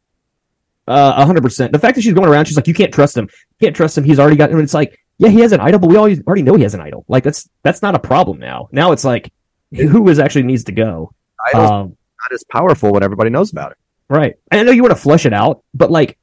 Uh, 0.88 1.24
hundred 1.24 1.42
percent. 1.42 1.72
The 1.72 1.78
fact 1.78 1.96
that 1.96 2.02
she's 2.02 2.14
going 2.14 2.28
around, 2.28 2.46
she's 2.46 2.56
like, 2.56 2.66
you 2.66 2.74
can't 2.74 2.92
trust 2.92 3.16
him. 3.16 3.28
You 3.60 3.66
can't 3.66 3.76
trust 3.76 3.98
him. 3.98 4.04
He's 4.04 4.18
already 4.18 4.36
got. 4.36 4.50
And 4.50 4.60
it's 4.60 4.74
like, 4.74 4.98
yeah, 5.18 5.28
he 5.28 5.40
has 5.40 5.52
an 5.52 5.60
idol, 5.60 5.80
but 5.80 5.90
we 5.90 5.96
always 5.96 6.22
already 6.26 6.42
know 6.42 6.54
he 6.54 6.62
has 6.62 6.74
an 6.74 6.80
idol. 6.80 7.04
Like 7.08 7.24
that's 7.24 7.48
that's 7.62 7.82
not 7.82 7.94
a 7.94 7.98
problem 7.98 8.38
now. 8.38 8.68
Now 8.72 8.92
it's 8.92 9.04
like, 9.04 9.32
who 9.72 10.08
is 10.08 10.18
actually 10.18 10.44
needs 10.44 10.64
to 10.64 10.72
go? 10.72 11.12
Um, 11.54 11.96
not 12.20 12.32
as 12.32 12.44
powerful 12.44 12.92
when 12.92 13.02
everybody 13.02 13.30
knows 13.30 13.52
about 13.52 13.72
it. 13.72 13.78
Right. 14.08 14.36
And 14.50 14.60
I 14.60 14.62
know 14.64 14.72
you 14.72 14.82
want 14.82 14.96
to 14.96 15.00
flush 15.00 15.26
it 15.26 15.32
out, 15.32 15.62
but 15.74 15.90
like 15.90 16.18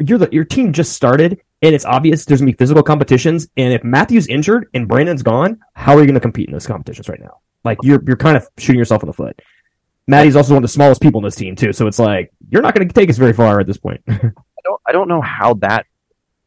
you're 0.00 0.18
the 0.18 0.28
your 0.32 0.44
team 0.44 0.72
just 0.72 0.92
started 0.92 1.40
and 1.62 1.74
it's 1.74 1.84
obvious 1.84 2.24
there's 2.24 2.40
gonna 2.40 2.52
be 2.52 2.56
physical 2.56 2.82
competitions. 2.82 3.48
And 3.56 3.72
if 3.72 3.84
Matthew's 3.84 4.26
injured 4.26 4.68
and 4.74 4.88
Brandon's 4.88 5.22
gone, 5.22 5.60
how 5.74 5.96
are 5.96 6.00
you 6.00 6.06
gonna 6.06 6.20
compete 6.20 6.48
in 6.48 6.52
those 6.52 6.66
competitions 6.66 7.08
right 7.08 7.20
now? 7.20 7.38
Like 7.64 7.78
you're 7.82 8.02
you're 8.06 8.16
kind 8.16 8.36
of 8.36 8.46
shooting 8.58 8.78
yourself 8.78 9.02
in 9.02 9.06
the 9.06 9.12
foot. 9.12 9.40
Maddie's 10.08 10.36
also 10.36 10.54
one 10.54 10.64
of 10.64 10.68
the 10.68 10.72
smallest 10.72 11.02
people 11.02 11.20
in 11.20 11.24
this 11.26 11.36
team 11.36 11.54
too, 11.54 11.72
so 11.72 11.86
it's 11.86 11.98
like 11.98 12.32
you're 12.48 12.62
not 12.62 12.74
gonna 12.74 12.88
take 12.88 13.10
us 13.10 13.18
very 13.18 13.34
far 13.34 13.60
at 13.60 13.66
this 13.66 13.76
point. 13.76 14.02
I 14.08 14.20
don't 14.64 14.80
I 14.86 14.92
don't 14.92 15.06
know 15.06 15.20
how 15.20 15.54
that 15.54 15.86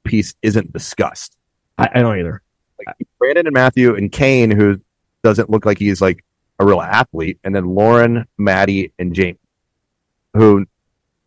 piece 0.04 0.34
isn't 0.41 0.74
discussed. 0.74 1.38
I, 1.78 1.88
I 1.93 2.02
don't 2.02 2.19
either. 2.19 2.41
Like 2.80 3.08
Brandon 3.19 3.45
and 3.45 3.54
Matthew 3.54 3.95
and 3.95 4.12
Kane, 4.12 4.50
who 4.50 4.82
doesn't 5.24 5.52
look 5.52 5.65
like 5.67 5.78
he's 5.78 6.02
like 6.02 6.26
a 6.58 6.65
real 6.65 6.82
athlete, 6.82 7.39
and 7.43 7.56
then 7.56 7.65
Lauren, 7.65 8.26
Maddie, 8.39 8.93
and 8.97 9.15
Jaime, 9.15 9.38
who 10.34 10.65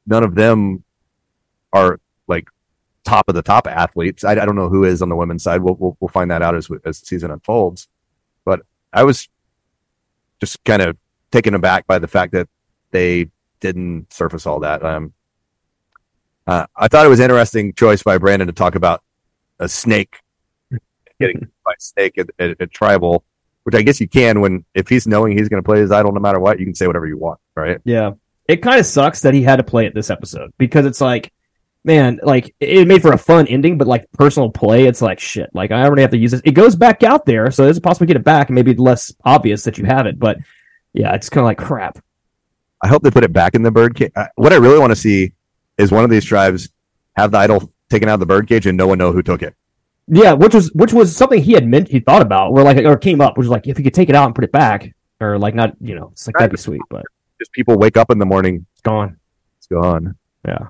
none 0.04 0.24
of 0.24 0.34
them 0.34 0.82
are 1.72 2.00
like 2.26 2.48
top 3.04 3.28
of 3.28 3.36
the 3.36 3.42
top 3.42 3.68
athletes. 3.68 4.24
I, 4.24 4.32
I 4.32 4.44
don't 4.44 4.56
know 4.56 4.68
who 4.68 4.82
is 4.82 5.02
on 5.02 5.08
the 5.08 5.16
women's 5.16 5.44
side. 5.44 5.62
We'll, 5.62 5.76
we'll, 5.76 5.96
we'll 6.00 6.08
find 6.08 6.32
that 6.32 6.42
out 6.42 6.56
as 6.56 6.68
as 6.84 6.98
the 6.98 7.06
season 7.06 7.30
unfolds. 7.30 7.86
But 8.44 8.62
I 8.92 9.04
was 9.04 9.28
just 10.40 10.64
kind 10.64 10.82
of 10.82 10.96
taken 11.34 11.54
aback 11.54 11.84
by 11.88 11.98
the 11.98 12.06
fact 12.06 12.32
that 12.32 12.48
they 12.92 13.28
didn't 13.58 14.12
surface 14.12 14.46
all 14.46 14.60
that. 14.60 14.84
Um, 14.84 15.12
uh, 16.46 16.66
I 16.76 16.86
thought 16.86 17.04
it 17.04 17.08
was 17.08 17.18
interesting 17.18 17.72
choice 17.74 18.04
by 18.04 18.18
Brandon 18.18 18.46
to 18.46 18.52
talk 18.52 18.76
about 18.76 19.02
a 19.58 19.68
snake 19.68 20.20
getting 21.20 21.48
by 21.64 21.74
snake 21.78 22.18
at, 22.18 22.30
at, 22.38 22.60
at, 22.60 22.70
tribal 22.70 23.24
which 23.64 23.74
I 23.74 23.82
guess 23.82 24.00
you 24.00 24.08
can 24.08 24.40
when 24.40 24.64
if 24.74 24.88
he's 24.88 25.06
knowing 25.06 25.36
he's 25.36 25.48
going 25.48 25.62
to 25.62 25.66
play 25.66 25.78
his 25.78 25.90
idol 25.90 26.12
no 26.12 26.20
matter 26.20 26.38
what, 26.38 26.58
you 26.58 26.66
can 26.66 26.74
say 26.74 26.86
whatever 26.86 27.06
you 27.06 27.16
want, 27.16 27.40
right? 27.56 27.80
Yeah. 27.84 28.12
It 28.46 28.56
kind 28.58 28.78
of 28.78 28.84
sucks 28.84 29.22
that 29.22 29.32
he 29.32 29.42
had 29.42 29.56
to 29.56 29.62
play 29.62 29.86
it 29.86 29.94
this 29.94 30.10
episode 30.10 30.52
because 30.58 30.84
it's 30.84 31.00
like, 31.00 31.32
man, 31.82 32.20
like 32.22 32.54
it 32.60 32.86
made 32.86 33.00
for 33.00 33.12
a 33.12 33.18
fun 33.18 33.46
ending, 33.46 33.78
but 33.78 33.88
like 33.88 34.06
personal 34.12 34.50
play, 34.50 34.86
it's 34.86 35.00
like 35.00 35.18
shit. 35.18 35.48
Like 35.54 35.70
I 35.70 35.82
already 35.84 36.02
have 36.02 36.10
to 36.10 36.18
use 36.18 36.32
this. 36.32 36.42
It 36.44 36.52
goes 36.52 36.76
back 36.76 37.02
out 37.02 37.24
there, 37.24 37.50
so 37.50 37.64
there's 37.64 37.78
a 37.78 37.80
possibility 37.80 38.12
to 38.12 38.18
get 38.18 38.20
it 38.20 38.24
back, 38.24 38.48
and 38.48 38.54
maybe 38.54 38.74
less 38.74 39.14
obvious 39.24 39.64
that 39.64 39.78
you 39.78 39.86
have 39.86 40.06
it. 40.06 40.18
But 40.18 40.38
yeah, 40.94 41.14
it's 41.14 41.28
kind 41.28 41.42
of 41.42 41.46
like 41.46 41.58
crap. 41.58 41.98
I 42.82 42.88
hope 42.88 43.02
they 43.02 43.10
put 43.10 43.24
it 43.24 43.32
back 43.32 43.54
in 43.54 43.62
the 43.62 43.70
bird 43.70 43.94
cage. 43.94 44.12
What 44.36 44.52
I 44.52 44.56
really 44.56 44.78
want 44.78 44.90
to 44.90 44.96
see 44.96 45.32
is 45.76 45.90
one 45.90 46.04
of 46.04 46.10
these 46.10 46.24
tribes 46.24 46.68
have 47.16 47.30
the 47.32 47.38
idol 47.38 47.72
taken 47.90 48.08
out 48.08 48.14
of 48.14 48.20
the 48.20 48.26
bird 48.26 48.48
cage 48.48 48.66
and 48.66 48.76
no 48.76 48.86
one 48.86 48.98
know 48.98 49.12
who 49.12 49.22
took 49.22 49.42
it. 49.42 49.54
Yeah, 50.06 50.32
which 50.32 50.54
was 50.54 50.70
which 50.72 50.92
was 50.92 51.16
something 51.16 51.42
he 51.42 51.52
had 51.52 51.66
meant 51.66 51.88
he 51.88 52.00
thought 52.00 52.20
about, 52.22 52.52
where 52.52 52.62
like 52.62 52.76
or 52.84 52.96
came 52.96 53.20
up, 53.20 53.38
which 53.38 53.44
was 53.44 53.50
like 53.50 53.66
if 53.66 53.76
he 53.76 53.82
could 53.82 53.94
take 53.94 54.10
it 54.10 54.14
out 54.14 54.26
and 54.26 54.34
put 54.34 54.44
it 54.44 54.52
back, 54.52 54.94
or 55.20 55.38
like 55.38 55.54
not, 55.54 55.72
you 55.80 55.94
know, 55.94 56.10
it's 56.12 56.26
like 56.26 56.36
that'd 56.36 56.50
be 56.50 56.58
sweet, 56.58 56.82
but 56.90 57.04
just 57.38 57.52
people 57.52 57.78
wake 57.78 57.96
up 57.96 58.10
in 58.10 58.18
the 58.18 58.26
morning, 58.26 58.66
it's 58.72 58.82
gone, 58.82 59.18
it's 59.56 59.66
gone. 59.66 60.14
Yeah, 60.46 60.68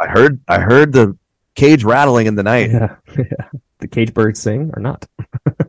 I 0.00 0.06
heard 0.06 0.40
I 0.48 0.60
heard 0.60 0.94
the 0.94 1.16
cage 1.54 1.84
rattling 1.84 2.26
in 2.26 2.36
the 2.36 2.42
night. 2.42 2.70
Yeah, 2.70 2.96
yeah. 3.18 3.48
the 3.80 3.88
cage 3.88 4.14
birds 4.14 4.40
sing 4.40 4.70
or 4.74 4.80
not? 4.80 5.06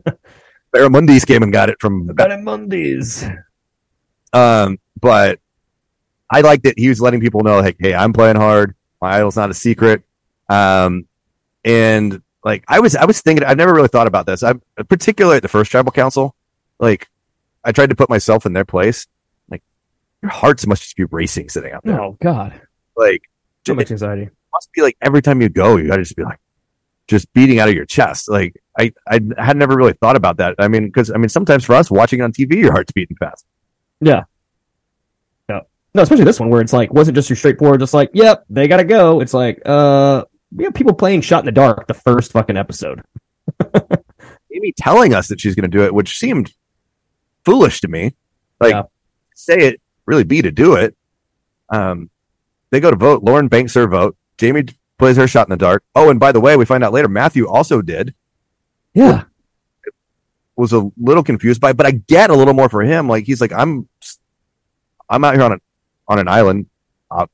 Barramundis 0.74 1.26
came 1.26 1.42
and 1.42 1.52
got 1.52 1.68
it 1.68 1.76
from 1.80 2.06
the 2.06 2.14
Barramundis. 2.14 3.44
Um, 4.32 4.78
but 5.00 5.40
I 6.30 6.40
liked 6.40 6.66
it. 6.66 6.78
He 6.78 6.88
was 6.88 7.00
letting 7.00 7.20
people 7.20 7.42
know, 7.42 7.60
like, 7.60 7.76
hey, 7.78 7.94
I'm 7.94 8.12
playing 8.12 8.36
hard. 8.36 8.74
My 9.00 9.16
idol's 9.16 9.36
not 9.36 9.50
a 9.50 9.54
secret. 9.54 10.02
Um, 10.48 11.06
and 11.64 12.22
like 12.44 12.64
I 12.68 12.80
was, 12.80 12.96
I 12.96 13.04
was 13.04 13.20
thinking, 13.20 13.44
I've 13.44 13.56
never 13.56 13.74
really 13.74 13.88
thought 13.88 14.06
about 14.06 14.26
this. 14.26 14.42
I'm 14.42 14.62
particularly 14.88 15.36
at 15.36 15.42
the 15.42 15.48
first 15.48 15.70
tribal 15.70 15.92
council. 15.92 16.34
Like 16.78 17.08
I 17.64 17.72
tried 17.72 17.90
to 17.90 17.96
put 17.96 18.08
myself 18.10 18.46
in 18.46 18.52
their 18.52 18.64
place. 18.64 19.06
Like 19.48 19.62
your 20.22 20.30
hearts 20.30 20.66
must 20.66 20.82
just 20.82 20.96
be 20.96 21.04
racing 21.04 21.48
sitting 21.48 21.72
out 21.72 21.84
there. 21.84 22.00
Oh 22.00 22.16
God. 22.20 22.60
Like 22.96 23.22
so 23.66 23.74
much 23.74 23.90
anxiety. 23.90 24.30
must 24.52 24.72
be 24.72 24.82
like 24.82 24.96
every 25.00 25.22
time 25.22 25.40
you 25.40 25.48
go, 25.48 25.76
you 25.76 25.88
gotta 25.88 26.02
just 26.02 26.16
be 26.16 26.24
like, 26.24 26.38
just 27.08 27.32
beating 27.32 27.58
out 27.58 27.68
of 27.68 27.74
your 27.74 27.84
chest. 27.84 28.30
Like 28.30 28.54
I, 28.78 28.92
I 29.06 29.20
had 29.38 29.56
never 29.56 29.76
really 29.76 29.92
thought 29.94 30.16
about 30.16 30.38
that. 30.38 30.54
I 30.58 30.68
mean, 30.68 30.86
because 30.86 31.10
I 31.10 31.16
mean, 31.18 31.28
sometimes 31.28 31.64
for 31.64 31.74
us 31.74 31.90
watching 31.90 32.20
on 32.22 32.32
TV, 32.32 32.56
your 32.56 32.72
heart's 32.72 32.92
beating 32.92 33.16
fast. 33.16 33.44
Yeah. 34.02 34.24
Yeah. 35.48 35.60
No, 35.94 36.02
especially 36.02 36.24
this 36.24 36.40
one 36.40 36.50
where 36.50 36.60
it's 36.60 36.72
like 36.72 36.92
wasn't 36.92 37.14
just 37.14 37.30
your 37.30 37.36
straightforward, 37.36 37.80
just 37.80 37.94
like, 37.94 38.10
yep, 38.12 38.44
they 38.50 38.68
gotta 38.68 38.84
go. 38.84 39.20
It's 39.20 39.32
like, 39.32 39.62
uh, 39.64 40.24
we 40.54 40.64
have 40.64 40.74
people 40.74 40.92
playing 40.92 41.22
shot 41.22 41.40
in 41.40 41.46
the 41.46 41.52
dark 41.52 41.86
the 41.86 41.94
first 41.94 42.32
fucking 42.32 42.56
episode. 42.56 43.02
Amy 44.54 44.72
telling 44.76 45.14
us 45.14 45.28
that 45.28 45.40
she's 45.40 45.54
going 45.54 45.70
to 45.70 45.76
do 45.76 45.84
it, 45.84 45.94
which 45.94 46.18
seemed 46.18 46.52
foolish 47.44 47.80
to 47.80 47.88
me. 47.88 48.14
Like, 48.60 48.72
yeah. 48.72 48.82
say 49.34 49.56
it, 49.56 49.80
really 50.06 50.24
be 50.24 50.42
to 50.42 50.50
do 50.50 50.74
it. 50.74 50.96
Um, 51.70 52.10
they 52.70 52.80
go 52.80 52.90
to 52.90 52.96
vote. 52.96 53.24
Lauren 53.24 53.48
banks 53.48 53.74
her 53.74 53.86
vote. 53.86 54.16
Jaime 54.40 54.64
plays 54.98 55.16
her 55.16 55.26
shot 55.26 55.46
in 55.46 55.50
the 55.50 55.56
dark. 55.56 55.82
Oh, 55.94 56.10
and 56.10 56.20
by 56.20 56.32
the 56.32 56.40
way, 56.40 56.56
we 56.56 56.64
find 56.64 56.84
out 56.84 56.92
later 56.92 57.08
Matthew 57.08 57.48
also 57.48 57.82
did. 57.82 58.14
Yeah. 58.94 59.24
Was 60.56 60.72
a 60.72 60.90
little 60.98 61.22
confused 61.24 61.60
by, 61.60 61.72
but 61.72 61.86
I 61.86 61.92
get 61.92 62.30
a 62.30 62.34
little 62.34 62.54
more 62.54 62.68
for 62.68 62.82
him. 62.82 63.08
Like 63.08 63.24
he's 63.24 63.40
like, 63.40 63.52
I'm, 63.52 63.88
I'm 65.08 65.24
out 65.24 65.34
here 65.34 65.42
on 65.44 65.52
a, 65.52 65.58
on 66.08 66.18
an 66.18 66.28
island, 66.28 66.66
uh, 67.10 67.26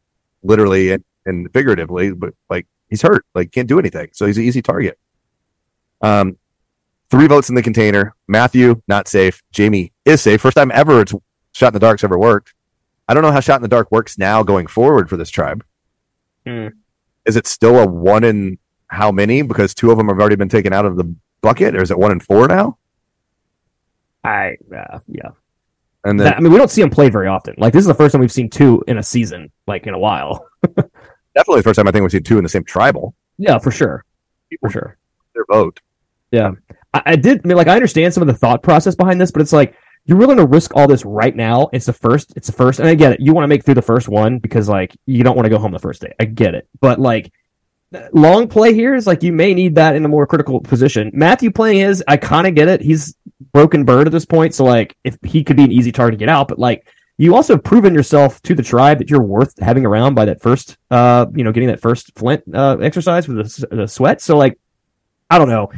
literally 0.42 0.92
and, 0.92 1.04
and 1.26 1.52
figuratively, 1.52 2.12
but 2.12 2.34
like 2.48 2.66
he's 2.88 3.02
hurt, 3.02 3.24
like 3.34 3.50
can't 3.52 3.68
do 3.68 3.78
anything. 3.78 4.10
So 4.12 4.26
he's 4.26 4.38
an 4.38 4.44
easy 4.44 4.62
target. 4.62 4.98
Um, 6.00 6.38
three 7.10 7.26
votes 7.26 7.48
in 7.48 7.54
the 7.54 7.62
container. 7.62 8.14
Matthew 8.28 8.80
not 8.86 9.08
safe. 9.08 9.42
Jaime 9.56 9.92
is 10.04 10.22
safe. 10.22 10.40
First 10.40 10.56
time 10.56 10.70
ever 10.72 11.00
it's 11.00 11.14
shot 11.52 11.68
in 11.68 11.74
the 11.74 11.80
dark's 11.80 12.04
ever 12.04 12.18
worked. 12.18 12.54
I 13.08 13.14
don't 13.14 13.22
know 13.22 13.32
how 13.32 13.40
shot 13.40 13.56
in 13.56 13.62
the 13.62 13.68
dark 13.68 13.90
works 13.90 14.18
now 14.18 14.42
going 14.42 14.66
forward 14.66 15.08
for 15.08 15.16
this 15.16 15.30
tribe. 15.30 15.64
Hmm. 16.46 16.68
Is 17.26 17.36
it 17.36 17.46
still 17.46 17.78
a 17.78 17.86
one 17.86 18.24
in 18.24 18.58
how 18.88 19.10
many? 19.10 19.42
Because 19.42 19.74
two 19.74 19.90
of 19.90 19.98
them 19.98 20.08
have 20.08 20.18
already 20.18 20.36
been 20.36 20.48
taken 20.48 20.72
out 20.72 20.84
of 20.84 20.96
the 20.96 21.14
bucket, 21.40 21.74
or 21.74 21.82
is 21.82 21.90
it 21.90 21.98
one 21.98 22.12
in 22.12 22.20
four 22.20 22.48
now? 22.48 22.78
I 24.28 24.56
uh, 24.76 24.98
yeah. 25.08 25.30
And 26.04 26.18
then 26.18 26.26
That- 26.26 26.36
I 26.36 26.40
mean, 26.40 26.52
we 26.52 26.58
don't 26.58 26.70
see 26.70 26.82
him 26.82 26.90
play 26.90 27.08
very 27.10 27.26
often. 27.28 27.54
Like 27.58 27.72
this 27.72 27.80
is 27.80 27.86
the 27.86 27.94
first 27.94 28.12
time 28.12 28.20
we've 28.20 28.32
seen 28.32 28.48
two 28.50 28.82
in 28.86 28.98
a 28.98 29.02
season, 29.02 29.50
like 29.66 29.86
in 29.86 29.94
a 29.94 29.98
while. 29.98 30.46
definitely 31.34 31.58
the 31.58 31.62
first 31.62 31.76
time 31.76 31.88
I 31.88 31.92
think 31.92 32.02
we've 32.02 32.12
seen 32.12 32.22
two 32.22 32.38
in 32.38 32.42
the 32.44 32.48
same 32.48 32.64
tribal. 32.64 33.14
Yeah, 33.38 33.58
for 33.58 33.70
sure, 33.70 34.04
People 34.50 34.68
for 34.68 34.72
sure. 34.72 34.98
their 35.34 35.44
vote. 35.50 35.80
I, 36.32 36.52
I 36.94 37.16
did. 37.16 37.40
I 37.44 37.48
mean, 37.48 37.56
like 37.56 37.68
I 37.68 37.74
understand 37.74 38.12
some 38.14 38.22
of 38.22 38.26
the 38.28 38.34
thought 38.34 38.62
process 38.62 38.94
behind 38.94 39.20
this, 39.20 39.30
but 39.30 39.42
it's 39.42 39.52
like 39.52 39.74
you're 40.06 40.18
willing 40.18 40.38
to 40.38 40.46
risk 40.46 40.74
all 40.74 40.86
this 40.88 41.04
right 41.04 41.34
now. 41.34 41.68
It's 41.72 41.86
the 41.86 41.92
first. 41.92 42.32
It's 42.36 42.46
the 42.46 42.52
first, 42.52 42.80
and 42.80 42.88
I 42.88 42.94
get 42.94 43.12
it. 43.12 43.20
You 43.20 43.32
want 43.34 43.44
to 43.44 43.48
make 43.48 43.64
through 43.64 43.74
the 43.74 43.82
first 43.82 44.08
one 44.08 44.38
because 44.38 44.68
like 44.68 44.96
you 45.06 45.22
don't 45.22 45.36
want 45.36 45.44
to 45.46 45.50
go 45.50 45.58
home 45.58 45.72
the 45.72 45.78
first 45.78 46.00
day. 46.02 46.12
I 46.20 46.24
get 46.24 46.54
it, 46.54 46.66
but 46.80 46.98
like 47.00 47.32
long 48.12 48.48
play 48.48 48.74
here 48.74 48.94
is 48.94 49.06
like 49.06 49.22
you 49.22 49.32
may 49.32 49.54
need 49.54 49.74
that 49.76 49.96
in 49.96 50.04
a 50.04 50.08
more 50.08 50.26
critical 50.26 50.60
position. 50.60 51.10
Matthew 51.14 51.50
playing 51.50 51.78
his, 51.80 52.02
I 52.08 52.16
kind 52.16 52.46
of 52.46 52.54
get 52.54 52.68
it. 52.68 52.80
He's 52.82 53.14
broken 53.52 53.84
bird 53.84 54.06
at 54.06 54.12
this 54.12 54.26
point, 54.26 54.54
so 54.54 54.64
like 54.64 54.96
if 55.04 55.16
he 55.24 55.44
could 55.44 55.56
be 55.56 55.64
an 55.64 55.72
easy 55.72 55.92
target 55.92 56.18
to 56.18 56.24
get 56.24 56.28
out, 56.28 56.48
but 56.48 56.58
like 56.58 56.86
you 57.18 57.34
also 57.34 57.54
have 57.54 57.64
proven 57.64 57.94
yourself 57.94 58.40
to 58.42 58.54
the 58.54 58.62
tribe 58.62 58.98
that 58.98 59.10
you're 59.10 59.22
worth 59.22 59.58
having 59.58 59.84
around 59.84 60.14
by 60.14 60.24
that 60.24 60.40
first, 60.40 60.76
uh, 60.90 61.26
you 61.34 61.42
know, 61.42 61.52
getting 61.52 61.68
that 61.68 61.80
first 61.80 62.16
flint 62.16 62.42
uh, 62.54 62.76
exercise 62.80 63.26
with 63.26 63.38
the, 63.38 63.76
the 63.76 63.88
sweat. 63.88 64.20
So 64.20 64.36
like, 64.36 64.58
I 65.28 65.38
don't 65.38 65.48
know. 65.48 65.70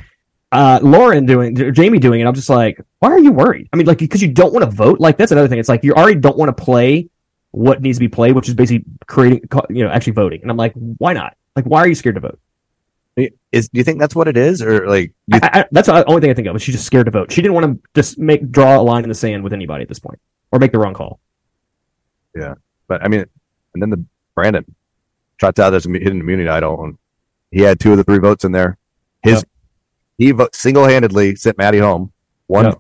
Uh, 0.53 0.81
Lauren 0.83 1.27
doing, 1.27 1.57
Jaime 1.75 1.99
doing 1.99 2.21
it. 2.21 2.27
I'm 2.27 2.35
just 2.35 2.51
like, 2.51 2.81
why 2.99 3.11
are 3.11 3.19
you 3.19 3.33
worried? 3.33 3.69
I 3.73 3.77
mean, 3.77 3.87
like, 3.87 3.99
because 3.99 4.21
you 4.21 4.33
don't 4.33 4.53
want 4.53 4.65
to 4.65 4.71
vote. 4.71 5.01
Like, 5.01 5.17
that's 5.17 5.33
another 5.33 5.49
thing. 5.49 5.59
It's 5.59 5.69
like 5.69 5.85
you 5.85 5.95
already 5.95 6.21
don't 6.21 6.37
want 6.37 6.55
to 6.55 6.63
play 6.63 7.09
what 7.53 7.81
needs 7.81 7.99
to 7.99 8.01
be 8.01 8.09
played, 8.09 8.35
which 8.35 8.49
is 8.49 8.55
basically 8.55 8.85
creating, 9.07 9.49
you 9.71 9.85
know, 9.85 9.91
actually 9.91 10.13
voting. 10.13 10.43
And 10.43 10.51
I'm 10.51 10.57
like, 10.57 10.73
why 10.75 11.13
not? 11.13 11.37
Like, 11.57 11.65
why 11.65 11.81
are 11.81 11.89
you 11.89 11.95
scared 11.95 12.17
to 12.17 12.21
vote? 12.21 12.39
Is 13.17 13.69
do 13.69 13.79
you 13.79 13.85
think 13.85 13.99
that's 13.99 14.15
what 14.15 14.29
it 14.29 14.37
is, 14.37 14.63
or 14.63 14.87
like 14.89 15.13
you 15.27 15.39
I, 15.43 15.61
I, 15.61 15.65
that's 15.73 15.89
the 15.89 16.05
only 16.09 16.21
thing 16.21 16.31
I 16.31 16.35
think 16.35 16.47
of. 16.49 16.57
Is 16.57 16.63
she's 16.63 16.77
just 16.77 16.87
scared 16.87 17.07
to 17.07 17.11
vote. 17.11 17.33
She 17.33 17.43
didn't 17.43 17.55
want 17.55 17.67
to 17.67 17.91
just 17.95 18.19
make 18.19 18.51
draw 18.51 18.81
a 18.81 18.83
line 18.83 19.03
in 19.03 19.09
the 19.09 19.15
sand 19.15 19.43
with 19.43 19.53
anybody 19.53 19.83
at 19.83 19.89
this 19.89 19.99
point, 19.99 20.21
or 20.53 20.59
make 20.59 20.71
the 20.73 20.79
wrong 20.79 20.95
call. 20.95 21.19
Yeah, 22.35 22.55
but 22.87 23.03
I 23.05 23.09
mean, 23.09 23.25
and 23.75 23.83
then 23.83 23.91
the 23.91 24.05
Brandon 24.35 24.65
trots 25.39 25.59
out 25.59 25.75
as 25.75 25.87
a 25.87 25.91
hidden 25.91 26.21
immunity 26.21 26.49
idol, 26.49 26.85
and 26.85 26.99
he 27.51 27.63
had 27.63 27.81
two 27.81 27.91
of 27.91 27.97
the 27.99 28.05
three 28.05 28.19
votes 28.19 28.45
in 28.45 28.53
there. 28.53 28.79
His 29.23 29.35
Yep. 29.39 29.45
he 30.19 30.31
vote, 30.31 30.55
single-handedly 30.55 31.35
sent 31.37 31.59
Maddie 31.59 31.79
home. 31.79 32.13
One, 32.47 32.67
Yep. 32.67 32.79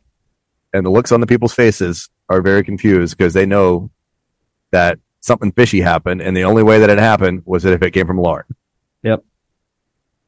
and 0.74 0.86
the 0.86 0.90
looks 0.90 1.10
on 1.10 1.20
the 1.20 1.26
people's 1.26 1.52
faces 1.52 2.08
are 2.28 2.40
very 2.40 2.62
confused 2.62 3.16
because 3.18 3.34
they 3.34 3.46
know 3.46 3.90
that 4.70 4.98
something 5.20 5.50
fishy 5.52 5.80
happened, 5.80 6.22
and 6.22 6.36
the 6.36 6.44
only 6.44 6.62
way 6.62 6.78
that 6.78 6.88
it 6.88 6.98
happened 6.98 7.42
was 7.44 7.64
that 7.64 7.72
if 7.72 7.82
it 7.82 7.90
came 7.90 8.06
from 8.06 8.18
Lauren. 8.18 8.44
Yep. 9.02 9.24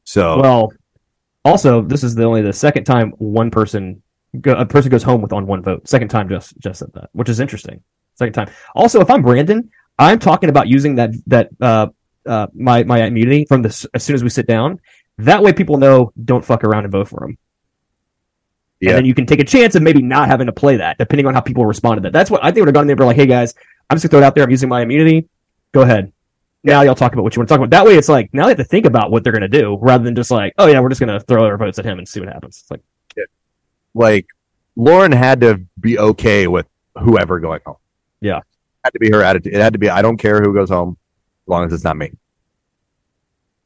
So 0.03 0.39
Well, 0.39 0.73
also, 1.45 1.81
this 1.81 2.03
is 2.03 2.15
the 2.15 2.23
only 2.23 2.41
the 2.41 2.53
second 2.53 2.85
time 2.85 3.11
one 3.17 3.51
person 3.51 4.01
go, 4.39 4.53
a 4.53 4.65
person 4.65 4.89
goes 4.89 5.03
home 5.03 5.21
with 5.21 5.33
on 5.33 5.45
one 5.45 5.61
vote. 5.61 5.87
Second 5.87 6.09
time 6.09 6.29
just 6.29 6.57
just 6.59 6.79
said 6.79 6.93
that, 6.93 7.09
which 7.13 7.29
is 7.29 7.39
interesting. 7.39 7.81
Second 8.15 8.33
time. 8.33 8.49
Also, 8.75 9.01
if 9.01 9.09
I'm 9.09 9.21
Brandon, 9.21 9.69
I'm 9.99 10.19
talking 10.19 10.49
about 10.49 10.67
using 10.67 10.95
that 10.95 11.11
that 11.27 11.49
uh, 11.59 11.87
uh, 12.25 12.47
my 12.53 12.83
my 12.83 13.03
immunity 13.03 13.45
from 13.45 13.61
this 13.61 13.85
as 13.93 14.03
soon 14.03 14.15
as 14.15 14.23
we 14.23 14.29
sit 14.29 14.47
down. 14.47 14.79
That 15.19 15.43
way, 15.43 15.53
people 15.53 15.77
know 15.77 16.11
don't 16.23 16.43
fuck 16.43 16.63
around 16.63 16.85
and 16.85 16.91
vote 16.91 17.07
for 17.07 17.25
him. 17.25 17.37
Yeah. 18.79 18.89
And 18.89 18.97
then 18.97 19.05
you 19.05 19.13
can 19.13 19.25
take 19.25 19.39
a 19.39 19.45
chance 19.45 19.75
of 19.75 19.83
maybe 19.83 20.01
not 20.01 20.27
having 20.27 20.47
to 20.47 20.51
play 20.53 20.77
that, 20.77 20.97
depending 20.97 21.25
on 21.25 21.33
how 21.33 21.41
people 21.41 21.65
respond 21.65 21.97
to 21.97 22.01
that. 22.01 22.13
That's 22.13 22.29
what 22.29 22.43
I 22.43 22.47
think 22.47 22.65
would 22.65 22.67
have 22.67 22.73
gone 22.73 22.83
in 22.83 22.87
there. 22.87 22.95
and 22.95 22.99
be 22.99 23.05
Like, 23.05 23.15
hey 23.15 23.25
guys, 23.25 23.53
I'm 23.89 23.95
just 23.95 24.03
gonna 24.03 24.11
throw 24.11 24.19
it 24.19 24.23
out 24.25 24.35
there. 24.35 24.43
I'm 24.43 24.49
using 24.49 24.69
my 24.69 24.81
immunity. 24.81 25.29
Go 25.71 25.81
ahead. 25.81 26.11
Now 26.63 26.81
y'all 26.81 26.95
talk 26.95 27.13
about 27.13 27.23
what 27.23 27.35
you 27.35 27.41
want 27.41 27.49
to 27.49 27.53
talk 27.53 27.59
about. 27.59 27.71
That 27.71 27.85
way, 27.85 27.95
it's 27.95 28.07
like 28.07 28.33
now 28.33 28.43
they 28.45 28.51
have 28.51 28.57
to 28.57 28.63
think 28.63 28.85
about 28.85 29.11
what 29.11 29.23
they're 29.23 29.33
gonna 29.33 29.49
do 29.49 29.77
rather 29.81 30.03
than 30.03 30.15
just 30.15 30.31
like, 30.31 30.53
oh 30.57 30.67
yeah, 30.67 30.79
we're 30.79 30.89
just 30.89 30.99
gonna 30.99 31.19
throw 31.19 31.45
our 31.45 31.57
votes 31.57 31.77
at 31.79 31.85
him 31.85 31.97
and 31.97 32.07
see 32.07 32.19
what 32.19 32.29
happens. 32.29 32.59
It's 32.61 32.71
like, 32.71 32.81
like 33.93 34.27
Lauren 34.75 35.11
had 35.11 35.41
to 35.41 35.61
be 35.79 35.99
okay 35.99 36.47
with 36.47 36.65
whoever 36.97 37.39
going 37.39 37.59
home. 37.65 37.75
Yeah. 38.21 38.37
it 38.37 38.43
had 38.85 38.93
to 38.93 38.99
be 38.99 39.11
her 39.11 39.21
attitude. 39.21 39.53
It 39.53 39.61
had 39.61 39.73
to 39.73 39.79
be 39.79 39.89
I 39.89 40.01
don't 40.01 40.17
care 40.17 40.41
who 40.41 40.53
goes 40.53 40.69
home 40.69 40.97
as 41.45 41.47
long 41.49 41.65
as 41.65 41.73
it's 41.73 41.83
not 41.83 41.97
me. 41.97 42.11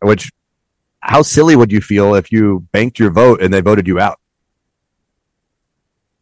Which 0.02 0.32
how 1.00 1.22
silly 1.22 1.56
would 1.56 1.72
you 1.72 1.82
feel 1.82 2.16
if 2.16 2.32
you 2.32 2.68
banked 2.72 3.00
your 3.00 3.12
vote 3.12 3.42
and 3.42 3.54
they 3.54 3.62
voted 3.62 3.88
you 3.88 4.00
out? 4.00 4.20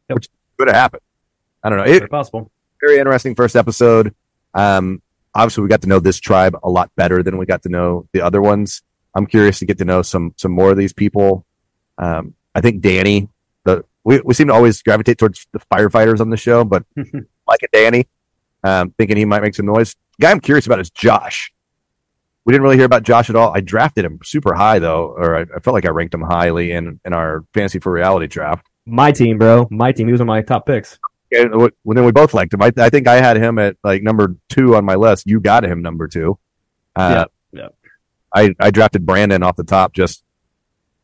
Yep. 0.10 0.16
Which 0.16 0.30
could 0.58 0.68
have 0.68 0.76
happened. 0.76 1.02
I 1.64 1.70
don't 1.70 1.80
know. 1.80 1.86
It, 1.86 2.00
very 2.00 2.10
possible. 2.10 2.52
very 2.80 3.00
interesting 3.00 3.34
first 3.34 3.56
episode. 3.56 4.14
Um, 4.54 5.02
obviously, 5.36 5.64
we 5.64 5.70
got 5.70 5.82
to 5.82 5.90
know 5.90 6.00
this 6.00 6.20
tribe 6.20 6.58
a 6.64 6.70
lot 6.70 6.90
better 6.96 7.22
than 7.22 7.38
we 7.38 7.46
got 7.46 7.64
to 7.64 7.70
know 7.70 8.08
the 8.14 8.22
other 8.22 8.42
ones. 8.42 8.82
I'm 9.14 9.28
curious 9.28 9.60
to 9.60 9.66
get 9.66 9.78
to 9.80 9.86
know 9.86 10.02
some 10.02 10.34
some 10.38 10.52
more 10.52 10.72
of 10.72 10.78
these 10.78 10.94
people. 10.94 11.46
Um, 11.98 12.34
I 12.54 12.62
think 12.62 12.82
Danny, 12.82 13.30
the 13.64 13.86
we, 14.04 14.22
we 14.22 14.34
seem 14.34 14.48
to 14.48 14.54
always 14.54 14.82
gravitate 14.82 15.18
towards 15.18 15.48
the 15.52 15.60
firefighters 15.72 16.20
on 16.20 16.30
the 16.30 16.38
show, 16.38 16.64
but 16.64 16.86
like 16.96 17.62
a 17.64 17.68
Danny, 17.72 18.08
um, 18.64 18.94
thinking 18.98 19.18
he 19.18 19.26
might 19.26 19.42
make 19.42 19.56
some 19.56 19.66
noise. 19.66 19.96
The 20.18 20.24
guy 20.24 20.32
I'm 20.32 20.40
curious 20.40 20.66
about 20.66 20.80
is 20.80 20.90
Josh. 20.90 21.52
We 22.46 22.52
didn't 22.52 22.64
really 22.64 22.78
hear 22.78 22.86
about 22.86 23.04
Josh 23.04 23.30
at 23.30 23.36
all. 23.36 23.52
I 23.56 23.62
drafted 23.62 24.06
him 24.06 24.20
super 24.24 24.54
high 24.54 24.80
though, 24.80 25.16
or 25.18 25.38
I, 25.38 25.42
I 25.42 25.60
felt 25.60 25.74
like 25.74 25.86
I 25.86 25.90
ranked 25.90 26.14
him 26.14 26.22
highly 26.22 26.72
in 26.72 27.00
in 27.06 27.14
our 27.14 27.44
fantasy 27.54 27.80
for 27.80 27.92
reality 27.92 28.28
draft. 28.28 28.68
My 28.86 29.12
team, 29.12 29.38
bro. 29.38 29.68
My 29.72 29.92
team. 29.92 30.08
He 30.08 30.12
was 30.12 30.22
one 30.22 30.30
of 30.30 30.34
my 30.34 30.42
top 30.42 30.66
picks. 30.66 31.00
And 31.32 31.72
then 31.86 32.06
we 32.06 32.12
both 32.12 32.34
liked 32.34 32.54
him. 32.54 32.62
I, 32.62 32.72
I 32.78 32.90
think 32.90 33.08
I 33.08 33.16
had 33.16 33.38
him 33.38 33.58
at 33.60 33.78
like 33.84 34.04
number 34.04 34.36
two 34.50 34.76
on 34.76 34.86
my 34.86 34.96
list. 34.96 35.26
You 35.28 35.40
got 35.40 35.64
him 35.66 35.82
number 35.82 36.08
two. 36.08 36.38
Uh, 36.96 37.26
Yeah, 37.54 37.62
yeah. 37.62 37.68
I, 38.34 38.54
I 38.60 38.72
drafted 38.72 39.06
Brandon 39.06 39.44
off 39.44 39.56
the 39.56 39.64
top, 39.64 39.94
just 39.94 40.24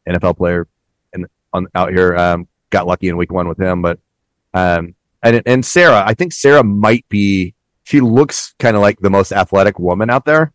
NFL 0.07 0.37
player, 0.37 0.67
and 1.13 1.27
on 1.53 1.67
out 1.75 1.91
here. 1.91 2.15
Um, 2.15 2.47
got 2.69 2.87
lucky 2.87 3.07
in 3.09 3.17
week 3.17 3.31
one 3.31 3.47
with 3.47 3.59
him, 3.59 3.81
but 3.81 3.99
um, 4.53 4.95
and 5.23 5.41
and 5.45 5.65
Sarah, 5.65 6.03
I 6.05 6.13
think 6.13 6.33
Sarah 6.33 6.63
might 6.63 7.07
be. 7.09 7.53
She 7.83 7.99
looks 7.99 8.53
kind 8.59 8.75
of 8.75 8.81
like 8.81 8.99
the 8.99 9.09
most 9.09 9.31
athletic 9.31 9.79
woman 9.79 10.09
out 10.09 10.23
there. 10.25 10.53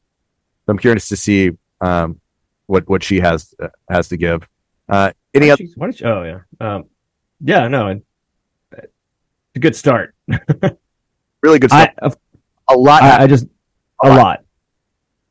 So 0.65 0.71
I'm 0.73 0.79
curious 0.79 1.09
to 1.09 1.17
see 1.17 1.51
um 1.81 2.21
what 2.67 2.89
what 2.89 3.03
she 3.03 3.21
has 3.21 3.55
uh, 3.63 3.69
has 3.91 4.09
to 4.09 4.17
give. 4.17 4.47
Uh, 4.89 5.13
any 5.35 5.51
other? 5.51 5.59
did 5.65 5.69
she- 5.71 5.75
why 5.77 5.87
did 5.89 5.99
she- 5.99 6.05
oh 6.05 6.23
yeah. 6.23 6.41
Um, 6.67 6.85
yeah. 7.41 7.69
No. 7.69 8.01
A 9.57 9.61
good 9.61 9.77
start. 9.77 10.15
Really 11.43 11.59
good 11.59 11.71
stuff. 11.71 11.91
I, 12.03 12.75
a 12.75 12.77
lot. 12.77 13.03
I, 13.03 13.23
I 13.25 13.27
just 13.29 13.47
A 14.03 14.09
a 14.09 14.15
lot. 14.17 14.45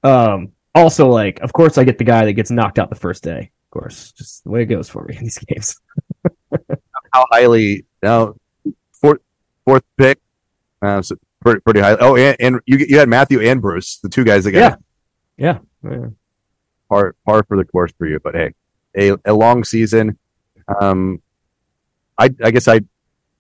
Um. 0.04 0.52
Also, 0.76 1.08
like, 1.10 1.40
of 1.42 1.52
course, 1.52 1.78
I 1.78 1.84
get 1.84 1.98
the 1.98 2.04
guy 2.04 2.24
that 2.26 2.34
gets 2.34 2.52
knocked 2.52 2.80
out 2.80 2.90
the 2.90 2.96
first 2.96 3.24
day. 3.24 3.52
Of 3.66 3.72
course, 3.72 4.12
just 4.14 4.44
the 4.44 4.52
way 4.52 4.62
it 4.62 4.68
goes 4.68 4.88
for 4.88 5.04
me 5.04 5.18
in 5.18 5.24
these 5.24 5.38
games. 5.48 5.76
how 7.12 7.26
highly 7.32 7.86
now 8.04 8.36
fourth 8.94 9.20
fourth 9.66 9.84
pick 9.98 10.20
uh, 10.82 11.02
so 11.02 11.16
pretty, 11.42 11.60
pretty 11.62 11.80
high 11.80 11.96
oh 12.00 12.16
and, 12.16 12.36
and 12.40 12.60
you 12.66 12.78
you 12.78 12.98
had 13.00 13.08
matthew 13.10 13.40
and 13.42 13.62
bruce 13.62 13.98
the 14.00 14.10
two 14.10 14.24
guys 14.24 14.44
that 14.44 14.52
got 14.52 14.80
Yeah. 15.38 15.60
Yeah. 15.84 16.08
par 16.90 17.16
par 17.26 17.44
for 17.48 17.56
the 17.58 17.64
course 17.66 17.92
for 17.98 18.06
you 18.08 18.20
but 18.24 18.36
hey 18.36 18.54
a, 18.98 19.18
a 19.26 19.34
long 19.34 19.64
season 19.64 20.18
um 20.82 21.22
i 22.18 22.30
i 22.44 22.52
guess 22.52 22.68
i 22.68 22.82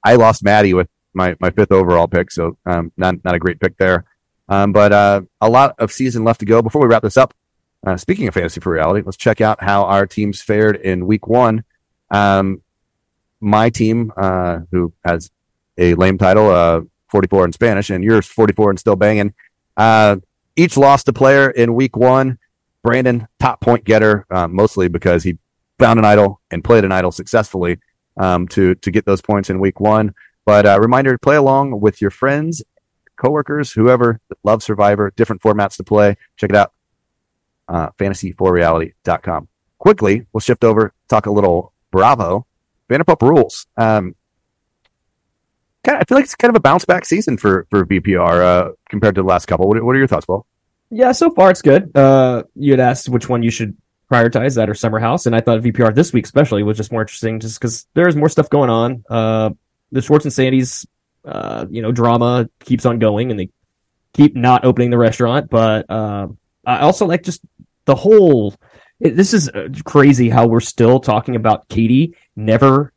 i 0.05 0.15
lost 0.15 0.43
maddie 0.43 0.73
with 0.73 0.87
my 1.13 1.35
my 1.39 1.49
fifth 1.49 1.71
overall 1.71 2.07
pick 2.07 2.31
so 2.31 2.57
um 2.65 2.91
not 2.97 3.15
not 3.23 3.35
a 3.35 3.39
great 3.39 3.59
pick 3.59 3.77
there. 3.77 4.05
Um 4.47 4.71
but 4.71 4.91
uh 4.91 5.21
a 5.41 5.49
lot 5.49 5.75
of 5.79 5.91
season 5.91 6.23
left 6.23 6.41
to 6.41 6.45
go. 6.45 6.61
Before 6.61 6.81
we 6.81 6.87
wrap 6.87 7.01
this 7.01 7.17
up 7.17 7.33
uh, 7.85 7.97
speaking 7.97 8.27
of 8.27 8.33
fantasy 8.33 8.59
for 8.59 8.71
reality 8.71 9.01
let's 9.03 9.17
check 9.17 9.41
out 9.41 9.63
how 9.63 9.83
our 9.83 10.05
teams 10.05 10.41
fared 10.41 10.75
in 10.75 11.07
week 11.07 11.27
one. 11.27 11.63
Um 12.11 12.61
my 13.41 13.69
team, 13.69 14.11
uh, 14.17 14.59
who 14.71 14.91
has 15.03 15.29
a 15.77 15.93
lame 15.95 16.17
title, 16.17 16.49
uh, 16.49 16.81
44 17.09 17.45
in 17.45 17.51
Spanish, 17.51 17.89
and 17.89 18.03
yours 18.03 18.25
44 18.25 18.71
and 18.71 18.79
still 18.79 18.95
banging, 18.95 19.33
uh, 19.77 20.15
each 20.55 20.77
lost 20.77 21.07
a 21.09 21.13
player 21.13 21.49
in 21.49 21.75
week 21.75 21.95
one. 21.95 22.39
Brandon, 22.81 23.27
top 23.39 23.61
point 23.61 23.83
getter, 23.83 24.25
uh, 24.29 24.47
mostly 24.47 24.87
because 24.87 25.23
he 25.23 25.37
found 25.79 25.99
an 25.99 26.05
idol 26.05 26.39
and 26.51 26.63
played 26.63 26.85
an 26.85 26.91
idol 26.91 27.11
successfully 27.11 27.79
um, 28.17 28.47
to 28.49 28.75
to 28.75 28.91
get 28.91 29.05
those 29.05 29.21
points 29.21 29.49
in 29.49 29.59
week 29.59 29.79
one. 29.79 30.13
But 30.45 30.65
uh, 30.65 30.79
reminder 30.79 31.11
to 31.11 31.19
play 31.19 31.35
along 31.35 31.79
with 31.81 32.01
your 32.01 32.11
friends, 32.11 32.63
coworkers, 33.17 33.71
whoever 33.71 34.19
love 34.43 34.61
Survivor, 34.61 35.11
different 35.15 35.41
formats 35.41 35.77
to 35.77 35.83
play. 35.83 36.17
Check 36.37 36.51
it 36.51 36.55
out, 36.55 36.73
uh, 37.67 37.89
fantasy4reality.com. 37.97 39.47
Quickly, 39.79 40.25
we'll 40.31 40.41
shift 40.41 40.63
over, 40.63 40.93
talk 41.07 41.25
a 41.25 41.31
little 41.31 41.73
Bravo. 41.91 42.45
Vanderpump 42.89 43.21
Rules. 43.21 43.65
Um, 43.77 44.15
kind 45.83 45.97
of, 45.97 46.01
I 46.01 46.03
feel 46.05 46.17
like 46.17 46.25
it's 46.25 46.35
kind 46.35 46.49
of 46.49 46.55
a 46.55 46.59
bounce 46.61 46.85
back 46.85 47.05
season 47.05 47.37
for 47.37 47.65
for 47.69 47.85
VPR 47.85 48.43
uh, 48.43 48.71
compared 48.89 49.15
to 49.15 49.21
the 49.21 49.27
last 49.27 49.47
couple. 49.47 49.67
What, 49.67 49.83
what 49.83 49.95
are 49.95 49.99
your 49.99 50.07
thoughts, 50.07 50.25
Paul? 50.25 50.45
Yeah, 50.91 51.11
so 51.11 51.31
far 51.31 51.49
it's 51.49 51.61
good. 51.61 51.95
Uh, 51.95 52.43
you 52.55 52.71
had 52.71 52.79
asked 52.79 53.09
which 53.09 53.27
one 53.27 53.43
you 53.43 53.49
should 53.49 53.75
prioritize, 54.11 54.55
that 54.55 54.69
or 54.69 54.73
Summer 54.73 54.99
House, 54.99 55.25
and 55.25 55.35
I 55.35 55.41
thought 55.41 55.61
VPR 55.61 55.93
this 55.93 56.13
week 56.13 56.25
especially 56.25 56.63
was 56.63 56.77
just 56.77 56.91
more 56.91 57.01
interesting, 57.01 57.39
just 57.39 57.59
because 57.59 57.87
there's 57.93 58.15
more 58.15 58.29
stuff 58.29 58.49
going 58.49 58.69
on. 58.69 59.03
Uh, 59.09 59.51
the 59.91 60.01
Schwartz 60.01 60.25
and 60.25 60.33
Sandy's, 60.33 60.85
uh, 61.23 61.65
you 61.69 61.81
know, 61.81 61.91
drama 61.91 62.49
keeps 62.59 62.85
on 62.85 62.99
going, 62.99 63.31
and 63.31 63.39
they 63.39 63.49
keep 64.13 64.35
not 64.35 64.65
opening 64.65 64.89
the 64.89 64.97
restaurant. 64.97 65.49
But 65.49 65.89
uh, 65.89 66.27
I 66.65 66.79
also 66.79 67.05
like 67.05 67.23
just 67.23 67.41
the 67.85 67.95
whole. 67.95 68.55
It, 68.99 69.15
this 69.15 69.33
is 69.33 69.49
uh, 69.49 69.67
crazy 69.83 70.29
how 70.29 70.47
we're 70.47 70.61
still 70.61 70.99
talking 70.99 71.35
about 71.35 71.67
Katie 71.67 72.15
never 72.35 72.93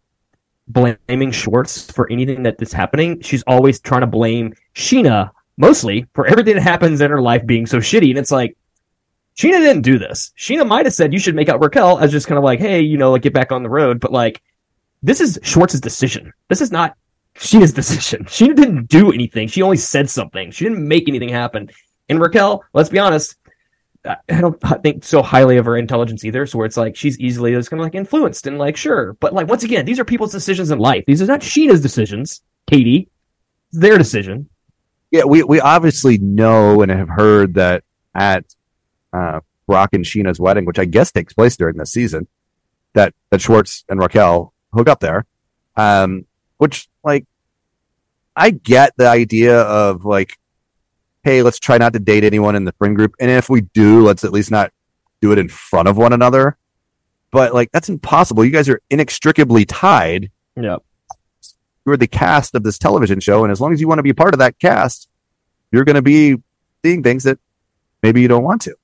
blaming 0.69 1.33
Schwartz 1.33 1.91
for 1.91 2.11
anything 2.11 2.43
that 2.45 2.61
is 2.61 2.73
happening. 2.73 3.21
She's 3.21 3.43
always 3.47 3.81
trying 3.81 4.03
to 4.03 4.07
blame 4.07 4.55
Scheana 4.75 5.31
mostly 5.57 6.07
for 6.15 6.27
everything 6.27 6.55
that 6.55 6.63
happens 6.63 7.01
in 7.01 7.11
her 7.11 7.21
life 7.21 7.45
being 7.47 7.67
so 7.67 7.79
shitty. 7.79 8.11
And 8.11 8.19
it's 8.19 8.31
like, 8.31 8.57
Scheana 9.39 9.61
didn't 9.61 9.83
do 9.83 9.99
this. 9.99 10.33
Scheana 10.37 10.67
might 10.67 10.85
have 10.85 10.95
said 10.95 11.13
you 11.13 11.21
should 11.21 11.37
make 11.37 11.49
out 11.49 11.63
Raquel 11.63 11.99
as 12.01 12.11
just 12.11 12.27
kind 12.27 12.39
of 12.39 12.45
like, 12.45 12.59
hey, 12.59 12.81
you 12.81 12.99
know, 12.99 13.13
like 13.13 13.23
get 13.23 13.33
back 13.33 13.53
on 13.53 13.63
the 13.63 13.71
road. 13.71 14.01
But 14.01 14.11
like, 14.11 14.43
this 15.01 15.21
is 15.21 15.39
Schwartz's 15.43 15.81
decision. 15.81 16.33
This 16.49 16.61
is 16.61 16.73
not 16.73 16.97
Scheana's 17.37 17.73
decision. 17.73 18.25
Scheana 18.27 18.57
didn't 18.57 18.89
do 18.89 19.13
anything. 19.13 19.47
She 19.47 19.63
only 19.63 19.77
said 19.77 20.11
something. 20.11 20.51
She 20.51 20.65
didn't 20.65 20.87
make 20.87 21.09
anything 21.09 21.29
happen. 21.29 21.71
And 22.09 22.21
Raquel, 22.21 22.65
let's 22.73 22.89
be 22.89 22.99
honest, 22.99 23.37
I 24.05 24.41
don't 24.41 24.61
think 24.83 25.05
so 25.05 25.23
highly 25.23 25.57
of 25.57 25.67
her 25.67 25.77
intelligence 25.77 26.25
either. 26.25 26.45
So 26.45 26.59
where 26.59 26.67
it's 26.67 26.77
like 26.77 26.97
she's 26.97 27.19
easily 27.21 27.53
just 27.53 27.71
kind 27.71 27.81
of 27.81 27.85
like 27.85 27.95
influenced 27.95 28.49
and 28.49 28.59
like 28.59 28.77
sure, 28.77 29.13
but 29.15 29.35
like 29.35 29.47
once 29.47 29.63
again, 29.63 29.85
these 29.85 30.01
are 30.01 30.05
people's 30.05 30.33
decisions 30.33 30.71
in 30.71 30.79
life. 30.79 31.05
These 31.07 31.23
are 31.23 31.27
not 31.27 31.41
Scheana's 31.41 31.81
decisions. 31.81 32.43
Katie, 32.69 33.09
it's 33.69 33.81
their 33.81 33.99
decision. 33.99 34.49
Yeah, 35.11 35.25
we 35.25 35.43
we 35.43 35.61
obviously 35.61 36.19
know 36.19 36.81
and 36.81 36.91
have 36.91 37.09
heard 37.09 37.55
that 37.55 37.85
at 38.15 38.45
uh, 39.19 39.41
Brock 39.67 39.91
and 39.93 40.05
Scheana's 40.05 40.41
wedding, 40.41 40.65
which 40.65 40.79
I 40.79 40.85
guess 40.85 41.13
takes 41.13 41.33
place 41.33 41.57
during 41.57 41.77
this 41.77 41.93
season, 41.93 42.27
that 42.95 43.15
that 43.31 43.41
Schwartz 43.41 43.85
and 43.89 44.01
Raquel 44.01 44.53
hook 44.73 44.89
up 44.89 45.01
there. 45.01 45.27
Um, 45.77 46.27
which 46.59 46.89
like 47.05 47.27
I 48.35 48.51
get 48.51 48.95
the 48.97 49.09
idea 49.09 49.61
of 49.61 50.05
like 50.05 50.39
hey, 51.29 51.43
let's 51.43 51.59
try 51.59 51.77
not 51.77 51.93
to 51.93 51.99
date 51.99 52.25
anyone 52.25 52.57
in 52.57 52.65
the 52.65 52.73
friend 52.73 52.97
group. 52.97 53.15
And 53.21 53.31
if 53.31 53.51
we 53.51 53.61
do, 53.61 54.03
let's 54.03 54.25
at 54.25 54.33
least 54.33 54.51
not 54.51 54.73
do 55.21 55.31
it 55.33 55.39
in 55.39 55.49
front 55.49 55.87
of 55.87 55.97
one 55.99 56.15
another. 56.15 56.57
But 57.31 57.53
like, 57.53 57.71
that's 57.71 57.91
impossible. 57.91 58.45
You 58.45 58.51
guys 58.51 58.69
are 58.69 58.81
inextricably 58.89 59.67
tied. 59.67 60.31
Yeah. 60.57 60.77
You're 61.85 61.99
the 61.99 62.07
cast 62.07 62.55
of 62.55 62.63
this 62.63 62.79
television 62.79 63.21
show. 63.21 63.45
And 63.45 63.53
as 63.53 63.61
long 63.61 63.75
as 63.75 63.81
you 63.81 63.89
want 63.89 63.99
to 63.99 64.03
be 64.03 64.15
part 64.15 64.35
of 64.35 64.39
that 64.39 64.59
cast, 64.59 65.09
you're 65.71 65.85
going 65.85 65.97
to 65.97 66.03
be 66.03 66.37
seeing 66.83 67.03
things 67.03 67.25
that 67.25 67.39
maybe 68.03 68.23
you 68.23 68.29
don't 68.29 68.45
want 68.45 68.63
to. 68.63 68.75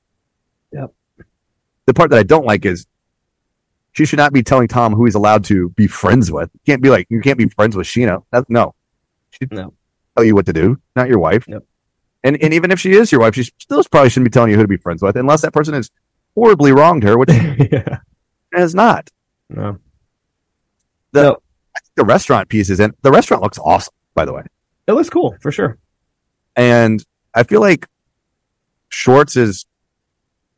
The 1.87 1.95
part 1.95 2.11
that 2.11 2.18
I 2.18 2.22
don't 2.22 2.47
like 2.47 2.64
is 2.64 2.87
she 3.93 4.07
should 4.07 4.16
not 4.18 4.32
be 4.32 4.43
telling 4.43 4.68
Tom 4.68 4.93
who 4.95 5.05
he's 5.05 5.14
allowed 5.14 5.45
to 5.45 5.68
be 5.70 5.87
friends 5.87 6.32
with. 6.32 6.51
You 6.55 6.61
can't 6.66 6.82
be 6.82 6.91
like, 6.91 7.07
you 7.11 7.20
can't 7.20 7.39
be 7.39 7.49
friends 7.49 7.76
with 7.76 7.87
Scheana. 7.87 8.22
That, 8.32 8.49
no. 8.49 8.74
She 9.30 9.47
no. 9.51 9.74
tell 10.16 10.24
you 10.24 10.35
what 10.35 10.47
to 10.47 10.53
do, 10.53 10.78
not 10.97 11.09
your 11.09 11.18
wife. 11.18 11.47
And 11.47 12.43
and 12.43 12.55
even 12.55 12.70
if 12.70 12.80
she 12.80 12.93
is 12.93 13.12
your 13.12 13.20
wife, 13.20 13.35
she 13.35 13.43
still 13.59 13.82
probably 13.85 14.09
shouldn't 14.11 14.24
be 14.24 14.30
telling 14.30 14.51
you 14.51 14.57
who 14.57 14.62
to 14.62 14.68
be 14.68 14.76
friends 14.78 15.03
with, 15.03 15.16
unless 15.16 15.43
that 15.43 15.53
person 15.53 15.74
has 15.74 15.91
horribly 16.35 16.72
wronged 16.72 17.03
her, 17.03 17.18
which 17.18 17.28
yeah. 17.72 17.99
has 18.55 18.74
not. 18.74 19.11
No. 19.51 19.78
The 21.12 21.22
No. 21.22 21.37
the 21.97 22.05
restaurant 22.05 22.49
piece 22.49 22.70
is 22.70 22.80
in. 22.80 22.95
The 23.03 23.11
restaurant 23.11 23.43
looks 23.43 23.59
awesome, 23.59 23.93
by 24.14 24.24
the 24.24 24.32
way, 24.32 24.43
It 24.87 24.93
looks 24.93 25.11
cool 25.11 25.37
for 25.43 25.53
sure. 25.53 25.78
and 26.57 27.05
I 27.35 27.43
feel 27.43 27.61
like 27.61 27.87
Schwartz 28.89 29.37
is 29.37 29.66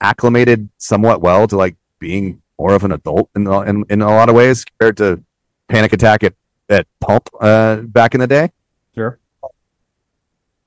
acclimated 0.00 0.68
somewhat 0.78 1.20
well 1.20 1.46
to 1.48 1.56
like 1.56 1.76
being 1.98 2.42
more 2.58 2.74
of 2.74 2.84
an 2.84 2.92
adult 2.92 3.30
in 3.36 3.46
in 3.46 3.84
in 3.88 4.02
a 4.02 4.06
lot 4.06 4.28
of 4.28 4.34
ways 4.34 4.64
compared 4.64 4.96
to 4.96 5.22
Panic 5.68 5.92
Attack 5.92 6.24
at 6.24 6.34
at 6.68 6.86
Pulp 7.00 7.28
uh, 7.40 7.76
back 7.76 8.14
in 8.14 8.20
the 8.20 8.26
day. 8.26 8.50
Sure. 8.94 9.18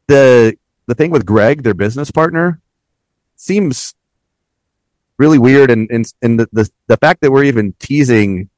the 0.07 0.57
the 0.87 0.95
thing 0.95 1.11
with 1.11 1.25
Greg, 1.25 1.63
their 1.63 1.73
business 1.73 2.11
partner, 2.11 2.61
seems 3.35 3.95
really 5.17 5.37
weird, 5.37 5.71
and 5.71 5.89
and, 5.91 6.11
and 6.21 6.39
the, 6.39 6.49
the 6.51 6.69
the 6.87 6.97
fact 6.97 7.21
that 7.21 7.31
we're 7.31 7.43
even 7.43 7.73
teasing 7.79 8.49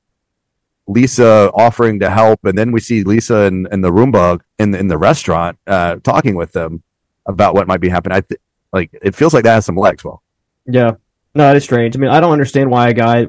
Lisa 0.87 1.51
offering 1.53 1.99
to 1.99 2.09
help, 2.09 2.43
and 2.45 2.57
then 2.57 2.71
we 2.71 2.79
see 2.79 3.03
Lisa 3.03 3.41
and, 3.43 3.67
and 3.71 3.83
the 3.83 3.91
Roomba 3.91 4.41
in 4.59 4.73
in 4.75 4.87
the 4.87 4.97
restaurant 4.97 5.57
uh, 5.67 5.97
talking 6.03 6.35
with 6.35 6.53
them 6.53 6.83
about 7.25 7.53
what 7.53 7.67
might 7.67 7.81
be 7.81 7.89
happening. 7.89 8.17
I 8.17 8.21
th- 8.21 8.41
like 8.73 8.89
it 9.01 9.15
feels 9.15 9.33
like 9.33 9.43
that 9.43 9.55
has 9.55 9.65
some 9.65 9.75
legs. 9.75 10.03
Well, 10.03 10.21
Yeah. 10.71 10.91
No, 11.33 11.43
that 11.45 11.55
is 11.55 11.63
strange. 11.63 11.95
I 11.95 11.99
mean, 11.99 12.09
I 12.09 12.19
don't 12.19 12.33
understand 12.33 12.69
why 12.69 12.89
a 12.89 12.93
guy 12.93 13.27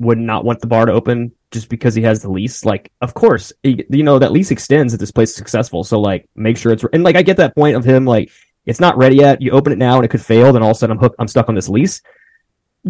would 0.00 0.18
not 0.18 0.44
want 0.44 0.60
the 0.60 0.66
bar 0.66 0.86
to 0.86 0.92
open 0.92 1.32
just 1.50 1.68
because 1.68 1.94
he 1.94 2.02
has 2.02 2.22
the 2.22 2.30
lease. 2.30 2.64
Like, 2.64 2.92
of 3.00 3.14
course, 3.14 3.52
he- 3.62 3.84
you 3.90 4.02
know, 4.02 4.18
that 4.18 4.32
lease 4.32 4.50
extends 4.50 4.92
if 4.92 5.00
this 5.00 5.10
place 5.10 5.30
is 5.30 5.36
successful. 5.36 5.82
So, 5.82 6.00
like, 6.00 6.28
make 6.36 6.56
sure 6.56 6.72
it's, 6.72 6.84
and 6.92 7.02
like, 7.02 7.16
I 7.16 7.22
get 7.22 7.38
that 7.38 7.56
point 7.56 7.76
of 7.76 7.84
him, 7.84 8.04
like, 8.04 8.30
it's 8.66 8.80
not 8.80 8.98
ready 8.98 9.16
yet. 9.16 9.40
You 9.40 9.52
open 9.52 9.72
it 9.72 9.78
now 9.78 9.96
and 9.96 10.04
it 10.04 10.08
could 10.08 10.20
fail. 10.20 10.52
Then 10.52 10.62
all 10.62 10.70
of 10.70 10.76
a 10.76 10.78
sudden 10.78 10.96
I'm 10.96 11.02
hooked, 11.02 11.16
I'm 11.18 11.28
stuck 11.28 11.48
on 11.48 11.54
this 11.54 11.70
lease. 11.70 12.02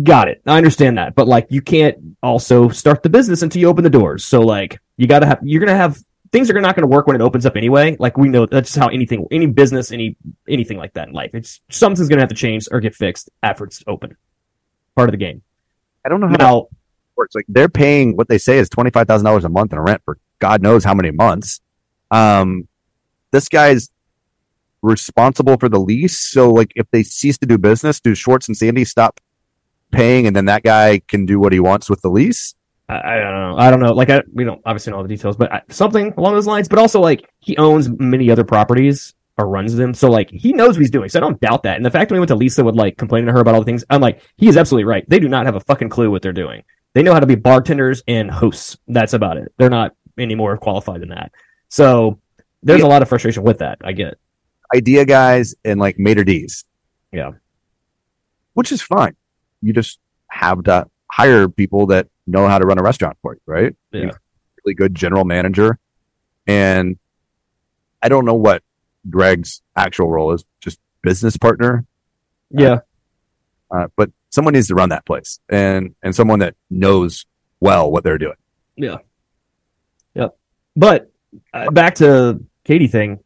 Got 0.02 0.28
it. 0.28 0.42
I 0.44 0.56
understand 0.56 0.98
that. 0.98 1.14
But 1.14 1.28
like, 1.28 1.46
you 1.50 1.62
can't 1.62 1.96
also 2.22 2.68
start 2.68 3.02
the 3.02 3.08
business 3.08 3.42
until 3.42 3.60
you 3.60 3.68
open 3.68 3.84
the 3.84 3.90
doors. 3.90 4.24
So, 4.24 4.40
like, 4.40 4.80
you 4.96 5.06
gotta 5.06 5.26
have, 5.26 5.38
you're 5.42 5.60
gonna 5.64 5.76
have, 5.76 5.98
things 6.32 6.50
are 6.50 6.60
not 6.60 6.74
gonna 6.74 6.86
work 6.86 7.06
when 7.06 7.16
it 7.16 7.22
opens 7.22 7.46
up 7.46 7.56
anyway. 7.56 7.96
Like, 7.98 8.16
we 8.16 8.28
know 8.28 8.46
that's 8.46 8.70
just 8.70 8.78
how 8.78 8.88
anything, 8.88 9.26
any 9.30 9.46
business, 9.46 9.92
any, 9.92 10.16
anything 10.48 10.78
like 10.78 10.94
that 10.94 11.08
in 11.08 11.14
life. 11.14 11.30
It's, 11.34 11.60
something's 11.70 12.08
gonna 12.08 12.22
have 12.22 12.28
to 12.30 12.34
change 12.34 12.68
or 12.70 12.80
get 12.80 12.94
fixed 12.94 13.30
after 13.42 13.64
it's 13.64 13.82
open. 13.86 14.16
Part 14.96 15.08
of 15.08 15.12
the 15.12 15.18
game. 15.18 15.42
I 16.04 16.08
don't 16.08 16.20
know 16.20 16.28
how 16.28 16.36
that 16.36 16.66
works. 17.16 17.34
Like 17.34 17.44
they're 17.48 17.68
paying 17.68 18.16
what 18.16 18.28
they 18.28 18.38
say 18.38 18.58
is 18.58 18.68
twenty 18.68 18.90
five 18.90 19.06
thousand 19.06 19.26
dollars 19.26 19.44
a 19.44 19.48
month 19.48 19.72
in 19.72 19.78
rent 19.78 20.00
for 20.04 20.18
God 20.38 20.62
knows 20.62 20.84
how 20.84 20.94
many 20.94 21.10
months. 21.10 21.60
Um, 22.10 22.66
this 23.30 23.48
guy's 23.48 23.90
responsible 24.80 25.58
for 25.58 25.68
the 25.68 25.78
lease. 25.78 26.18
So 26.18 26.50
like 26.50 26.72
if 26.76 26.90
they 26.90 27.02
cease 27.02 27.36
to 27.38 27.46
do 27.46 27.58
business, 27.58 28.00
do 28.00 28.14
Schwartz 28.14 28.48
and 28.48 28.56
Sandy 28.56 28.84
stop 28.84 29.20
paying, 29.90 30.26
and 30.26 30.34
then 30.34 30.46
that 30.46 30.62
guy 30.62 31.00
can 31.08 31.26
do 31.26 31.38
what 31.38 31.52
he 31.52 31.60
wants 31.60 31.90
with 31.90 32.00
the 32.00 32.10
lease? 32.10 32.54
I, 32.88 33.16
I 33.16 33.16
don't 33.18 33.50
know. 33.50 33.56
I 33.58 33.70
don't 33.70 33.80
know. 33.80 33.92
Like, 33.92 34.10
I, 34.10 34.22
we 34.32 34.44
don't 34.44 34.62
obviously 34.64 34.90
know 34.92 34.96
all 34.96 35.02
the 35.02 35.08
details, 35.08 35.36
but 35.36 35.52
I, 35.52 35.62
something 35.68 36.14
along 36.16 36.34
those 36.34 36.46
lines. 36.46 36.68
But 36.68 36.78
also, 36.78 37.00
like, 37.00 37.28
he 37.40 37.56
owns 37.58 37.88
many 37.88 38.30
other 38.30 38.44
properties 38.44 39.14
or 39.36 39.46
runs 39.48 39.74
them, 39.76 39.94
so 39.94 40.10
like 40.10 40.30
he 40.30 40.52
knows 40.52 40.70
what 40.70 40.80
he's 40.80 40.90
doing. 40.90 41.08
So 41.08 41.20
I 41.20 41.20
don't 41.20 41.40
doubt 41.40 41.62
that. 41.62 41.76
And 41.76 41.86
the 41.86 41.92
fact 41.92 42.10
when 42.10 42.16
he 42.16 42.20
went 42.20 42.28
to 42.28 42.34
Lisa 42.34 42.64
with 42.64 42.74
like 42.74 42.96
complaining 42.96 43.26
to 43.26 43.32
her 43.32 43.38
about 43.38 43.54
all 43.54 43.60
the 43.60 43.66
things, 43.66 43.84
I'm 43.88 44.00
like, 44.00 44.20
he 44.36 44.48
is 44.48 44.56
absolutely 44.56 44.84
right. 44.84 45.08
They 45.08 45.20
do 45.20 45.28
not 45.28 45.46
have 45.46 45.54
a 45.54 45.60
fucking 45.60 45.90
clue 45.90 46.10
what 46.10 46.22
they're 46.22 46.32
doing. 46.32 46.64
They 46.94 47.04
know 47.04 47.12
how 47.12 47.20
to 47.20 47.26
be 47.26 47.36
bartenders 47.36 48.02
and 48.08 48.28
hosts. 48.28 48.76
That's 48.88 49.12
about 49.12 49.36
it. 49.36 49.52
They're 49.56 49.70
not 49.70 49.94
any 50.18 50.34
more 50.34 50.56
qualified 50.56 51.00
than 51.02 51.10
that. 51.10 51.30
So 51.68 52.18
there's 52.64 52.82
a 52.82 52.86
lot 52.88 53.02
of 53.02 53.08
frustration 53.08 53.44
with 53.44 53.58
that. 53.58 53.78
I 53.84 53.92
get. 53.92 54.18
Idea 54.74 55.04
guys 55.04 55.54
and 55.64 55.78
like 55.78 56.00
maitre 56.00 56.24
d's. 56.24 56.64
Yeah. 57.12 57.32
which 58.54 58.72
is 58.72 58.82
fine. 58.82 59.14
You 59.62 59.72
just 59.72 60.00
have 60.26 60.64
to 60.64 60.88
hire 61.10 61.48
people 61.48 61.86
that 61.86 62.08
know 62.26 62.46
how 62.46 62.58
to 62.58 62.66
run 62.66 62.78
a 62.78 62.82
restaurant 62.82 63.16
for 63.22 63.34
you, 63.34 63.40
right? 63.46 63.76
Yeah. 63.92 64.00
You- 64.02 64.10
Really 64.64 64.74
good 64.74 64.94
general 64.94 65.24
manager, 65.24 65.78
and 66.46 66.98
I 68.02 68.08
don't 68.08 68.24
know 68.24 68.34
what 68.34 68.62
Greg's 69.08 69.62
actual 69.76 70.08
role 70.10 70.32
is, 70.32 70.44
just 70.60 70.78
business 71.00 71.36
partner. 71.36 71.86
Yeah. 72.50 72.80
uh, 73.70 73.86
but 73.96 74.10
someone 74.30 74.54
needs 74.54 74.66
to 74.68 74.74
run 74.74 74.88
that 74.90 75.06
place 75.06 75.38
and 75.48 75.94
and 76.02 76.14
someone 76.14 76.40
that 76.40 76.54
knows 76.70 77.24
well 77.60 77.90
what 77.90 78.02
they're 78.04 78.18
doing. 78.18 78.34
Yeah. 78.76 78.96
Yep. 80.14 80.36
But 80.76 81.10
uh, 81.54 81.70
back 81.70 81.94
to 81.96 82.44
Katie 82.64 82.88
thing. 82.88 83.20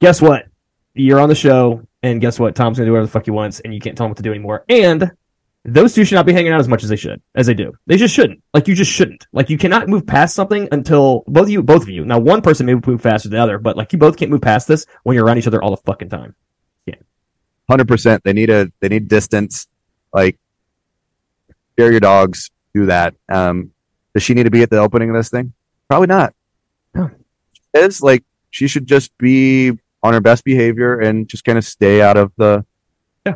Guess 0.00 0.22
what? 0.22 0.46
You're 0.94 1.20
on 1.20 1.28
the 1.28 1.34
show, 1.34 1.86
and 2.02 2.20
guess 2.20 2.38
what? 2.38 2.54
Tom's 2.54 2.78
gonna 2.78 2.86
do 2.86 2.92
whatever 2.92 3.06
the 3.06 3.12
fuck 3.12 3.24
he 3.24 3.30
wants, 3.32 3.60
and 3.60 3.74
you 3.74 3.80
can't 3.80 3.96
tell 3.98 4.06
him 4.06 4.10
what 4.10 4.16
to 4.18 4.22
do 4.22 4.30
anymore. 4.30 4.64
And 4.68 5.10
those 5.66 5.94
two 5.94 6.04
should 6.04 6.14
not 6.14 6.26
be 6.26 6.32
hanging 6.32 6.52
out 6.52 6.60
as 6.60 6.68
much 6.68 6.82
as 6.84 6.88
they 6.88 6.96
should, 6.96 7.20
as 7.34 7.46
they 7.46 7.54
do. 7.54 7.72
They 7.86 7.96
just 7.96 8.14
shouldn't. 8.14 8.42
Like 8.54 8.68
you 8.68 8.74
just 8.74 8.90
shouldn't. 8.92 9.26
Like 9.32 9.50
you 9.50 9.58
cannot 9.58 9.88
move 9.88 10.06
past 10.06 10.34
something 10.34 10.68
until 10.70 11.24
both 11.26 11.44
of 11.44 11.50
you, 11.50 11.62
both 11.62 11.82
of 11.82 11.88
you. 11.88 12.04
Now 12.04 12.18
one 12.18 12.40
person 12.40 12.66
may 12.66 12.74
move 12.74 13.00
faster 13.02 13.28
than 13.28 13.36
the 13.38 13.42
other, 13.42 13.58
but 13.58 13.76
like 13.76 13.92
you 13.92 13.98
both 13.98 14.16
can't 14.16 14.30
move 14.30 14.42
past 14.42 14.68
this 14.68 14.86
when 15.02 15.14
you're 15.16 15.24
around 15.24 15.38
each 15.38 15.46
other 15.46 15.62
all 15.62 15.70
the 15.70 15.76
fucking 15.78 16.08
time. 16.08 16.34
Yeah, 16.86 16.94
Hundred 17.68 17.88
percent. 17.88 18.22
They 18.24 18.32
need 18.32 18.48
a 18.50 18.70
they 18.80 18.88
need 18.88 19.08
distance. 19.08 19.66
Like 20.12 20.38
share 21.78 21.90
your 21.90 22.00
dogs. 22.00 22.50
Do 22.74 22.86
that. 22.86 23.14
Um, 23.28 23.72
does 24.14 24.22
she 24.22 24.34
need 24.34 24.44
to 24.44 24.50
be 24.50 24.62
at 24.62 24.70
the 24.70 24.78
opening 24.78 25.10
of 25.10 25.16
this 25.16 25.30
thing? 25.30 25.52
Probably 25.88 26.06
not. 26.06 26.34
No. 26.94 27.10
It's 27.74 28.00
like 28.02 28.24
she 28.50 28.68
should 28.68 28.86
just 28.86 29.16
be 29.18 29.70
on 30.02 30.12
her 30.12 30.20
best 30.20 30.44
behavior 30.44 31.00
and 31.00 31.28
just 31.28 31.44
kind 31.44 31.58
of 31.58 31.64
stay 31.64 32.00
out 32.02 32.16
of 32.16 32.32
the 32.36 32.64
Yeah. 33.26 33.34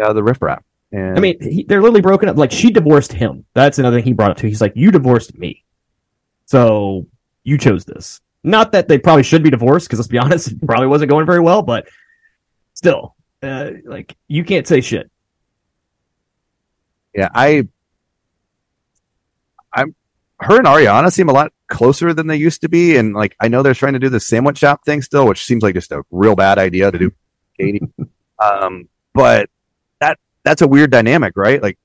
out 0.00 0.10
of 0.10 0.14
the 0.16 0.22
riffraff. 0.22 0.62
And 0.92 1.16
I 1.16 1.20
mean, 1.20 1.36
he, 1.40 1.64
they're 1.64 1.80
literally 1.80 2.00
broken 2.00 2.28
up. 2.28 2.36
Like 2.36 2.52
she 2.52 2.70
divorced 2.70 3.12
him. 3.12 3.44
That's 3.54 3.78
another 3.78 3.96
thing 3.96 4.04
he 4.04 4.12
brought 4.12 4.30
up 4.30 4.36
too. 4.36 4.46
He's 4.46 4.60
like, 4.60 4.72
you 4.76 4.90
divorced 4.90 5.36
me, 5.36 5.64
so 6.46 7.06
you 7.42 7.58
chose 7.58 7.84
this. 7.84 8.20
Not 8.44 8.72
that 8.72 8.86
they 8.86 8.98
probably 8.98 9.24
should 9.24 9.42
be 9.42 9.50
divorced, 9.50 9.88
because 9.88 9.98
let's 9.98 10.08
be 10.08 10.18
honest, 10.20 10.52
it 10.52 10.64
probably 10.64 10.86
wasn't 10.86 11.10
going 11.10 11.26
very 11.26 11.40
well. 11.40 11.62
But 11.62 11.88
still, 12.74 13.16
uh, 13.42 13.70
like 13.84 14.16
you 14.28 14.44
can't 14.44 14.66
say 14.66 14.80
shit. 14.80 15.10
yeah, 17.14 17.28
I, 17.34 17.66
I'm, 19.72 19.94
her 20.40 20.58
and 20.58 20.66
Ariana 20.66 21.12
seem 21.12 21.28
a 21.28 21.32
lot 21.32 21.52
closer 21.68 22.12
than 22.14 22.26
they 22.28 22.36
used 22.36 22.60
to 22.60 22.68
be, 22.68 22.96
and 22.96 23.12
like 23.14 23.34
I 23.40 23.48
know 23.48 23.62
they're 23.62 23.74
trying 23.74 23.94
to 23.94 23.98
do 23.98 24.08
the 24.08 24.20
sandwich 24.20 24.58
shop 24.58 24.84
thing 24.84 25.02
still, 25.02 25.26
which 25.26 25.44
seems 25.44 25.62
like 25.62 25.74
just 25.74 25.90
a 25.92 26.04
real 26.10 26.36
bad 26.36 26.58
idea 26.58 26.92
to 26.92 26.98
do, 26.98 27.12
Katie. 27.58 27.82
um, 28.38 28.88
but 29.14 29.50
that 30.00 30.18
that's 30.46 30.62
a 30.62 30.68
weird 30.68 30.92
dynamic, 30.92 31.32
right? 31.34 31.60
Like 31.60 31.76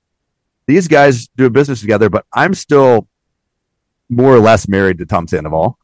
these 0.68 0.88
guys 0.88 1.28
do 1.36 1.47
a 1.47 1.49
business 1.49 1.82
together, 1.82 2.12
but 2.12 2.28
I'm 2.32 2.53
still 2.53 3.07
more 4.07 4.36
or 4.36 4.39
less 4.39 4.68
married 4.68 4.99
to 4.99 5.05
Tom 5.07 5.28
Sandoval, 5.28 5.80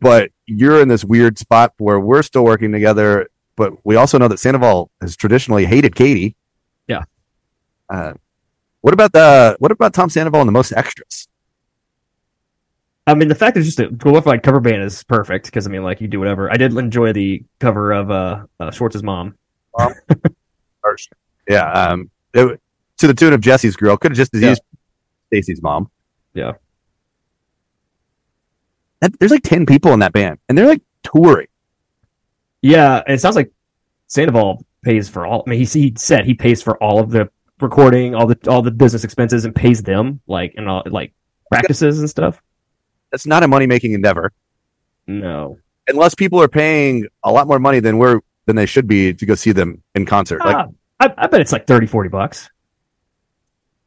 but 0.00 0.30
you're 0.46 0.80
in 0.80 0.88
this 0.88 1.04
weird 1.04 1.38
spot 1.38 1.74
where 1.76 2.00
we're 2.00 2.22
still 2.22 2.44
working 2.44 2.72
together, 2.72 3.28
but 3.56 3.74
we 3.84 3.96
also 3.96 4.16
know 4.16 4.26
that 4.26 4.38
Sandoval 4.38 4.90
has 5.02 5.16
traditionally 5.16 5.66
hated 5.66 5.94
Katie. 5.94 6.34
Yeah. 6.88 7.04
Uh, 7.90 8.14
what 8.80 8.94
about 8.94 9.12
the 9.12 9.56
what 9.58 9.70
about 9.70 9.92
Tom 9.92 10.08
Sandoval 10.08 10.40
and 10.40 10.48
the 10.48 10.52
most 10.52 10.72
extras? 10.72 11.28
I 13.06 13.12
mean, 13.14 13.28
the 13.28 13.34
fact 13.34 13.54
that 13.54 13.60
it's 13.60 13.68
just 13.68 13.80
a 13.80 13.88
glorified 13.88 14.42
cover 14.42 14.60
band 14.60 14.82
is 14.82 15.04
perfect 15.04 15.44
because 15.44 15.66
I 15.66 15.70
mean, 15.70 15.82
like 15.82 16.00
you 16.00 16.08
do 16.08 16.20
whatever. 16.20 16.50
I 16.50 16.56
did 16.56 16.72
enjoy 16.72 17.12
the 17.12 17.44
cover 17.58 17.92
of 17.92 18.10
uh, 18.10 18.44
uh 18.58 18.70
Schwartz's 18.70 19.02
mom. 19.02 19.34
yeah, 21.50 21.70
um, 21.72 22.10
it, 22.32 22.60
to 22.98 23.06
the 23.06 23.14
tune 23.14 23.32
of 23.32 23.40
Jesse's 23.40 23.76
girl. 23.76 23.96
Could 23.96 24.12
have 24.12 24.16
just 24.16 24.32
Yeah. 24.34 24.50
used 24.50 24.62
Stacy's 25.28 25.60
mom. 25.62 25.90
Yeah. 26.34 26.52
That, 29.00 29.18
there's 29.18 29.30
like 29.30 29.42
ten 29.42 29.66
people 29.66 29.92
in 29.92 30.00
that 30.00 30.12
band, 30.12 30.38
and 30.48 30.56
they're 30.56 30.66
like 30.66 30.82
touring. 31.02 31.46
Yeah, 32.62 33.02
it 33.06 33.20
sounds 33.20 33.36
like 33.36 33.50
Sandoval 34.08 34.64
pays 34.82 35.08
for 35.08 35.26
all. 35.26 35.42
I 35.46 35.50
mean, 35.50 35.58
he, 35.60 35.64
he 35.64 35.94
said 35.96 36.26
he 36.26 36.34
pays 36.34 36.62
for 36.62 36.82
all 36.82 36.98
of 37.00 37.10
the 37.10 37.30
recording, 37.60 38.14
all 38.14 38.26
the 38.26 38.38
all 38.48 38.60
the 38.62 38.70
business 38.70 39.02
expenses, 39.04 39.44
and 39.46 39.54
pays 39.54 39.82
them 39.82 40.20
like 40.26 40.54
and 40.56 40.68
all 40.68 40.82
like 40.86 41.14
practices 41.50 42.00
and 42.00 42.10
stuff. 42.10 42.42
That's 43.10 43.26
not 43.26 43.42
a 43.42 43.48
money 43.48 43.66
making 43.66 43.92
endeavor 43.92 44.32
No, 45.08 45.58
unless 45.88 46.14
people 46.14 46.40
are 46.40 46.46
paying 46.48 47.06
a 47.24 47.32
lot 47.32 47.48
more 47.48 47.58
money 47.58 47.80
than 47.80 47.98
we're 47.98 48.20
than 48.46 48.54
they 48.56 48.66
should 48.66 48.86
be 48.86 49.14
to 49.14 49.26
go 49.26 49.34
see 49.34 49.52
them 49.52 49.82
in 49.94 50.04
concert. 50.06 50.40
Like, 50.44 50.56
Ah, 50.56 50.66
I, 51.00 51.12
I 51.16 51.26
bet 51.26 51.40
it's 51.40 51.52
like 51.52 51.66
30, 51.66 51.86
40 51.86 52.08
bucks. 52.10 52.50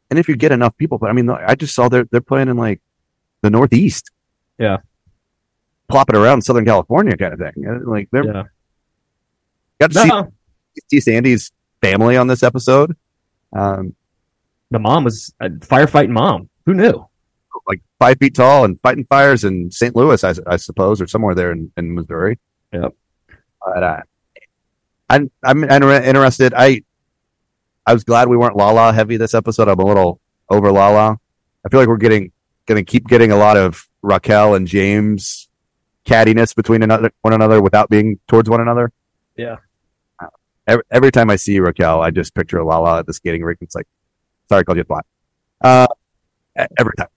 and 0.10 0.18
if 0.20 0.28
you 0.28 0.36
get 0.36 0.52
enough 0.52 0.76
people, 0.78 0.98
but 0.98 1.10
I 1.10 1.14
mean, 1.14 1.30
I 1.30 1.56
just 1.56 1.76
saw 1.76 1.88
they're 1.90 2.06
they're 2.12 2.22
playing 2.22 2.50
in 2.50 2.58
like 2.58 2.82
the 3.42 3.50
Northeast. 3.50 4.10
Yeah. 4.58 4.78
plopping 5.90 6.16
around 6.16 6.44
Southern 6.44 6.66
California, 6.66 7.16
kind 7.18 7.34
of 7.34 7.40
thing. 7.40 7.82
Like 7.86 8.10
they're 8.12 8.26
Yeah, 8.26 8.44
got 9.80 9.92
to 9.92 10.00
see, 10.00 10.08
no, 10.08 10.34
see 10.90 11.00
Sandy's 11.00 11.52
family 11.82 12.18
on 12.18 12.28
this 12.28 12.44
episode. 12.44 12.96
Um, 13.56 13.96
the 14.72 14.80
mom 14.80 15.04
was 15.04 15.34
a 15.40 15.50
firefighting 15.50 16.10
mom. 16.12 16.50
Who 16.66 16.74
knew? 16.74 17.08
like 17.68 17.82
five 18.00 18.18
feet 18.20 18.36
tall 18.36 18.66
and 18.66 18.78
fighting 18.82 19.06
fires 19.06 19.44
in 19.46 19.72
St. 19.72 19.96
Louis, 19.96 20.22
I, 20.24 20.34
I 20.48 20.58
suppose, 20.58 21.00
or 21.00 21.08
somewhere 21.08 21.34
there 21.34 21.52
in, 21.52 21.72
in 21.78 21.94
Missouri. 21.96 22.38
Yep. 22.74 22.94
But 23.64 23.84
uh, 23.84 24.02
I'm 25.10 25.32
I'm 25.44 25.64
inter- 25.64 26.02
interested. 26.04 26.54
I 26.56 26.82
I 27.86 27.94
was 27.94 28.04
glad 28.04 28.30
we 28.30 28.38
weren't 28.38 28.56
Lala 28.56 28.94
heavy 28.94 29.18
this 29.18 29.34
episode. 29.34 29.68
I'm 29.68 29.80
a 29.80 29.86
little 29.86 30.20
over 30.50 30.72
Lala. 30.72 31.20
I 31.66 31.70
feel 31.70 31.80
like 31.80 31.90
we're 31.90 31.98
getting 31.98 32.32
going 32.66 32.84
to 32.84 32.90
keep 32.90 33.08
getting 33.08 33.32
a 33.32 33.36
lot 33.36 33.58
of 33.58 33.88
Raquel 34.02 34.56
and 34.56 34.68
James 34.68 35.50
cattiness 36.06 36.56
between 36.56 36.84
another 36.84 37.12
one 37.22 37.34
another 37.34 37.62
without 37.62 37.90
being 37.90 38.20
towards 38.28 38.50
one 38.50 38.62
another. 38.62 38.92
Yeah. 39.36 39.58
Every, 40.66 40.84
every 40.92 41.12
time 41.12 41.30
I 41.30 41.36
see 41.36 41.60
Raquel, 41.60 42.02
I 42.02 42.12
just 42.12 42.34
picture 42.34 42.64
Lala 42.64 43.00
at 43.00 43.06
the 43.06 43.14
skating 43.14 43.44
rink. 43.44 43.60
It's 43.62 43.76
like, 43.76 43.88
sorry, 44.48 44.62
I 44.62 44.64
called 44.64 44.78
you 44.78 44.84
a 44.84 44.86
twat. 44.86 45.02
Uh, 45.62 45.88
every 46.78 46.94
time. 46.98 47.08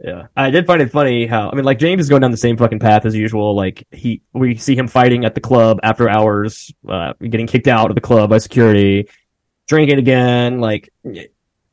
Yeah, 0.00 0.26
I 0.36 0.50
did 0.50 0.66
find 0.66 0.82
it 0.82 0.90
funny 0.90 1.26
how 1.26 1.48
I 1.50 1.54
mean, 1.54 1.64
like 1.64 1.78
James 1.78 2.00
is 2.00 2.08
going 2.08 2.20
down 2.20 2.30
the 2.30 2.36
same 2.36 2.56
fucking 2.56 2.80
path 2.80 3.06
as 3.06 3.14
usual. 3.14 3.54
Like 3.54 3.86
he, 3.90 4.22
we 4.32 4.56
see 4.56 4.76
him 4.76 4.86
fighting 4.86 5.24
at 5.24 5.34
the 5.34 5.40
club 5.40 5.80
after 5.82 6.08
hours, 6.08 6.72
uh, 6.88 7.14
getting 7.20 7.46
kicked 7.46 7.68
out 7.68 7.90
of 7.90 7.94
the 7.94 8.00
club 8.00 8.30
by 8.30 8.38
security, 8.38 9.08
drinking 9.66 9.98
again. 9.98 10.60
Like 10.60 10.92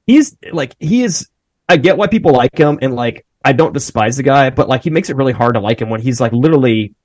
he's 0.06 0.38
like 0.52 0.76
he 0.80 1.04
is. 1.04 1.28
I 1.70 1.78
get 1.78 1.98
why 1.98 2.08
people 2.08 2.34
like 2.34 2.58
him, 2.58 2.80
and 2.82 2.96
like 2.96 3.26
I 3.44 3.54
don't 3.54 3.74
despise 3.74 4.18
the 4.18 4.24
guy, 4.24 4.50
but 4.50 4.68
like 4.68 4.84
he 4.84 4.90
makes 4.90 5.10
it 5.10 5.16
really 5.16 5.34
hard 5.34 5.56
to 5.56 5.62
like 5.62 5.82
him 5.82 5.90
when 5.90 6.02
he's 6.02 6.20
like 6.20 6.34
literally 6.34 6.96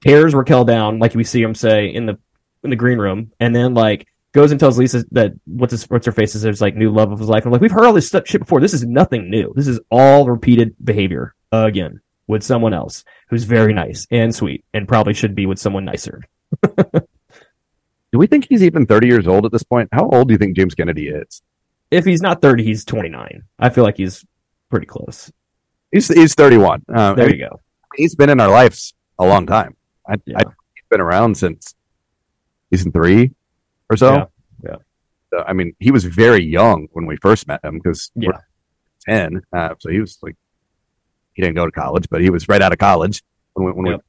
tears 0.00 0.34
Raquel 0.34 0.64
down, 0.64 0.98
like 0.98 1.14
we 1.14 1.24
see 1.24 1.42
him 1.42 1.54
say 1.54 1.86
in 1.86 2.06
the 2.06 2.18
in 2.64 2.70
the 2.70 2.76
green 2.76 2.98
room, 2.98 3.32
and 3.40 3.54
then 3.54 3.74
like 3.74 4.06
goes 4.32 4.50
and 4.50 4.60
tells 4.60 4.78
Lisa 4.78 5.04
that 5.12 5.32
what's 5.46 5.72
his 5.72 5.84
what's 5.88 6.06
her 6.06 6.12
face 6.12 6.34
is 6.34 6.42
there's 6.42 6.60
like 6.60 6.76
new 6.76 6.90
love 6.90 7.12
of 7.12 7.18
his 7.18 7.28
life. 7.28 7.46
I'm 7.46 7.52
like, 7.52 7.60
we've 7.60 7.70
heard 7.70 7.84
all 7.84 7.92
this 7.92 8.08
stuff 8.08 8.26
shit 8.26 8.40
before. 8.40 8.60
This 8.60 8.74
is 8.74 8.84
nothing 8.84 9.30
new. 9.30 9.52
This 9.54 9.68
is 9.68 9.80
all 9.90 10.28
repeated 10.28 10.74
behavior 10.82 11.34
again 11.52 12.00
with 12.26 12.42
someone 12.42 12.74
else 12.74 13.04
who's 13.30 13.44
very 13.44 13.72
nice 13.72 14.06
and 14.10 14.34
sweet 14.34 14.64
and 14.74 14.86
probably 14.86 15.14
should 15.14 15.34
be 15.34 15.46
with 15.46 15.58
someone 15.58 15.84
nicer. 15.84 16.22
Do 18.12 18.18
we 18.18 18.26
think 18.26 18.46
he's 18.48 18.62
even 18.62 18.86
30 18.86 19.06
years 19.06 19.26
old 19.28 19.44
at 19.44 19.52
this 19.52 19.62
point? 19.62 19.88
How 19.92 20.08
old 20.08 20.28
do 20.28 20.34
you 20.34 20.38
think 20.38 20.56
James 20.56 20.74
Kennedy 20.74 21.08
is? 21.08 21.42
If 21.90 22.04
he's 22.04 22.20
not 22.22 22.40
30, 22.42 22.64
he's 22.64 22.84
29. 22.84 23.42
I 23.58 23.68
feel 23.70 23.84
like 23.84 23.96
he's 23.96 24.24
pretty 24.70 24.86
close. 24.86 25.30
He's 25.92 26.08
he's 26.08 26.34
31. 26.34 26.82
Um, 26.94 27.16
There 27.16 27.30
you 27.34 27.48
go. 27.48 27.60
he's 27.96 28.14
been 28.14 28.28
in 28.30 28.40
our 28.40 28.50
lives 28.50 28.94
a 29.18 29.26
long 29.26 29.46
time. 29.46 29.74
I, 30.08 30.16
Yeah. 30.26 30.38
I 30.38 30.42
he's 30.74 30.84
been 30.90 31.00
around 31.00 31.36
since 31.36 31.74
season 32.72 32.92
three 32.92 33.32
or 33.90 33.96
so. 33.96 34.12
Yeah, 34.14 34.24
yeah. 34.64 34.76
So, 35.32 35.44
I 35.46 35.52
mean, 35.54 35.74
he 35.78 35.90
was 35.90 36.04
very 36.04 36.44
young 36.44 36.88
when 36.92 37.06
we 37.06 37.16
first 37.16 37.46
met 37.48 37.64
him 37.64 37.78
because 37.78 38.10
Yeah. 38.14 38.30
we're 39.06 39.14
10. 39.14 39.42
Uh, 39.52 39.74
so 39.78 39.90
he 39.90 40.00
was 40.00 40.18
like, 40.22 40.36
he 41.34 41.42
didn't 41.42 41.56
go 41.56 41.64
to 41.66 41.72
college, 41.72 42.06
but 42.10 42.20
he 42.20 42.28
was 42.30 42.48
right 42.48 42.60
out 42.60 42.72
of 42.72 42.78
college 42.78 43.22
when 43.54 43.66
we, 43.66 43.72
when 43.72 43.86
Yep. 43.92 44.04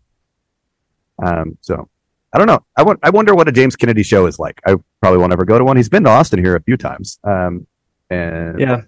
we, 1.20 1.28
um, 1.28 1.58
so 1.62 1.89
I 2.34 2.38
don't 2.38 2.48
know. 2.48 2.64
I 2.76 2.84
want, 2.84 3.00
I 3.02 3.10
wonder 3.10 3.34
what 3.34 3.48
a 3.48 3.52
James 3.52 3.76
Kennedy 3.76 4.04
show 4.04 4.28
is 4.28 4.38
like. 4.38 4.62
I 4.66 4.76
probably 5.02 5.20
won't 5.20 5.34
ever 5.34 5.46
go 5.46 5.58
to 5.58 5.66
one. 5.66 5.78
He's 5.78 5.90
been 5.90 6.04
to 6.04 6.10
Austin 6.10 6.40
here 6.44 6.56
a 6.56 6.62
few 6.62 6.78
times. 6.78 7.20
Um, 7.24 7.66
and 8.10 8.60
Yeah. 8.60 8.82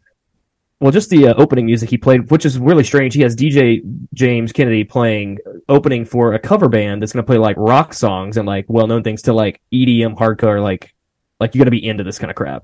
Well, 0.80 0.92
just 0.92 1.12
the 1.12 1.28
uh, 1.28 1.34
opening 1.36 1.68
music 1.68 1.92
he 1.92 1.98
played, 1.98 2.32
which 2.32 2.44
is 2.44 2.58
really 2.58 2.84
strange. 2.84 3.14
He 3.14 3.22
has 3.22 3.36
DJ 3.36 3.82
James 4.16 4.52
Kennedy 4.52 4.84
playing 4.84 5.38
opening 5.70 6.06
for 6.06 6.34
a 6.34 6.40
cover 6.40 6.70
band 6.70 7.02
that's 7.02 7.14
going 7.14 7.24
to 7.24 7.28
play 7.28 7.38
like 7.38 7.56
rock 7.58 7.94
songs 7.94 8.38
and 8.38 8.48
like 8.48 8.66
well-known 8.68 9.04
things 9.04 9.22
to 9.24 9.34
like 9.34 9.62
EDM 9.72 10.18
hardcore. 10.18 10.62
Like, 10.62 10.92
like 11.40 11.54
you 11.54 11.60
got 11.60 11.66
to 11.66 11.72
be 11.72 11.88
into 11.88 12.04
this 12.04 12.18
kind 12.18 12.32
of 12.32 12.36
crap. 12.36 12.64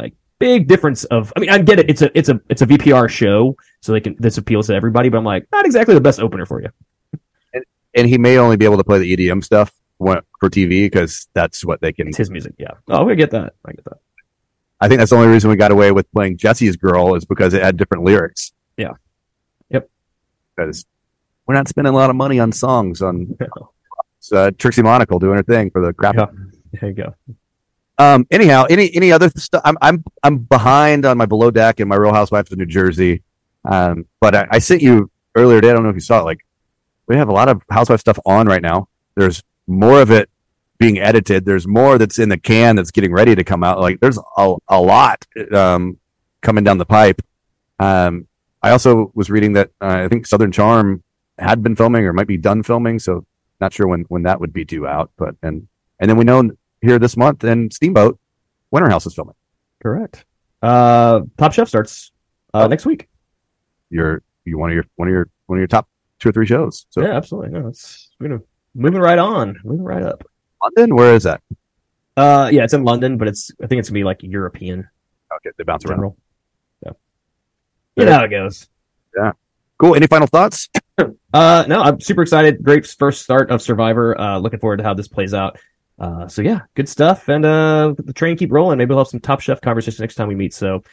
Like, 0.00 0.14
big 0.38 0.68
difference 0.68 1.04
of. 1.04 1.34
I 1.36 1.40
mean, 1.40 1.50
I 1.50 1.58
get 1.58 1.78
it. 1.78 1.90
It's 1.90 2.00
a 2.00 2.18
it's 2.18 2.30
a 2.30 2.40
it's 2.48 2.62
a 2.62 2.66
VPR 2.66 3.10
show, 3.10 3.54
so 3.80 3.92
they 3.92 4.00
can 4.00 4.16
this 4.18 4.38
appeals 4.38 4.68
to 4.68 4.74
everybody. 4.74 5.10
But 5.10 5.18
I'm 5.18 5.24
like, 5.24 5.46
not 5.52 5.66
exactly 5.66 5.94
the 5.94 6.00
best 6.00 6.20
opener 6.20 6.46
for 6.46 6.62
you. 6.62 6.70
and 7.94 8.08
he 8.08 8.16
may 8.16 8.38
only 8.38 8.56
be 8.56 8.64
able 8.64 8.78
to 8.78 8.84
play 8.84 8.98
the 8.98 9.16
EDM 9.16 9.44
stuff 9.44 9.70
when- 9.98 10.20
for 10.40 10.48
TV 10.50 10.86
because 10.86 11.28
that's 11.34 11.64
what 11.64 11.80
they 11.80 11.92
can. 11.92 12.08
It's 12.08 12.16
his 12.18 12.30
music. 12.30 12.54
Yeah. 12.58 12.72
Oh, 12.88 13.08
I 13.08 13.14
get 13.14 13.30
that. 13.30 13.54
I 13.64 13.72
get 13.72 13.84
that. 13.84 13.98
I 14.80 14.88
think 14.88 14.98
that's 14.98 15.10
the 15.10 15.16
only 15.16 15.28
reason 15.28 15.48
we 15.50 15.56
got 15.56 15.70
away 15.70 15.92
with 15.92 16.10
playing 16.12 16.36
Jesse's 16.36 16.76
Girl 16.76 17.14
is 17.14 17.24
because 17.24 17.54
it 17.54 17.62
had 17.62 17.76
different 17.76 18.04
lyrics. 18.04 18.52
Yeah. 18.76 18.92
Yep. 19.70 19.88
Because 20.56 20.84
we're 21.46 21.54
not 21.54 21.68
spending 21.68 21.92
a 21.94 21.96
lot 21.96 22.10
of 22.10 22.16
money 22.16 22.38
on 22.40 22.52
songs 22.52 23.00
on 23.00 23.36
uh, 24.32 24.50
Trixie 24.58 24.82
Monocle 24.82 25.18
doing 25.18 25.36
her 25.36 25.42
thing 25.42 25.70
for 25.70 25.80
the 25.84 25.92
crap. 25.92 26.16
Yeah. 26.16 26.26
There 26.80 26.88
you 26.90 26.94
go. 26.94 27.14
Um. 27.96 28.26
Anyhow, 28.32 28.64
any 28.68 28.92
any 28.94 29.12
other 29.12 29.30
stuff? 29.36 29.62
I'm 29.64 29.78
I'm 29.80 30.02
I'm 30.24 30.38
behind 30.38 31.06
on 31.06 31.16
my 31.16 31.26
below 31.26 31.52
deck 31.52 31.78
and 31.78 31.88
my 31.88 31.94
Real 31.94 32.12
Housewives 32.12 32.50
of 32.50 32.58
New 32.58 32.66
Jersey. 32.66 33.22
Um. 33.64 34.06
But 34.20 34.34
I, 34.34 34.46
I 34.50 34.58
sent 34.58 34.82
you 34.82 35.10
earlier 35.36 35.60
today. 35.60 35.70
I 35.70 35.74
don't 35.74 35.84
know 35.84 35.90
if 35.90 35.94
you 35.94 36.00
saw 36.00 36.18
it. 36.20 36.24
Like 36.24 36.40
we 37.06 37.16
have 37.16 37.28
a 37.28 37.32
lot 37.32 37.48
of 37.48 37.62
Housewives 37.70 38.00
stuff 38.00 38.18
on 38.26 38.48
right 38.48 38.60
now. 38.62 38.88
There's 39.14 39.44
more 39.66 40.00
of 40.00 40.10
it 40.10 40.28
being 40.78 40.98
edited. 40.98 41.44
There's 41.44 41.66
more 41.66 41.98
that's 41.98 42.18
in 42.18 42.28
the 42.28 42.38
can 42.38 42.76
that's 42.76 42.90
getting 42.90 43.12
ready 43.12 43.34
to 43.34 43.44
come 43.44 43.64
out. 43.64 43.80
Like 43.80 44.00
there's 44.00 44.18
a 44.36 44.54
a 44.68 44.80
lot 44.80 45.24
um 45.52 45.98
coming 46.42 46.64
down 46.64 46.78
the 46.78 46.86
pipe. 46.86 47.22
Um. 47.78 48.26
I 48.62 48.70
also 48.70 49.12
was 49.14 49.28
reading 49.28 49.52
that 49.52 49.68
uh, 49.82 50.04
I 50.04 50.08
think 50.08 50.26
Southern 50.26 50.50
Charm 50.50 51.02
had 51.38 51.62
been 51.62 51.76
filming 51.76 52.06
or 52.06 52.14
might 52.14 52.26
be 52.26 52.38
done 52.38 52.62
filming. 52.62 52.98
So 52.98 53.26
not 53.60 53.74
sure 53.74 53.86
when 53.86 54.06
when 54.08 54.22
that 54.22 54.40
would 54.40 54.54
be 54.54 54.64
due 54.64 54.86
out. 54.86 55.10
But 55.18 55.36
and 55.42 55.68
and 56.00 56.08
then 56.08 56.16
we 56.16 56.24
know 56.24 56.50
here 56.80 56.98
this 56.98 57.14
month 57.14 57.44
and 57.44 57.70
Steamboat 57.70 58.18
Winter 58.70 58.88
House 58.88 59.04
is 59.04 59.14
filming. 59.14 59.34
Correct. 59.82 60.24
Uh, 60.62 61.20
Top 61.36 61.52
Chef 61.52 61.68
starts 61.68 62.10
uh, 62.54 62.66
next 62.66 62.86
week. 62.86 63.10
Your 63.90 64.22
you 64.46 64.56
one 64.56 64.70
of 64.70 64.74
your 64.74 64.86
one 64.96 65.08
of 65.08 65.12
your 65.12 65.28
one 65.44 65.58
of 65.58 65.60
your 65.60 65.68
top 65.68 65.86
two 66.18 66.30
or 66.30 66.32
three 66.32 66.46
shows. 66.46 66.86
So 66.88 67.02
yeah, 67.02 67.12
absolutely. 67.12 67.50
No, 67.50 67.68
it's 67.68 68.12
you 68.18 68.28
know 68.28 68.40
moving 68.74 69.00
right 69.00 69.18
on, 69.18 69.58
moving 69.64 69.84
right 69.84 70.02
up. 70.02 70.24
London, 70.62 70.96
where 70.96 71.14
is 71.14 71.24
that? 71.24 71.42
Uh, 72.16 72.48
yeah, 72.52 72.64
it's 72.64 72.74
in 72.74 72.84
London, 72.84 73.18
but 73.18 73.28
it's 73.28 73.50
I 73.62 73.66
think 73.66 73.80
it's 73.80 73.88
gonna 73.88 73.98
be 74.00 74.04
like 74.04 74.22
European 74.22 74.88
Okay, 75.36 75.50
they 75.56 75.64
bounce 75.64 75.84
around. 75.84 75.96
general. 75.96 76.16
Yeah, 76.84 76.92
you 77.96 78.04
know 78.04 78.12
how 78.12 78.24
it 78.24 78.28
goes. 78.28 78.68
Yeah, 79.16 79.32
cool. 79.78 79.94
Any 79.94 80.06
final 80.06 80.26
thoughts? 80.26 80.68
Uh, 81.34 81.64
no, 81.66 81.82
I'm 81.82 82.00
super 82.00 82.22
excited. 82.22 82.62
Great 82.62 82.86
first 82.86 83.22
start 83.22 83.50
of 83.50 83.60
Survivor. 83.60 84.16
Uh, 84.20 84.38
looking 84.38 84.60
forward 84.60 84.76
to 84.76 84.84
how 84.84 84.94
this 84.94 85.08
plays 85.08 85.34
out. 85.34 85.58
Uh, 85.98 86.28
so 86.28 86.42
yeah, 86.42 86.60
good 86.74 86.88
stuff. 86.88 87.28
And 87.28 87.44
uh, 87.44 87.92
the 87.98 88.12
train 88.12 88.36
keep 88.36 88.52
rolling. 88.52 88.78
Maybe 88.78 88.90
we'll 88.90 88.98
have 88.98 89.08
some 89.08 89.18
Top 89.18 89.40
Chef 89.40 89.60
conversation 89.60 90.00
next 90.00 90.14
time 90.14 90.28
we 90.28 90.36
meet. 90.36 90.54
So 90.54 90.84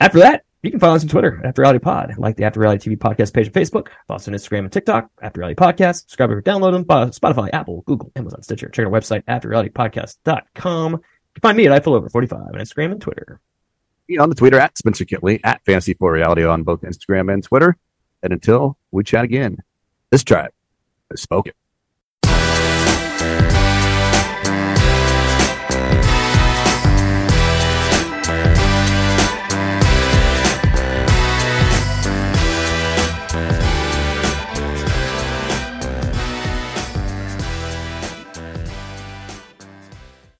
after 0.00 0.20
that, 0.20 0.44
you 0.62 0.70
can 0.70 0.80
follow 0.80 0.96
us 0.96 1.02
on 1.02 1.08
Twitter, 1.08 1.40
After 1.44 1.62
Reality 1.62 1.78
Pod, 1.78 2.14
like 2.18 2.36
the 2.36 2.44
After 2.44 2.60
Reality 2.60 2.90
TV 2.90 2.98
podcast 2.98 3.32
page 3.32 3.46
on 3.46 3.52
Facebook, 3.52 3.88
follow 4.06 4.16
us 4.16 4.26
on 4.26 4.34
Instagram 4.34 4.60
and 4.60 4.72
TikTok, 4.72 5.08
After 5.22 5.40
Reality 5.40 5.56
Podcast. 5.56 6.00
Subscribe 6.00 6.30
or 6.30 6.42
download 6.42 6.72
them, 6.72 6.84
Spotify, 6.84 7.50
Apple, 7.52 7.82
Google, 7.86 8.10
Amazon, 8.16 8.42
Stitcher. 8.42 8.68
Check 8.68 8.86
our 8.86 8.92
website, 8.92 9.24
AfterRealityPodcast.com. 9.24 10.92
You 10.92 10.98
can 11.34 11.40
find 11.42 11.56
me 11.56 11.68
at 11.68 11.82
iFillOver45 11.82 12.32
on 12.32 12.54
Instagram 12.54 12.92
and 12.92 13.00
Twitter. 13.00 13.40
Be 14.08 14.18
on 14.18 14.30
the 14.30 14.34
Twitter 14.34 14.58
at 14.58 14.76
Spencer 14.76 15.04
Kitley 15.04 15.38
at 15.44 15.64
Fantasy 15.64 15.94
for 15.94 16.12
Reality 16.12 16.44
on 16.44 16.64
both 16.64 16.80
Instagram 16.80 17.32
and 17.32 17.44
Twitter. 17.44 17.76
And 18.22 18.32
until 18.32 18.76
we 18.90 19.04
chat 19.04 19.24
again, 19.24 19.58
this 20.10 20.24
tribe 20.24 20.50
has 21.10 21.20
spoken. 21.20 21.52